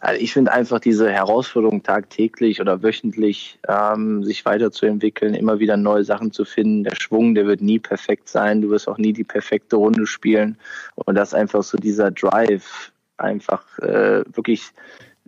Also 0.00 0.20
ich 0.20 0.32
finde 0.32 0.52
einfach 0.52 0.78
diese 0.78 1.10
Herausforderung 1.10 1.82
tagtäglich 1.82 2.60
oder 2.60 2.80
wöchentlich 2.84 3.58
ähm, 3.66 4.22
sich 4.22 4.44
weiterzuentwickeln, 4.44 5.34
immer 5.34 5.58
wieder 5.58 5.76
neue 5.76 6.04
Sachen 6.04 6.30
zu 6.30 6.44
finden. 6.44 6.84
Der 6.84 6.94
Schwung, 6.94 7.34
der 7.34 7.46
wird 7.46 7.60
nie 7.60 7.80
perfekt 7.80 8.28
sein. 8.28 8.62
Du 8.62 8.70
wirst 8.70 8.86
auch 8.86 8.98
nie 8.98 9.12
die 9.12 9.24
perfekte 9.24 9.74
Runde 9.74 10.06
spielen. 10.06 10.56
Und 10.94 11.16
das 11.16 11.34
einfach 11.34 11.64
so 11.64 11.78
dieser 11.78 12.12
Drive, 12.12 12.92
einfach 13.16 13.64
äh, 13.80 14.22
wirklich 14.32 14.70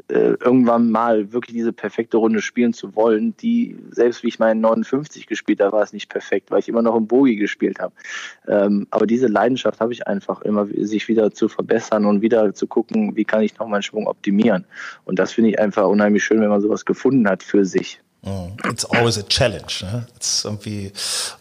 äh, 0.08 0.34
irgendwann 0.42 0.90
mal 0.90 1.32
wirklich 1.32 1.54
diese 1.54 1.72
perfekte 1.72 2.16
Runde 2.16 2.42
spielen 2.42 2.72
zu 2.72 2.94
wollen, 2.94 3.36
die 3.38 3.76
selbst 3.90 4.22
wie 4.22 4.28
ich 4.28 4.38
meinen 4.38 4.60
59 4.60 5.26
gespielt 5.26 5.60
habe, 5.60 5.72
war 5.72 5.82
es 5.82 5.92
nicht 5.92 6.08
perfekt, 6.08 6.50
weil 6.50 6.60
ich 6.60 6.68
immer 6.68 6.82
noch 6.82 6.96
im 6.96 7.06
Bogi 7.06 7.36
gespielt 7.36 7.78
habe. 7.78 7.92
Ähm, 8.46 8.86
aber 8.90 9.06
diese 9.06 9.26
Leidenschaft 9.26 9.80
habe 9.80 9.92
ich 9.92 10.06
einfach 10.06 10.42
immer, 10.42 10.66
sich 10.66 11.08
wieder 11.08 11.30
zu 11.32 11.48
verbessern 11.48 12.04
und 12.06 12.22
wieder 12.22 12.54
zu 12.54 12.66
gucken, 12.66 13.16
wie 13.16 13.24
kann 13.24 13.42
ich 13.42 13.58
noch 13.58 13.68
meinen 13.68 13.82
Schwung 13.82 14.06
optimieren. 14.06 14.64
Und 15.04 15.18
das 15.18 15.32
finde 15.32 15.50
ich 15.50 15.58
einfach 15.58 15.86
unheimlich 15.86 16.24
schön, 16.24 16.40
wenn 16.40 16.48
man 16.48 16.60
sowas 16.60 16.84
gefunden 16.84 17.28
hat 17.28 17.42
für 17.42 17.64
sich. 17.64 18.00
Mm, 18.22 18.52
it's 18.70 18.84
always 18.84 19.16
a 19.16 19.22
challenge. 19.22 19.82
Ne? 19.82 20.06
It's 20.14 20.44
irgendwie 20.44 20.92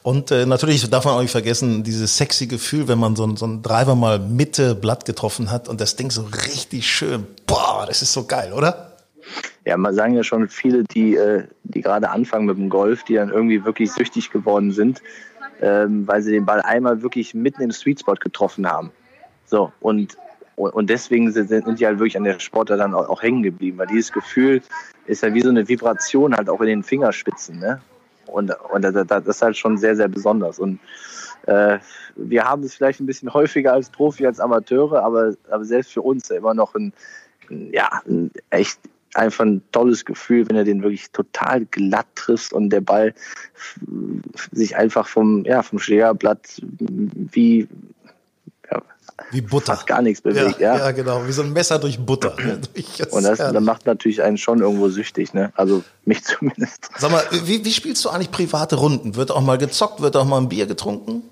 und 0.02 0.32
äh, 0.32 0.46
natürlich 0.46 0.90
darf 0.90 1.04
man 1.04 1.16
auch 1.16 1.22
nicht 1.22 1.32
vergessen, 1.32 1.84
dieses 1.84 2.16
sexy 2.16 2.48
Gefühl, 2.48 2.88
wenn 2.88 3.00
man 3.00 3.18
so, 3.18 3.26
ein, 3.26 3.36
so 3.36 3.46
ein 3.46 3.62
Driver 3.62 3.96
mal 3.96 4.18
Mitte 4.18 4.76
Blatt 4.76 5.04
getroffen 5.06 5.52
hat 5.52 5.68
und 5.68 5.82
das 5.82 5.98
Ding 5.98 6.10
so 6.10 6.22
richtig 6.22 6.90
schön, 6.90 7.28
boah, 7.46 7.84
das 7.86 8.02
ist 8.02 8.14
so 8.14 8.26
geil, 8.26 8.54
oder? 8.54 8.94
Ja, 9.66 9.76
man 9.76 9.94
sagen 9.94 10.16
ja 10.16 10.24
schon 10.24 10.48
viele, 10.48 10.86
die, 10.86 11.16
äh, 11.16 11.44
die 11.64 11.82
gerade 11.82 12.10
anfangen 12.10 12.46
mit 12.46 12.58
dem 12.58 12.70
Golf, 12.70 13.04
die 13.04 13.16
dann 13.16 13.30
irgendwie 13.30 13.66
wirklich 13.66 13.92
süchtig 13.92 14.32
geworden 14.32 14.72
sind, 14.72 15.02
ähm, 15.62 16.08
weil 16.08 16.22
sie 16.22 16.32
den 16.32 16.46
Ball 16.46 16.62
einmal 16.62 17.02
wirklich 17.02 17.34
mitten 17.34 17.62
im 17.62 17.72
Sweet 17.72 18.00
Spot 18.00 18.16
getroffen 18.16 18.66
haben. 18.66 18.92
So, 19.46 19.74
und 19.82 20.18
und 20.68 20.90
deswegen 20.90 21.32
sind, 21.32 21.50
die 21.50 21.86
halt 21.86 22.00
wirklich 22.00 22.18
an 22.18 22.26
der 22.26 22.40
Sportler 22.40 22.78
dann 22.78 22.94
auch, 22.94 23.08
auch 23.08 23.22
hängen 23.22 23.44
geblieben, 23.44 23.78
weil 23.78 23.88
dieses 23.88 24.12
Gefühl 24.12 24.62
ist 25.06 25.24
ja 25.24 25.34
wie 25.34 25.42
so 25.42 25.50
eine 25.50 25.68
Vibration 25.68 26.36
halt 26.36 26.50
auch 26.50 26.60
in 26.62 26.68
den 26.68 26.84
Fingerspitzen. 26.84 27.60
Ne? 27.60 27.82
Und, 28.26 28.52
und 28.72 28.82
das, 28.82 29.26
ist 29.26 29.42
halt 29.42 29.58
schon 29.58 29.78
sehr, 29.78 29.96
sehr 29.96 30.08
besonders. 30.08 30.60
Und 30.60 30.80
äh, 31.48 31.80
wir 32.16 32.44
haben 32.44 32.64
es 32.64 32.76
vielleicht 32.76 33.00
ein 33.00 33.06
bisschen 33.06 33.34
häufiger 33.34 33.74
als 33.74 33.90
Profi, 33.90 34.26
als 34.26 34.40
Amateure, 34.40 35.02
aber, 35.04 35.34
aber 35.50 35.64
selbst 35.64 35.94
für 35.94 36.02
uns 36.02 36.30
immer 36.30 36.54
noch 36.54 36.76
ein, 36.76 36.94
ja, 37.50 38.02
ein 38.06 38.32
echt 38.50 38.80
einfach 39.16 39.46
ein 39.46 39.62
tolles 39.72 40.06
Gefühl, 40.06 40.48
wenn 40.50 40.56
er 40.56 40.64
den 40.64 40.84
wirklich 40.84 41.12
total 41.12 41.66
glatt 41.66 42.06
trifft 42.16 42.54
und 42.54 42.70
der 42.70 42.82
Ball 42.82 43.14
sich 44.52 44.76
einfach 44.76 45.08
vom, 45.08 45.46
ja, 45.46 45.64
vom 45.64 45.80
Schlägerblatt 45.80 46.62
wie, 46.62 47.68
wie 49.32 49.42
Butter. 49.42 49.74
Fast 49.76 49.88
gar 49.88 50.02
nichts 50.02 50.22
bewegt, 50.22 50.60
ja, 50.60 50.76
ja. 50.76 50.86
Ja, 50.86 50.92
genau, 50.92 51.26
wie 51.28 51.32
so 51.32 51.42
ein 51.42 51.54
Messer 51.54 51.80
durch 51.80 52.00
Butter. 52.00 52.36
und 53.12 53.24
das, 53.24 53.38
das 53.38 53.62
macht 53.62 53.86
natürlich 53.86 54.22
einen 54.24 54.38
schon 54.38 54.60
irgendwo 54.60 54.90
süchtig, 54.90 55.34
ne? 55.34 55.52
Also 55.56 55.84
mich 56.06 56.24
zumindest. 56.24 56.90
Sag 56.98 57.12
mal, 57.12 57.24
wie, 57.44 57.64
wie 57.64 57.72
spielst 57.72 58.04
du 58.06 58.10
eigentlich 58.10 58.32
private 58.32 58.78
Runden? 58.78 59.16
Wird 59.16 59.32
auch 59.32 59.42
mal 59.42 59.58
gezockt, 59.58 60.02
wird 60.02 60.16
auch 60.16 60.26
mal 60.26 60.38
ein 60.38 60.50
Bier 60.50 60.66
getrunken? 60.66 61.24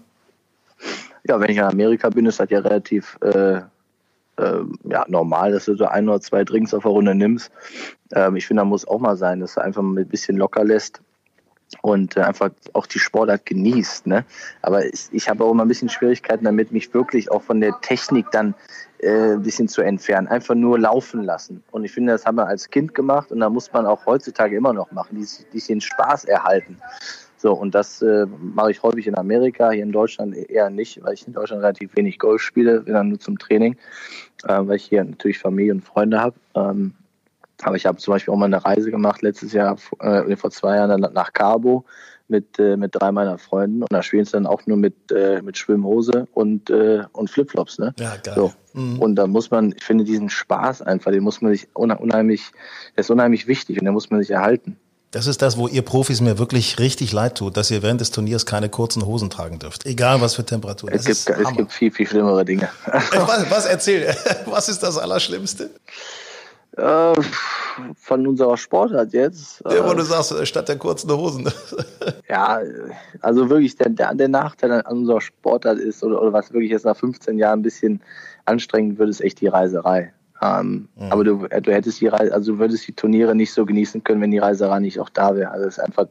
Ja, 1.27 1.39
wenn 1.39 1.49
ich 1.49 1.57
in 1.57 1.63
Amerika 1.63 2.09
bin, 2.09 2.25
ist 2.25 2.39
das 2.39 2.49
ja 2.49 2.59
relativ 2.59 3.17
äh, 3.21 3.61
äh, 4.37 4.61
ja, 4.83 5.05
normal, 5.07 5.51
dass 5.51 5.65
du 5.65 5.75
so 5.75 5.85
ein 5.85 6.07
oder 6.07 6.21
zwei 6.21 6.43
Drinks 6.43 6.73
auf 6.73 6.83
der 6.83 6.91
Runde 6.91 7.15
nimmst. 7.15 7.51
Ähm, 8.13 8.35
ich 8.35 8.45
finde, 8.47 8.61
da 8.61 8.65
muss 8.65 8.87
auch 8.87 8.99
mal 8.99 9.17
sein, 9.17 9.39
dass 9.39 9.55
du 9.55 9.61
einfach 9.61 9.81
mal 9.81 9.99
ein 9.99 10.07
bisschen 10.07 10.37
locker 10.37 10.63
lässt 10.63 11.01
und 11.81 12.17
äh, 12.17 12.21
einfach 12.21 12.49
auch 12.73 12.85
die 12.85 12.99
Sportart 12.99 13.45
genießt. 13.45 14.07
Ne? 14.07 14.25
Aber 14.61 14.85
ich, 14.85 15.07
ich 15.11 15.29
habe 15.29 15.43
auch 15.43 15.51
immer 15.51 15.65
ein 15.65 15.67
bisschen 15.67 15.89
Schwierigkeiten 15.89 16.45
damit, 16.45 16.71
mich 16.71 16.93
wirklich 16.93 17.31
auch 17.31 17.41
von 17.41 17.59
der 17.59 17.79
Technik 17.81 18.31
dann 18.31 18.55
äh, 18.99 19.33
ein 19.33 19.43
bisschen 19.43 19.67
zu 19.67 19.81
entfernen. 19.81 20.27
Einfach 20.27 20.55
nur 20.55 20.79
laufen 20.79 21.23
lassen. 21.23 21.63
Und 21.71 21.83
ich 21.83 21.91
finde, 21.91 22.13
das 22.13 22.25
haben 22.25 22.37
wir 22.37 22.47
als 22.47 22.69
Kind 22.69 22.95
gemacht 22.95 23.31
und 23.31 23.39
da 23.39 23.49
muss 23.49 23.71
man 23.73 23.85
auch 23.85 24.05
heutzutage 24.05 24.55
immer 24.55 24.73
noch 24.73 24.91
machen, 24.91 25.17
die, 25.19 25.27
die 25.53 25.65
den 25.65 25.81
Spaß 25.81 26.25
erhalten. 26.25 26.77
So, 27.39 27.53
und 27.53 27.75
das 27.75 28.01
äh, 28.01 28.25
mache 28.39 28.71
ich 28.71 28.81
häufig 28.81 29.05
in 29.05 29.15
Amerika, 29.15 29.69
hier 29.69 29.83
in 29.83 29.91
Deutschland 29.91 30.35
eher 30.35 30.71
nicht, 30.71 31.03
weil 31.03 31.13
ich 31.13 31.27
in 31.27 31.33
Deutschland 31.33 31.61
relativ 31.61 31.95
wenig 31.95 32.17
Golf 32.17 32.41
spiele, 32.41 32.81
dann 32.81 33.09
nur 33.09 33.19
zum 33.19 33.37
Training, 33.37 33.77
äh, 34.45 34.59
weil 34.61 34.77
ich 34.77 34.85
hier 34.85 35.03
natürlich 35.03 35.37
Familie 35.37 35.73
und 35.73 35.81
Freunde 35.81 36.19
habe. 36.19 36.35
Ähm, 36.55 36.93
aber 37.63 37.75
ich 37.75 37.85
habe 37.85 37.97
zum 37.97 38.13
Beispiel 38.13 38.33
auch 38.33 38.37
mal 38.37 38.45
eine 38.45 38.63
Reise 38.63 38.91
gemacht 38.91 39.21
letztes 39.21 39.53
Jahr, 39.53 39.77
äh, 39.99 40.35
vor 40.35 40.51
zwei 40.51 40.75
Jahren 40.75 41.01
nach 41.01 41.33
Cabo 41.33 41.85
mit, 42.27 42.59
äh, 42.59 42.77
mit 42.77 42.93
drei 42.93 43.11
meiner 43.11 43.37
Freunden 43.37 43.81
und 43.81 43.91
da 43.91 44.03
spielen 44.03 44.25
sie 44.25 44.33
dann 44.33 44.47
auch 44.47 44.65
nur 44.65 44.77
mit, 44.77 45.11
äh, 45.11 45.41
mit 45.41 45.57
Schwimmhose 45.57 46.27
und, 46.33 46.69
äh, 46.69 47.03
und 47.13 47.29
Flipflops. 47.29 47.79
Ne? 47.79 47.93
Ja, 47.99 48.15
geil. 48.17 48.35
So. 48.35 48.53
Mhm. 48.73 48.99
Und 48.99 49.15
da 49.15 49.27
muss 49.27 49.49
man, 49.49 49.73
ich 49.75 49.83
finde 49.83 50.03
diesen 50.03 50.29
Spaß 50.29 50.81
einfach, 50.81 51.11
den 51.11 51.23
muss 51.23 51.41
man 51.41 51.53
sich 51.53 51.67
unheimlich, 51.73 52.51
der 52.95 53.01
ist 53.01 53.09
unheimlich 53.09 53.47
wichtig 53.47 53.79
und 53.79 53.85
den 53.85 53.93
muss 53.93 54.09
man 54.09 54.21
sich 54.21 54.31
erhalten. 54.31 54.77
Das 55.11 55.25
ist 55.25 55.41
das, 55.41 55.57
wo 55.57 55.69
ihr 55.69 55.83
Profis 55.83 56.19
mir 56.19 56.37
wirklich 56.37 56.79
richtig 56.79 57.13
leid 57.13 57.37
tut, 57.37 57.55
dass 57.55 57.71
ihr 57.71 57.81
während 57.81 58.01
des 58.01 58.11
Turniers 58.11 58.45
keine 58.45 58.67
kurzen 58.67 59.05
Hosen 59.05 59.29
tragen 59.29 59.57
dürft. 59.57 59.85
Egal 59.85 60.19
was 60.19 60.35
für 60.35 60.45
Temperaturen. 60.45 60.93
Es, 60.93 61.05
gibt, 61.05 61.39
es 61.39 61.53
gibt 61.55 61.71
viel, 61.71 61.91
viel 61.91 62.05
schlimmere 62.05 62.43
Dinge. 62.43 62.67
Was, 62.85 63.49
was 63.49 63.65
erzähl? 63.65 64.13
Was 64.45 64.69
ist 64.69 64.83
das 64.83 64.97
Allerschlimmste? 64.97 65.69
Äh, 66.77 67.13
von 67.95 68.25
unserer 68.25 68.57
Sportart 68.57 69.13
jetzt. 69.13 69.63
Ja, 69.69 69.87
wo 69.87 69.93
du 69.93 70.03
sagst, 70.03 70.31
äh, 70.31 70.45
statt 70.45 70.67
der 70.67 70.77
kurzen 70.77 71.11
Hosen. 71.11 71.49
ja, 72.29 72.59
also 73.21 73.49
wirklich 73.49 73.75
der, 73.75 73.89
der, 73.89 74.13
der 74.15 74.27
Nachteil 74.27 74.71
an 74.71 74.97
unserer 74.97 75.21
Sportart 75.21 75.79
ist, 75.79 76.03
oder, 76.03 76.21
oder 76.21 76.33
was 76.33 76.53
wirklich 76.53 76.71
jetzt 76.71 76.85
nach 76.85 76.97
15 76.97 77.37
Jahren 77.37 77.59
ein 77.59 77.63
bisschen 77.63 78.01
anstrengend 78.45 78.97
wird, 78.97 79.09
ist 79.09 79.21
echt 79.21 79.41
die 79.41 79.47
Reiserei. 79.47 80.13
Ähm, 80.41 80.87
mhm. 80.95 81.11
Aber 81.11 81.23
du, 81.23 81.47
du 81.47 81.71
hättest 81.71 81.99
die 82.01 82.07
Reise, 82.07 82.33
also 82.33 82.53
du 82.53 82.59
würdest 82.59 82.87
die 82.87 82.93
Turniere 82.93 83.35
nicht 83.35 83.53
so 83.53 83.65
genießen 83.65 84.03
können, 84.03 84.21
wenn 84.21 84.31
die 84.31 84.37
Reiserei 84.37 84.79
nicht 84.79 84.99
auch 84.99 85.09
da 85.09 85.35
wäre. 85.35 85.51
Also 85.51 85.67
es 85.67 85.77
ist 85.77 85.83
einfach 85.83 86.07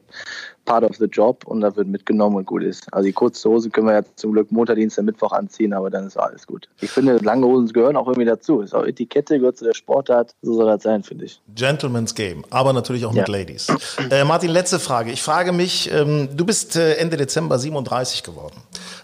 part 0.67 0.83
of 0.83 0.95
the 0.97 1.05
job 1.05 1.45
und 1.47 1.61
da 1.61 1.75
wird 1.75 1.87
mitgenommen 1.87 2.35
und 2.35 2.45
gut 2.45 2.61
ist. 2.61 2.93
Also 2.93 3.07
die 3.07 3.13
kurze 3.13 3.49
Hose 3.49 3.69
können 3.71 3.87
wir 3.87 3.93
ja 3.93 4.01
zum 4.15 4.33
Glück 4.33 4.51
Montag, 4.51 4.75
Dienstag, 4.75 5.05
Mittwoch 5.05 5.31
anziehen, 5.31 5.73
aber 5.73 5.89
dann 5.89 6.05
ist 6.05 6.17
alles 6.17 6.45
gut. 6.45 6.69
Ich 6.81 6.91
finde, 6.91 7.17
lange 7.17 7.47
Hosen 7.47 7.71
gehören 7.73 7.95
auch 7.95 8.07
irgendwie 8.07 8.25
dazu. 8.25 8.61
Ist 8.61 8.75
auch 8.75 8.83
Etikette, 8.83 9.39
gehört 9.39 9.57
zu 9.57 9.65
der 9.65 9.73
Sportart. 9.73 10.35
So 10.41 10.53
soll 10.53 10.67
das 10.67 10.83
sein, 10.83 11.03
finde 11.03 11.25
ich. 11.25 11.41
Gentleman's 11.55 12.13
Game, 12.13 12.43
aber 12.51 12.73
natürlich 12.73 13.05
auch 13.05 13.13
mit 13.13 13.27
ja. 13.27 13.33
Ladies. 13.33 13.67
Äh, 14.11 14.25
Martin, 14.25 14.51
letzte 14.51 14.77
Frage. 14.77 15.11
Ich 15.11 15.23
frage 15.23 15.53
mich, 15.53 15.89
ähm, 15.91 16.29
du 16.35 16.45
bist 16.45 16.75
äh, 16.75 16.95
Ende 16.95 17.17
Dezember 17.17 17.57
37 17.57 18.23
geworden. 18.23 18.57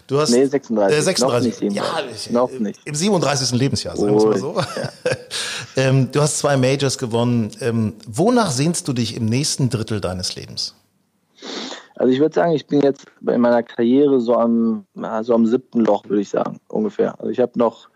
Du 0.06 0.20
hast, 0.20 0.30
nee, 0.30 0.44
36. 0.44 0.98
Äh, 0.98 1.02
36. 1.02 1.22
Noch 1.22 1.40
nicht, 1.46 1.74
37. 1.74 2.26
Ja, 2.26 2.32
noch 2.32 2.50
nicht. 2.52 2.80
Im 2.84 2.94
37. 2.94 3.58
Lebensjahr, 3.58 3.96
sagen 3.96 4.12
wir 4.12 4.18
es 4.18 4.24
mal 4.24 4.38
so. 4.38 4.60
Ja. 4.60 4.90
ähm, 5.76 6.12
du 6.12 6.20
hast 6.20 6.38
zwei 6.38 6.58
Majors 6.58 6.98
gewonnen. 6.98 7.50
Ähm, 7.62 7.94
wonach 8.06 8.50
sehnst 8.50 8.86
du 8.86 8.92
dich 8.92 9.16
im 9.16 9.24
nächsten 9.24 9.70
Drittel 9.70 10.02
deines 10.02 10.36
Lebens? 10.36 10.74
Also 11.96 12.12
ich 12.12 12.20
würde 12.20 12.34
sagen, 12.34 12.52
ich 12.52 12.66
bin 12.66 12.80
jetzt 12.80 13.06
in 13.26 13.40
meiner 13.40 13.62
Karriere 13.62 14.20
so 14.20 14.34
am, 14.34 14.84
so 15.22 15.34
am 15.34 15.46
siebten 15.46 15.80
Loch, 15.80 16.04
würde 16.08 16.22
ich 16.22 16.28
sagen, 16.28 16.58
ungefähr. 16.68 17.18
Also 17.20 17.30
ich 17.30 17.38
habe 17.38 17.52
noch, 17.56 17.88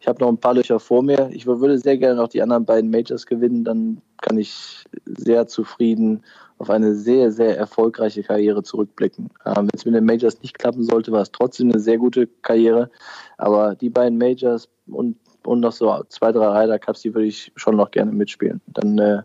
ich 0.00 0.08
habe 0.08 0.20
noch 0.20 0.28
ein 0.28 0.38
paar 0.38 0.54
Löcher 0.54 0.80
vor 0.80 1.02
mir. 1.02 1.28
Ich 1.32 1.46
würde 1.46 1.78
sehr 1.78 1.98
gerne 1.98 2.16
noch 2.16 2.28
die 2.28 2.40
anderen 2.40 2.64
beiden 2.64 2.90
Majors 2.90 3.26
gewinnen. 3.26 3.64
Dann 3.64 4.00
kann 4.22 4.38
ich 4.38 4.84
sehr 5.04 5.46
zufrieden 5.46 6.22
auf 6.58 6.70
eine 6.70 6.94
sehr, 6.94 7.30
sehr 7.30 7.58
erfolgreiche 7.58 8.22
Karriere 8.22 8.62
zurückblicken. 8.62 9.30
Ähm, 9.44 9.54
Wenn 9.56 9.70
es 9.74 9.84
mit 9.84 9.94
den 9.94 10.04
Majors 10.04 10.40
nicht 10.42 10.58
klappen 10.58 10.84
sollte, 10.84 11.12
war 11.12 11.22
es 11.22 11.32
trotzdem 11.32 11.70
eine 11.70 11.80
sehr 11.80 11.98
gute 11.98 12.26
Karriere. 12.26 12.90
Aber 13.36 13.74
die 13.74 13.90
beiden 13.90 14.16
Majors 14.16 14.68
und, 14.86 15.18
und 15.44 15.60
noch 15.60 15.72
so 15.72 16.02
zwei, 16.08 16.32
drei 16.32 16.62
Ryder 16.62 16.78
Cups, 16.78 17.02
die 17.02 17.14
würde 17.14 17.26
ich 17.26 17.52
schon 17.56 17.76
noch 17.76 17.90
gerne 17.90 18.12
mitspielen. 18.12 18.60
Dann 18.68 18.98
äh, 18.98 19.22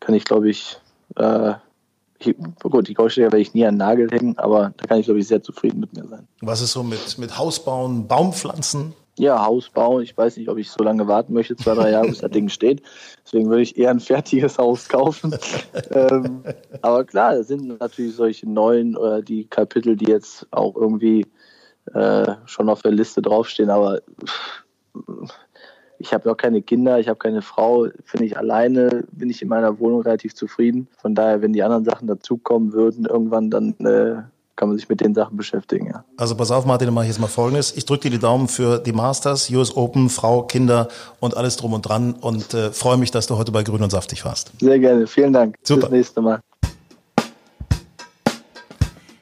kann 0.00 0.14
ich, 0.14 0.24
glaube 0.24 0.48
ich, 0.48 0.78
äh, 1.16 1.54
ich, 2.26 2.36
gut, 2.62 2.88
die 2.88 2.94
Goldschläger 2.94 3.32
werde 3.32 3.42
ich 3.42 3.54
nie 3.54 3.64
an 3.64 3.74
den 3.74 3.78
Nagel 3.78 4.10
hängen, 4.10 4.38
aber 4.38 4.72
da 4.76 4.86
kann 4.86 4.98
ich, 4.98 5.06
glaube 5.06 5.20
ich, 5.20 5.28
sehr 5.28 5.42
zufrieden 5.42 5.80
mit 5.80 5.94
mir 5.94 6.06
sein. 6.06 6.26
Was 6.40 6.60
ist 6.60 6.72
so 6.72 6.82
mit, 6.82 7.18
mit 7.18 7.38
Hausbauen, 7.38 8.06
Baumpflanzen? 8.06 8.94
Ja, 9.16 9.44
Haus 9.44 9.70
bauen. 9.70 10.02
Ich 10.02 10.16
weiß 10.16 10.36
nicht, 10.36 10.48
ob 10.48 10.58
ich 10.58 10.70
so 10.70 10.82
lange 10.82 11.06
warten 11.06 11.34
möchte, 11.34 11.54
zwei, 11.54 11.74
drei 11.74 11.90
Jahre, 11.92 12.08
bis 12.08 12.18
das 12.18 12.30
Ding 12.32 12.48
steht. 12.48 12.82
Deswegen 13.24 13.48
würde 13.48 13.62
ich 13.62 13.78
eher 13.78 13.90
ein 13.90 14.00
fertiges 14.00 14.58
Haus 14.58 14.88
kaufen. 14.88 15.36
ähm, 15.90 16.42
aber 16.82 17.04
klar, 17.04 17.36
da 17.36 17.42
sind 17.44 17.78
natürlich 17.78 18.16
solche 18.16 18.50
neuen 18.50 18.96
oder 18.96 19.22
die 19.22 19.44
Kapitel, 19.46 19.96
die 19.96 20.10
jetzt 20.10 20.48
auch 20.50 20.74
irgendwie 20.74 21.26
äh, 21.92 22.34
schon 22.46 22.68
auf 22.68 22.82
der 22.82 22.90
Liste 22.90 23.22
draufstehen. 23.22 23.70
Aber 23.70 24.00
ich 25.98 26.12
habe 26.12 26.30
auch 26.30 26.36
keine 26.36 26.62
Kinder, 26.62 26.98
ich 26.98 27.08
habe 27.08 27.18
keine 27.18 27.42
Frau, 27.42 27.86
finde 28.04 28.26
ich 28.26 28.36
alleine, 28.36 29.04
bin 29.12 29.30
ich 29.30 29.42
in 29.42 29.48
meiner 29.48 29.78
Wohnung 29.78 30.02
relativ 30.02 30.34
zufrieden. 30.34 30.88
Von 31.00 31.14
daher, 31.14 31.42
wenn 31.42 31.52
die 31.52 31.62
anderen 31.62 31.84
Sachen 31.84 32.06
dazukommen 32.06 32.72
würden, 32.72 33.06
irgendwann 33.06 33.50
dann 33.50 33.74
äh, 33.80 34.22
kann 34.56 34.68
man 34.68 34.78
sich 34.78 34.88
mit 34.88 35.00
den 35.00 35.14
Sachen 35.14 35.36
beschäftigen. 35.36 35.86
Ja. 35.86 36.04
Also 36.16 36.36
pass 36.36 36.50
auf, 36.50 36.64
Martin, 36.64 36.86
dann 36.86 36.94
mache 36.94 37.04
ich 37.04 37.10
jetzt 37.10 37.20
mal 37.20 37.26
Folgendes. 37.26 37.76
Ich 37.76 37.84
drücke 37.86 38.02
dir 38.02 38.10
die 38.10 38.18
Daumen 38.18 38.48
für 38.48 38.78
die 38.78 38.92
Masters, 38.92 39.50
US 39.50 39.76
Open, 39.76 40.08
Frau, 40.08 40.42
Kinder 40.42 40.88
und 41.20 41.36
alles 41.36 41.56
drum 41.56 41.72
und 41.72 41.82
dran 41.82 42.14
und 42.14 42.54
äh, 42.54 42.70
freue 42.70 42.96
mich, 42.96 43.10
dass 43.10 43.26
du 43.26 43.36
heute 43.36 43.52
bei 43.52 43.62
Grün 43.62 43.82
und 43.82 43.90
Saftig 43.90 44.24
warst. 44.24 44.52
Sehr 44.60 44.78
gerne, 44.78 45.06
vielen 45.06 45.32
Dank. 45.32 45.56
Super. 45.62 45.88
Bis 45.88 45.90
nächste 45.90 46.22
Mal. 46.22 46.40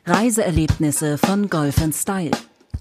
Reiseerlebnisse 0.05 1.16
von 1.16 1.49
Golf 1.49 1.77
Style. 1.93 2.33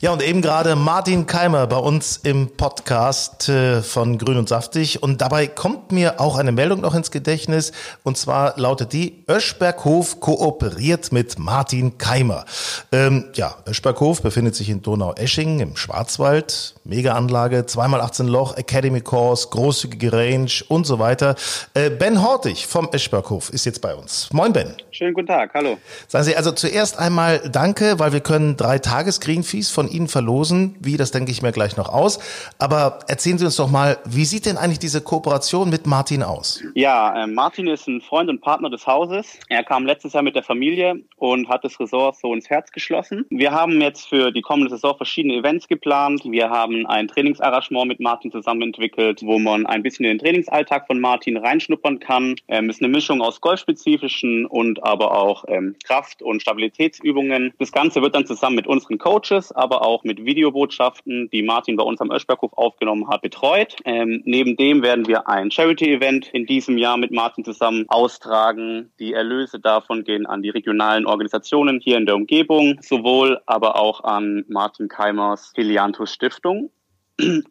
Ja, 0.01 0.11
und 0.11 0.23
eben 0.23 0.41
gerade 0.41 0.75
Martin 0.75 1.27
Keimer 1.27 1.67
bei 1.67 1.77
uns 1.77 2.17
im 2.23 2.57
Podcast 2.57 3.49
äh, 3.49 3.83
von 3.83 4.17
Grün 4.17 4.37
und 4.37 4.49
Saftig. 4.49 5.03
Und 5.03 5.21
dabei 5.21 5.45
kommt 5.45 5.91
mir 5.91 6.19
auch 6.19 6.39
eine 6.39 6.51
Meldung 6.51 6.81
noch 6.81 6.95
ins 6.95 7.11
Gedächtnis. 7.11 7.71
Und 8.01 8.17
zwar 8.17 8.59
lautet 8.59 8.93
die, 8.93 9.23
Öschberghof 9.29 10.19
kooperiert 10.19 11.11
mit 11.11 11.37
Martin 11.37 11.99
Keimer. 11.99 12.45
Ähm, 12.91 13.25
ja, 13.35 13.53
Öschberghof 13.67 14.23
befindet 14.23 14.55
sich 14.55 14.69
in 14.69 14.81
Donau-Eschingen 14.81 15.59
im 15.59 15.75
Schwarzwald. 15.75 16.73
Mega-Anlage, 16.83 17.67
zweimal 17.67 18.01
18 18.01 18.27
Loch, 18.27 18.57
Academy 18.57 19.01
Course, 19.01 19.49
großzügige 19.51 20.11
Range 20.13 20.49
und 20.67 20.87
so 20.87 20.97
weiter. 20.97 21.35
Äh, 21.75 21.91
ben 21.91 22.23
Hortig 22.23 22.65
vom 22.65 22.89
Öschberghof 22.91 23.51
ist 23.51 23.67
jetzt 23.67 23.81
bei 23.81 23.93
uns. 23.93 24.33
Moin, 24.33 24.51
Ben. 24.51 24.73
Schönen 24.89 25.13
guten 25.13 25.27
Tag, 25.27 25.53
hallo. 25.53 25.77
Sagen 26.07 26.25
Sie 26.25 26.35
also 26.35 26.51
zuerst 26.53 26.97
einmal 26.97 27.39
Danke, 27.51 27.99
weil 27.99 28.13
wir 28.13 28.21
können 28.21 28.57
drei 28.57 28.79
Tages 28.79 29.19
Greenfees 29.19 29.69
von 29.69 29.90
Ihnen 29.91 30.07
verlosen. 30.07 30.75
Wie, 30.79 30.97
das 30.97 31.11
denke 31.11 31.31
ich 31.31 31.41
mir 31.41 31.51
gleich 31.51 31.77
noch 31.77 31.89
aus. 31.89 32.19
Aber 32.57 32.99
erzählen 33.07 33.37
Sie 33.37 33.45
uns 33.45 33.55
doch 33.55 33.69
mal, 33.69 33.97
wie 34.05 34.25
sieht 34.25 34.45
denn 34.45 34.57
eigentlich 34.57 34.79
diese 34.79 35.01
Kooperation 35.01 35.69
mit 35.69 35.87
Martin 35.87 36.23
aus? 36.23 36.63
Ja, 36.75 37.23
äh, 37.23 37.27
Martin 37.27 37.67
ist 37.67 37.87
ein 37.87 38.01
Freund 38.01 38.29
und 38.29 38.41
Partner 38.41 38.69
des 38.69 38.87
Hauses. 38.87 39.39
Er 39.49 39.63
kam 39.63 39.85
letztes 39.85 40.13
Jahr 40.13 40.23
mit 40.23 40.35
der 40.35 40.43
Familie 40.43 41.01
und 41.17 41.49
hat 41.49 41.63
das 41.63 41.79
Resort 41.79 42.17
so 42.17 42.33
ins 42.33 42.49
Herz 42.49 42.71
geschlossen. 42.71 43.25
Wir 43.29 43.51
haben 43.51 43.81
jetzt 43.81 44.07
für 44.07 44.31
die 44.31 44.41
kommende 44.41 44.69
Saison 44.69 44.95
verschiedene 44.97 45.35
Events 45.35 45.67
geplant. 45.67 46.23
Wir 46.25 46.49
haben 46.49 46.85
ein 46.87 47.07
Trainingsarrangement 47.07 47.87
mit 47.87 47.99
Martin 47.99 48.31
zusammen 48.31 48.63
entwickelt, 48.63 49.21
wo 49.23 49.39
man 49.39 49.65
ein 49.65 49.83
bisschen 49.83 50.05
in 50.05 50.17
den 50.17 50.19
Trainingsalltag 50.19 50.87
von 50.87 50.99
Martin 50.99 51.37
reinschnuppern 51.37 51.99
kann. 51.99 52.35
Ähm, 52.47 52.69
ist 52.69 52.81
eine 52.81 52.91
Mischung 52.91 53.21
aus 53.21 53.41
golfspezifischen 53.41 54.45
und 54.45 54.83
aber 54.83 55.17
auch 55.17 55.45
ähm, 55.47 55.75
Kraft- 55.83 56.21
und 56.21 56.41
Stabilitätsübungen. 56.41 57.53
Das 57.59 57.71
Ganze 57.71 58.01
wird 58.01 58.15
dann 58.15 58.25
zusammen 58.25 58.55
mit 58.55 58.67
unseren 58.67 58.97
Coaches, 58.97 59.51
aber 59.51 59.80
auch 59.81 60.03
mit 60.03 60.23
Videobotschaften, 60.23 61.29
die 61.31 61.43
Martin 61.43 61.75
bei 61.75 61.83
uns 61.83 62.01
am 62.01 62.11
Öschberghof 62.11 62.53
aufgenommen 62.53 63.07
hat, 63.09 63.21
betreut. 63.21 63.75
Ähm, 63.85 64.21
neben 64.25 64.55
dem 64.55 64.81
werden 64.81 65.07
wir 65.07 65.27
ein 65.27 65.51
Charity-Event 65.51 66.29
in 66.33 66.45
diesem 66.45 66.77
Jahr 66.77 66.97
mit 66.97 67.11
Martin 67.11 67.43
zusammen 67.43 67.85
austragen. 67.89 68.91
Die 68.99 69.13
Erlöse 69.13 69.59
davon 69.59 70.03
gehen 70.03 70.25
an 70.25 70.41
die 70.41 70.49
regionalen 70.49 71.05
Organisationen 71.05 71.79
hier 71.79 71.97
in 71.97 72.05
der 72.05 72.15
Umgebung, 72.15 72.79
sowohl 72.81 73.41
aber 73.45 73.75
auch 73.75 74.03
an 74.03 74.45
Martin 74.47 74.87
Keimers 74.87 75.53
Helianthus 75.55 76.13
Stiftung. 76.13 76.71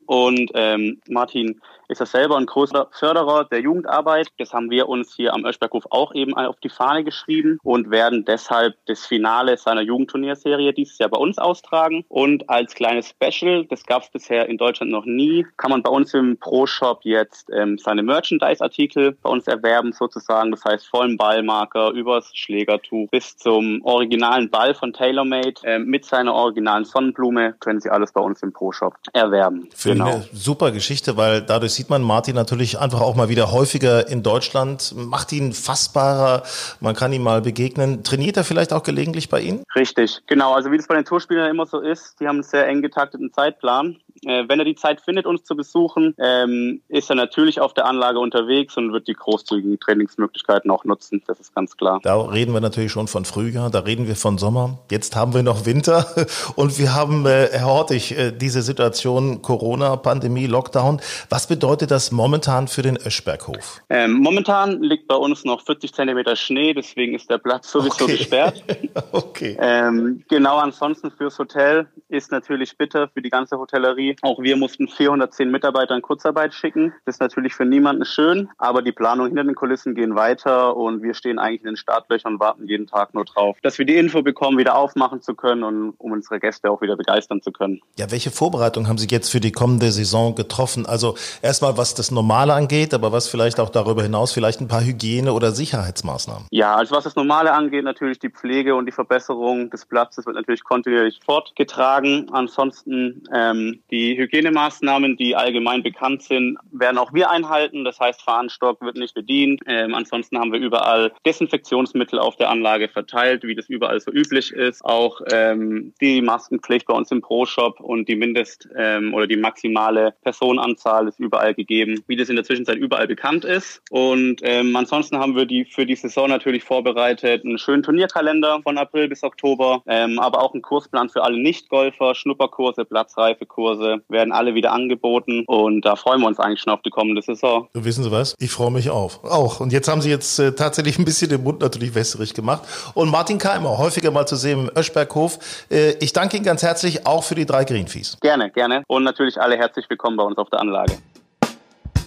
Und 0.07 0.51
ähm, 0.55 1.01
Martin 1.09 1.61
ist 1.91 2.01
er 2.01 2.07
selber 2.07 2.37
ein 2.37 2.47
großer 2.47 2.89
Förderer 2.93 3.45
der 3.45 3.61
Jugendarbeit. 3.61 4.29
Das 4.39 4.53
haben 4.53 4.71
wir 4.71 4.89
uns 4.89 5.15
hier 5.15 5.35
am 5.35 5.45
Öschberghof 5.45 5.85
auch 5.91 6.15
eben 6.15 6.35
auf 6.35 6.59
die 6.61 6.69
Fahne 6.69 7.05
geschrieben 7.05 7.59
und 7.63 7.91
werden 7.91 8.25
deshalb 8.25 8.77
das 8.87 9.07
Finale 9.07 9.57
seiner 9.57 9.83
Jugendturnierserie 9.83 10.73
dieses 10.73 10.99
Jahr 10.99 11.11
bei 11.11 11.19
uns 11.19 11.39
austragen. 11.39 12.05
Und 12.09 12.49
als 12.49 12.75
kleines 12.75 13.09
Special, 13.09 13.67
das 13.67 13.85
gab 13.85 14.03
es 14.03 14.11
bisher 14.11 14.49
in 14.49 14.57
Deutschland 14.57 14.93
noch 14.93 15.05
nie, 15.05 15.47
kann 15.57 15.71
man 15.71 15.83
bei 15.83 15.91
uns 15.91 16.15
im 16.15 16.37
Pro-Shop 16.39 17.01
jetzt 17.03 17.51
ähm, 17.53 17.77
seine 17.79 18.03
Merchandise-Artikel 18.03 19.17
bei 19.23 19.31
uns 19.31 19.47
erwerben 19.47 19.93
sozusagen. 19.93 20.53
Das 20.53 20.65
heißt 20.65 20.87
vollen 20.87 21.17
Ballmarker 21.17 21.91
übers 21.91 22.31
Schlägertuch 22.35 23.09
bis 23.11 23.37
zum 23.37 23.81
originalen 23.85 24.51
Ball 24.51 24.75
von 24.75 24.93
TaylorMade 24.93 25.55
ähm, 25.65 25.87
mit 25.87 26.05
seiner 26.05 26.35
originalen 26.35 26.85
Sonnenblume 26.85 27.55
können 27.59 27.81
Sie 27.81 27.91
alles 27.91 28.13
bei 28.13 28.21
uns 28.21 28.43
im 28.43 28.53
Pro-Shop 28.53 28.95
erwerben. 29.13 29.69
Finde 29.75 30.05
genau. 30.05 30.17
eine 30.17 30.25
super 30.33 30.71
Geschichte, 30.71 31.17
weil 31.17 31.43
dadurch 31.43 31.80
sieht 31.81 31.89
man 31.89 32.03
Martin 32.03 32.35
natürlich 32.35 32.79
einfach 32.79 33.01
auch 33.01 33.15
mal 33.15 33.31
wieder 33.31 33.53
häufiger 33.53 34.07
in 34.07 34.23
Deutschland, 34.23 34.93
macht 34.95 35.33
ihn 35.33 35.55
fassbarer, 35.55 36.43
man 36.81 36.95
kann 36.95 37.11
ihm 37.11 37.23
mal 37.23 37.41
begegnen. 37.41 38.05
Trainiert 38.05 38.37
er 38.37 38.45
vielleicht 38.45 38.75
auch 38.75 38.83
gelegentlich 38.83 39.31
bei 39.31 39.41
Ihnen? 39.41 39.65
Richtig, 39.75 40.21
genau. 40.27 40.53
Also 40.53 40.71
wie 40.71 40.77
das 40.77 40.87
bei 40.87 40.95
den 40.95 41.07
Tourspielern 41.07 41.49
immer 41.49 41.65
so 41.65 41.81
ist, 41.81 42.21
die 42.21 42.29
haben 42.29 42.37
einen 42.37 42.43
sehr 42.43 42.69
eng 42.69 42.83
getakteten 42.83 43.33
Zeitplan. 43.33 43.97
Äh, 44.25 44.45
wenn 44.49 44.59
er 44.59 44.67
die 44.67 44.75
Zeit 44.75 45.01
findet, 45.01 45.25
uns 45.25 45.45
zu 45.45 45.57
besuchen, 45.57 46.15
ähm, 46.19 46.83
ist 46.89 47.09
er 47.09 47.17
natürlich 47.17 47.61
auf 47.61 47.73
der 47.73 47.87
Anlage 47.87 48.19
unterwegs 48.19 48.77
und 48.77 48.93
wird 48.93 49.09
die 49.09 49.15
großzügigen 49.15 49.81
Trainingsmöglichkeiten 49.81 50.71
auch 50.71 50.85
nutzen. 50.85 51.23
Das 51.27 51.41
ist 51.41 51.55
ganz 51.55 51.77
klar. 51.77 52.01
Da 52.03 52.21
reden 52.21 52.53
wir 52.53 52.61
natürlich 52.61 52.93
schon 52.93 53.09
von 53.09 53.25
Frühjahr, 53.25 53.71
da 53.71 53.81
reden 53.81 54.07
wir 54.07 54.17
von 54.17 54.37
Sommer. 54.37 54.79
Jetzt 54.91 55.17
haben 55.17 55.33
wir 55.33 55.43
noch 55.43 55.65
Winter 55.65 56.07
und 56.57 56.79
wir 56.79 56.95
haben, 56.95 57.25
äh, 57.25 57.49
Herr 57.51 57.65
Hortig, 57.65 58.17
äh, 58.17 58.33
diese 58.33 58.61
Situation 58.61 59.41
Corona, 59.41 59.97
Pandemie, 59.97 60.47
Lockdown. 60.47 61.01
Was 61.31 61.47
bedeutet 61.47 61.91
das 61.91 62.13
momentan 62.13 62.69
für 62.69 62.83
den 62.83 62.99
Öschberghof? 62.99 63.81
Ähm, 63.89 64.13
momentan 64.13 64.83
liegt 64.83 65.09
bei 65.09 65.17
uns 65.17 65.45
noch 65.45 65.63
40 65.63 65.95
Zentimeter 65.95 66.37
Schnee, 66.37 66.75
deswegen 66.75 67.15
ist 67.15 67.31
der 67.31 67.39
Platz 67.39 67.71
sowieso 67.73 68.05
okay. 68.05 68.19
gesperrt. 68.19 68.63
okay. 69.13 69.57
Ähm, 69.59 70.23
genau, 70.29 70.59
ansonsten 70.59 71.11
fürs 71.11 71.39
Hotel 71.39 71.87
ist 72.09 72.31
natürlich 72.31 72.77
bitter 72.77 73.09
für 73.09 73.23
die 73.23 73.31
ganze 73.31 73.57
Hotellerie 73.57 74.17
auch 74.23 74.41
wir 74.43 74.57
mussten 74.57 74.89
410 74.89 75.51
Mitarbeiter 75.51 75.95
in 75.95 76.03
Kurzarbeit 76.03 76.55
schicken. 76.55 76.93
Das 77.05 77.17
ist 77.17 77.21
natürlich 77.21 77.55
für 77.55 77.65
niemanden 77.65 78.05
schön, 78.05 78.49
aber 78.59 78.83
die 78.83 78.93
Planungen 78.93 79.31
hinter 79.31 79.45
den 79.45 79.55
Kulissen 79.55 79.95
gehen 79.95 80.15
weiter 80.15 80.77
und 80.77 81.03
wir 81.03 81.15
stehen 81.15 81.39
eigentlich 81.39 81.61
in 81.61 81.69
den 81.69 81.77
Startlöchern 81.77 82.35
und 82.35 82.41
warten 82.41 82.67
jeden 82.67 82.87
Tag 82.87 83.15
nur 83.15 83.25
drauf, 83.25 83.57
dass 83.63 83.79
wir 83.79 83.87
die 83.87 83.97
Info 83.97 84.23
bekommen, 84.23 84.59
wieder 84.59 84.77
aufmachen 84.77 85.23
zu 85.23 85.35
können 85.35 85.63
und 85.63 85.95
um 85.99 86.13
unsere 86.13 86.41
Gäste 86.41 86.71
auch 86.71 86.83
wieder 86.83 86.97
begeistern 86.97 87.43
zu 87.43 87.53
können. 87.53 87.81
Ja, 87.99 88.11
welche 88.11 88.31
Vorbereitungen 88.31 88.89
haben 88.89 88.99
Sie 88.99 89.09
jetzt 89.11 89.31
für 89.31 89.41
die 89.41 89.53
kommende 89.53 89.91
Saison 89.91 90.35
getroffen? 90.35 90.87
Also 90.87 91.17
erstmal, 91.43 91.77
was 91.77 91.95
das 91.95 92.11
Normale 92.11 92.53
angeht, 92.53 92.95
aber 92.95 93.13
was 93.13 93.29
vielleicht 93.29 93.61
auch 93.61 93.71
darüber 93.71 94.03
hinaus, 94.03 94.33
vielleicht 94.33 94.61
ein 94.61 94.69
paar 94.69 94.83
Hygiene- 94.83 95.33
oder 95.33 95.53
Sicherheitsmaßnahmen? 95.53 96.47
Ja, 96.51 96.75
also 96.77 96.95
was 96.95 97.05
das 97.05 97.17
Normale 97.17 97.53
angeht, 97.53 97.85
natürlich 97.85 98.19
die 98.19 98.31
Pflege 98.31 98.75
und 98.75 98.87
die 98.87 98.93
Verbesserung 98.93 99.71
des 99.71 99.87
Platzes 99.87 100.27
wird 100.27 100.37
natürlich 100.37 100.65
kontinuierlich 100.65 101.21
fortgetragen. 101.25 102.29
Ansonsten 102.33 103.23
ähm, 103.33 103.81
die 103.91 104.00
Die 104.01 104.17
Hygienemaßnahmen, 104.17 105.19
die 105.19 105.37
allgemein 105.37 105.83
bekannt 105.83 106.23
sind, 106.23 106.57
werden 106.73 106.97
auch 106.97 107.13
wir 107.13 107.29
einhalten. 107.29 107.85
Das 107.85 108.01
heißt, 108.01 108.23
Fahnenstock 108.23 108.81
wird 108.81 108.97
nicht 108.97 109.13
bedient. 109.13 109.61
Ähm, 109.67 109.95
ansonsten 109.95 110.39
haben 110.39 110.53
wir 110.53 110.59
überall 110.59 111.13
Desinfektionsmittel 111.27 112.19
auf 112.19 112.35
der 112.37 112.49
Anlage 112.49 112.89
verteilt, 112.89 113.43
wie 113.43 113.55
das 113.55 113.69
überall 113.69 114.01
so 114.01 114.11
üblich 114.11 114.53
ist. 114.53 114.83
Auch 114.83 115.21
ähm, 115.31 115.93
die 116.01 116.23
Maskenpflicht 116.23 116.87
bei 116.87 116.95
uns 116.95 117.11
im 117.11 117.21
Pro-Shop 117.21 117.79
und 117.79 118.09
die 118.09 118.17
Mindest- 118.17 118.71
ähm, 118.75 119.13
oder 119.13 119.27
die 119.27 119.37
maximale 119.37 120.15
Personenanzahl 120.23 121.07
ist 121.07 121.21
überall 121.21 121.53
gegeben, 121.53 122.03
wie 122.07 122.17
das 122.17 122.31
in 122.31 122.37
der 122.37 122.45
Zwischenzeit 122.47 122.79
überall 122.79 123.07
bekannt 123.07 123.45
ist. 123.45 123.83
Und 123.91 124.41
ähm, 124.45 124.75
ansonsten 124.77 125.19
haben 125.19 125.37
wir 125.37 125.45
die 125.45 125.67
für 125.67 125.85
die 125.85 125.95
Saison 125.95 126.31
natürlich 126.31 126.65
vorbereitet 126.65 127.45
einen 127.45 127.59
schönen 127.59 127.83
Turnierkalender 127.83 128.63
von 128.63 128.79
April 128.79 129.09
bis 129.09 129.23
Oktober, 129.23 129.83
ähm, 129.87 130.19
aber 130.19 130.43
auch 130.43 130.55
einen 130.55 130.63
Kursplan 130.63 131.11
für 131.11 131.23
alle 131.23 131.37
Nicht-Golfer, 131.37 132.15
Schnupperkurse, 132.15 132.87
Platzreifekurse 132.87 133.90
werden 134.09 134.33
alle 134.33 134.55
wieder 134.55 134.73
angeboten 134.73 135.45
und 135.47 135.85
da 135.85 135.97
freuen 135.97 136.21
wir 136.21 136.27
uns 136.27 136.39
eigentlich 136.39 136.61
schon 136.61 136.73
auf 136.73 136.83
die 136.83 136.91
kommende 136.91 137.23
Saison. 137.23 137.69
Wissen 137.75 138.05
Sie 138.05 138.11
was? 138.11 138.35
Ich 138.39 138.51
freue 138.51 138.71
mich 138.71 138.91
auf. 138.91 139.25
Auch. 139.25 139.61
Und 139.61 139.73
jetzt 139.73 139.89
haben 139.89 140.01
Sie 140.01 140.11
jetzt 140.11 140.39
äh, 140.39 140.53
tatsächlich 140.53 140.99
ein 140.99 141.05
bisschen 141.05 141.29
den 141.29 141.43
Mund 141.43 141.61
natürlich 141.61 141.95
wässrig 141.95 142.35
gemacht. 142.35 142.63
Und 142.95 143.11
Martin 143.11 143.39
Keimer, 143.39 143.79
häufiger 143.79 144.11
mal 144.11 144.27
zu 144.27 144.37
sehen 144.37 144.69
im 144.69 144.71
Öschberghof. 144.77 145.39
Äh, 145.71 145.93
ich 146.01 146.13
danke 146.13 146.37
Ihnen 146.37 146.45
ganz 146.45 146.63
herzlich 146.63 147.07
auch 147.07 147.25
für 147.25 147.35
die 147.35 147.47
drei 147.47 147.65
Greenfees. 147.65 148.19
Gerne, 148.21 148.51
gerne. 148.51 148.83
Und 148.87 149.05
natürlich 149.05 149.41
alle 149.41 149.57
herzlich 149.57 149.89
willkommen 149.89 150.17
bei 150.17 150.25
uns 150.25 150.39
auf 150.39 150.51
der 150.51 150.61
Anlage. 150.61 150.99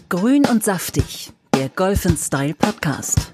Grün 0.09 0.45
und 0.45 0.63
saftig, 0.63 1.31
der 1.55 1.69
Golfen 1.69 2.17
Style 2.17 2.53
Podcast. 2.53 3.32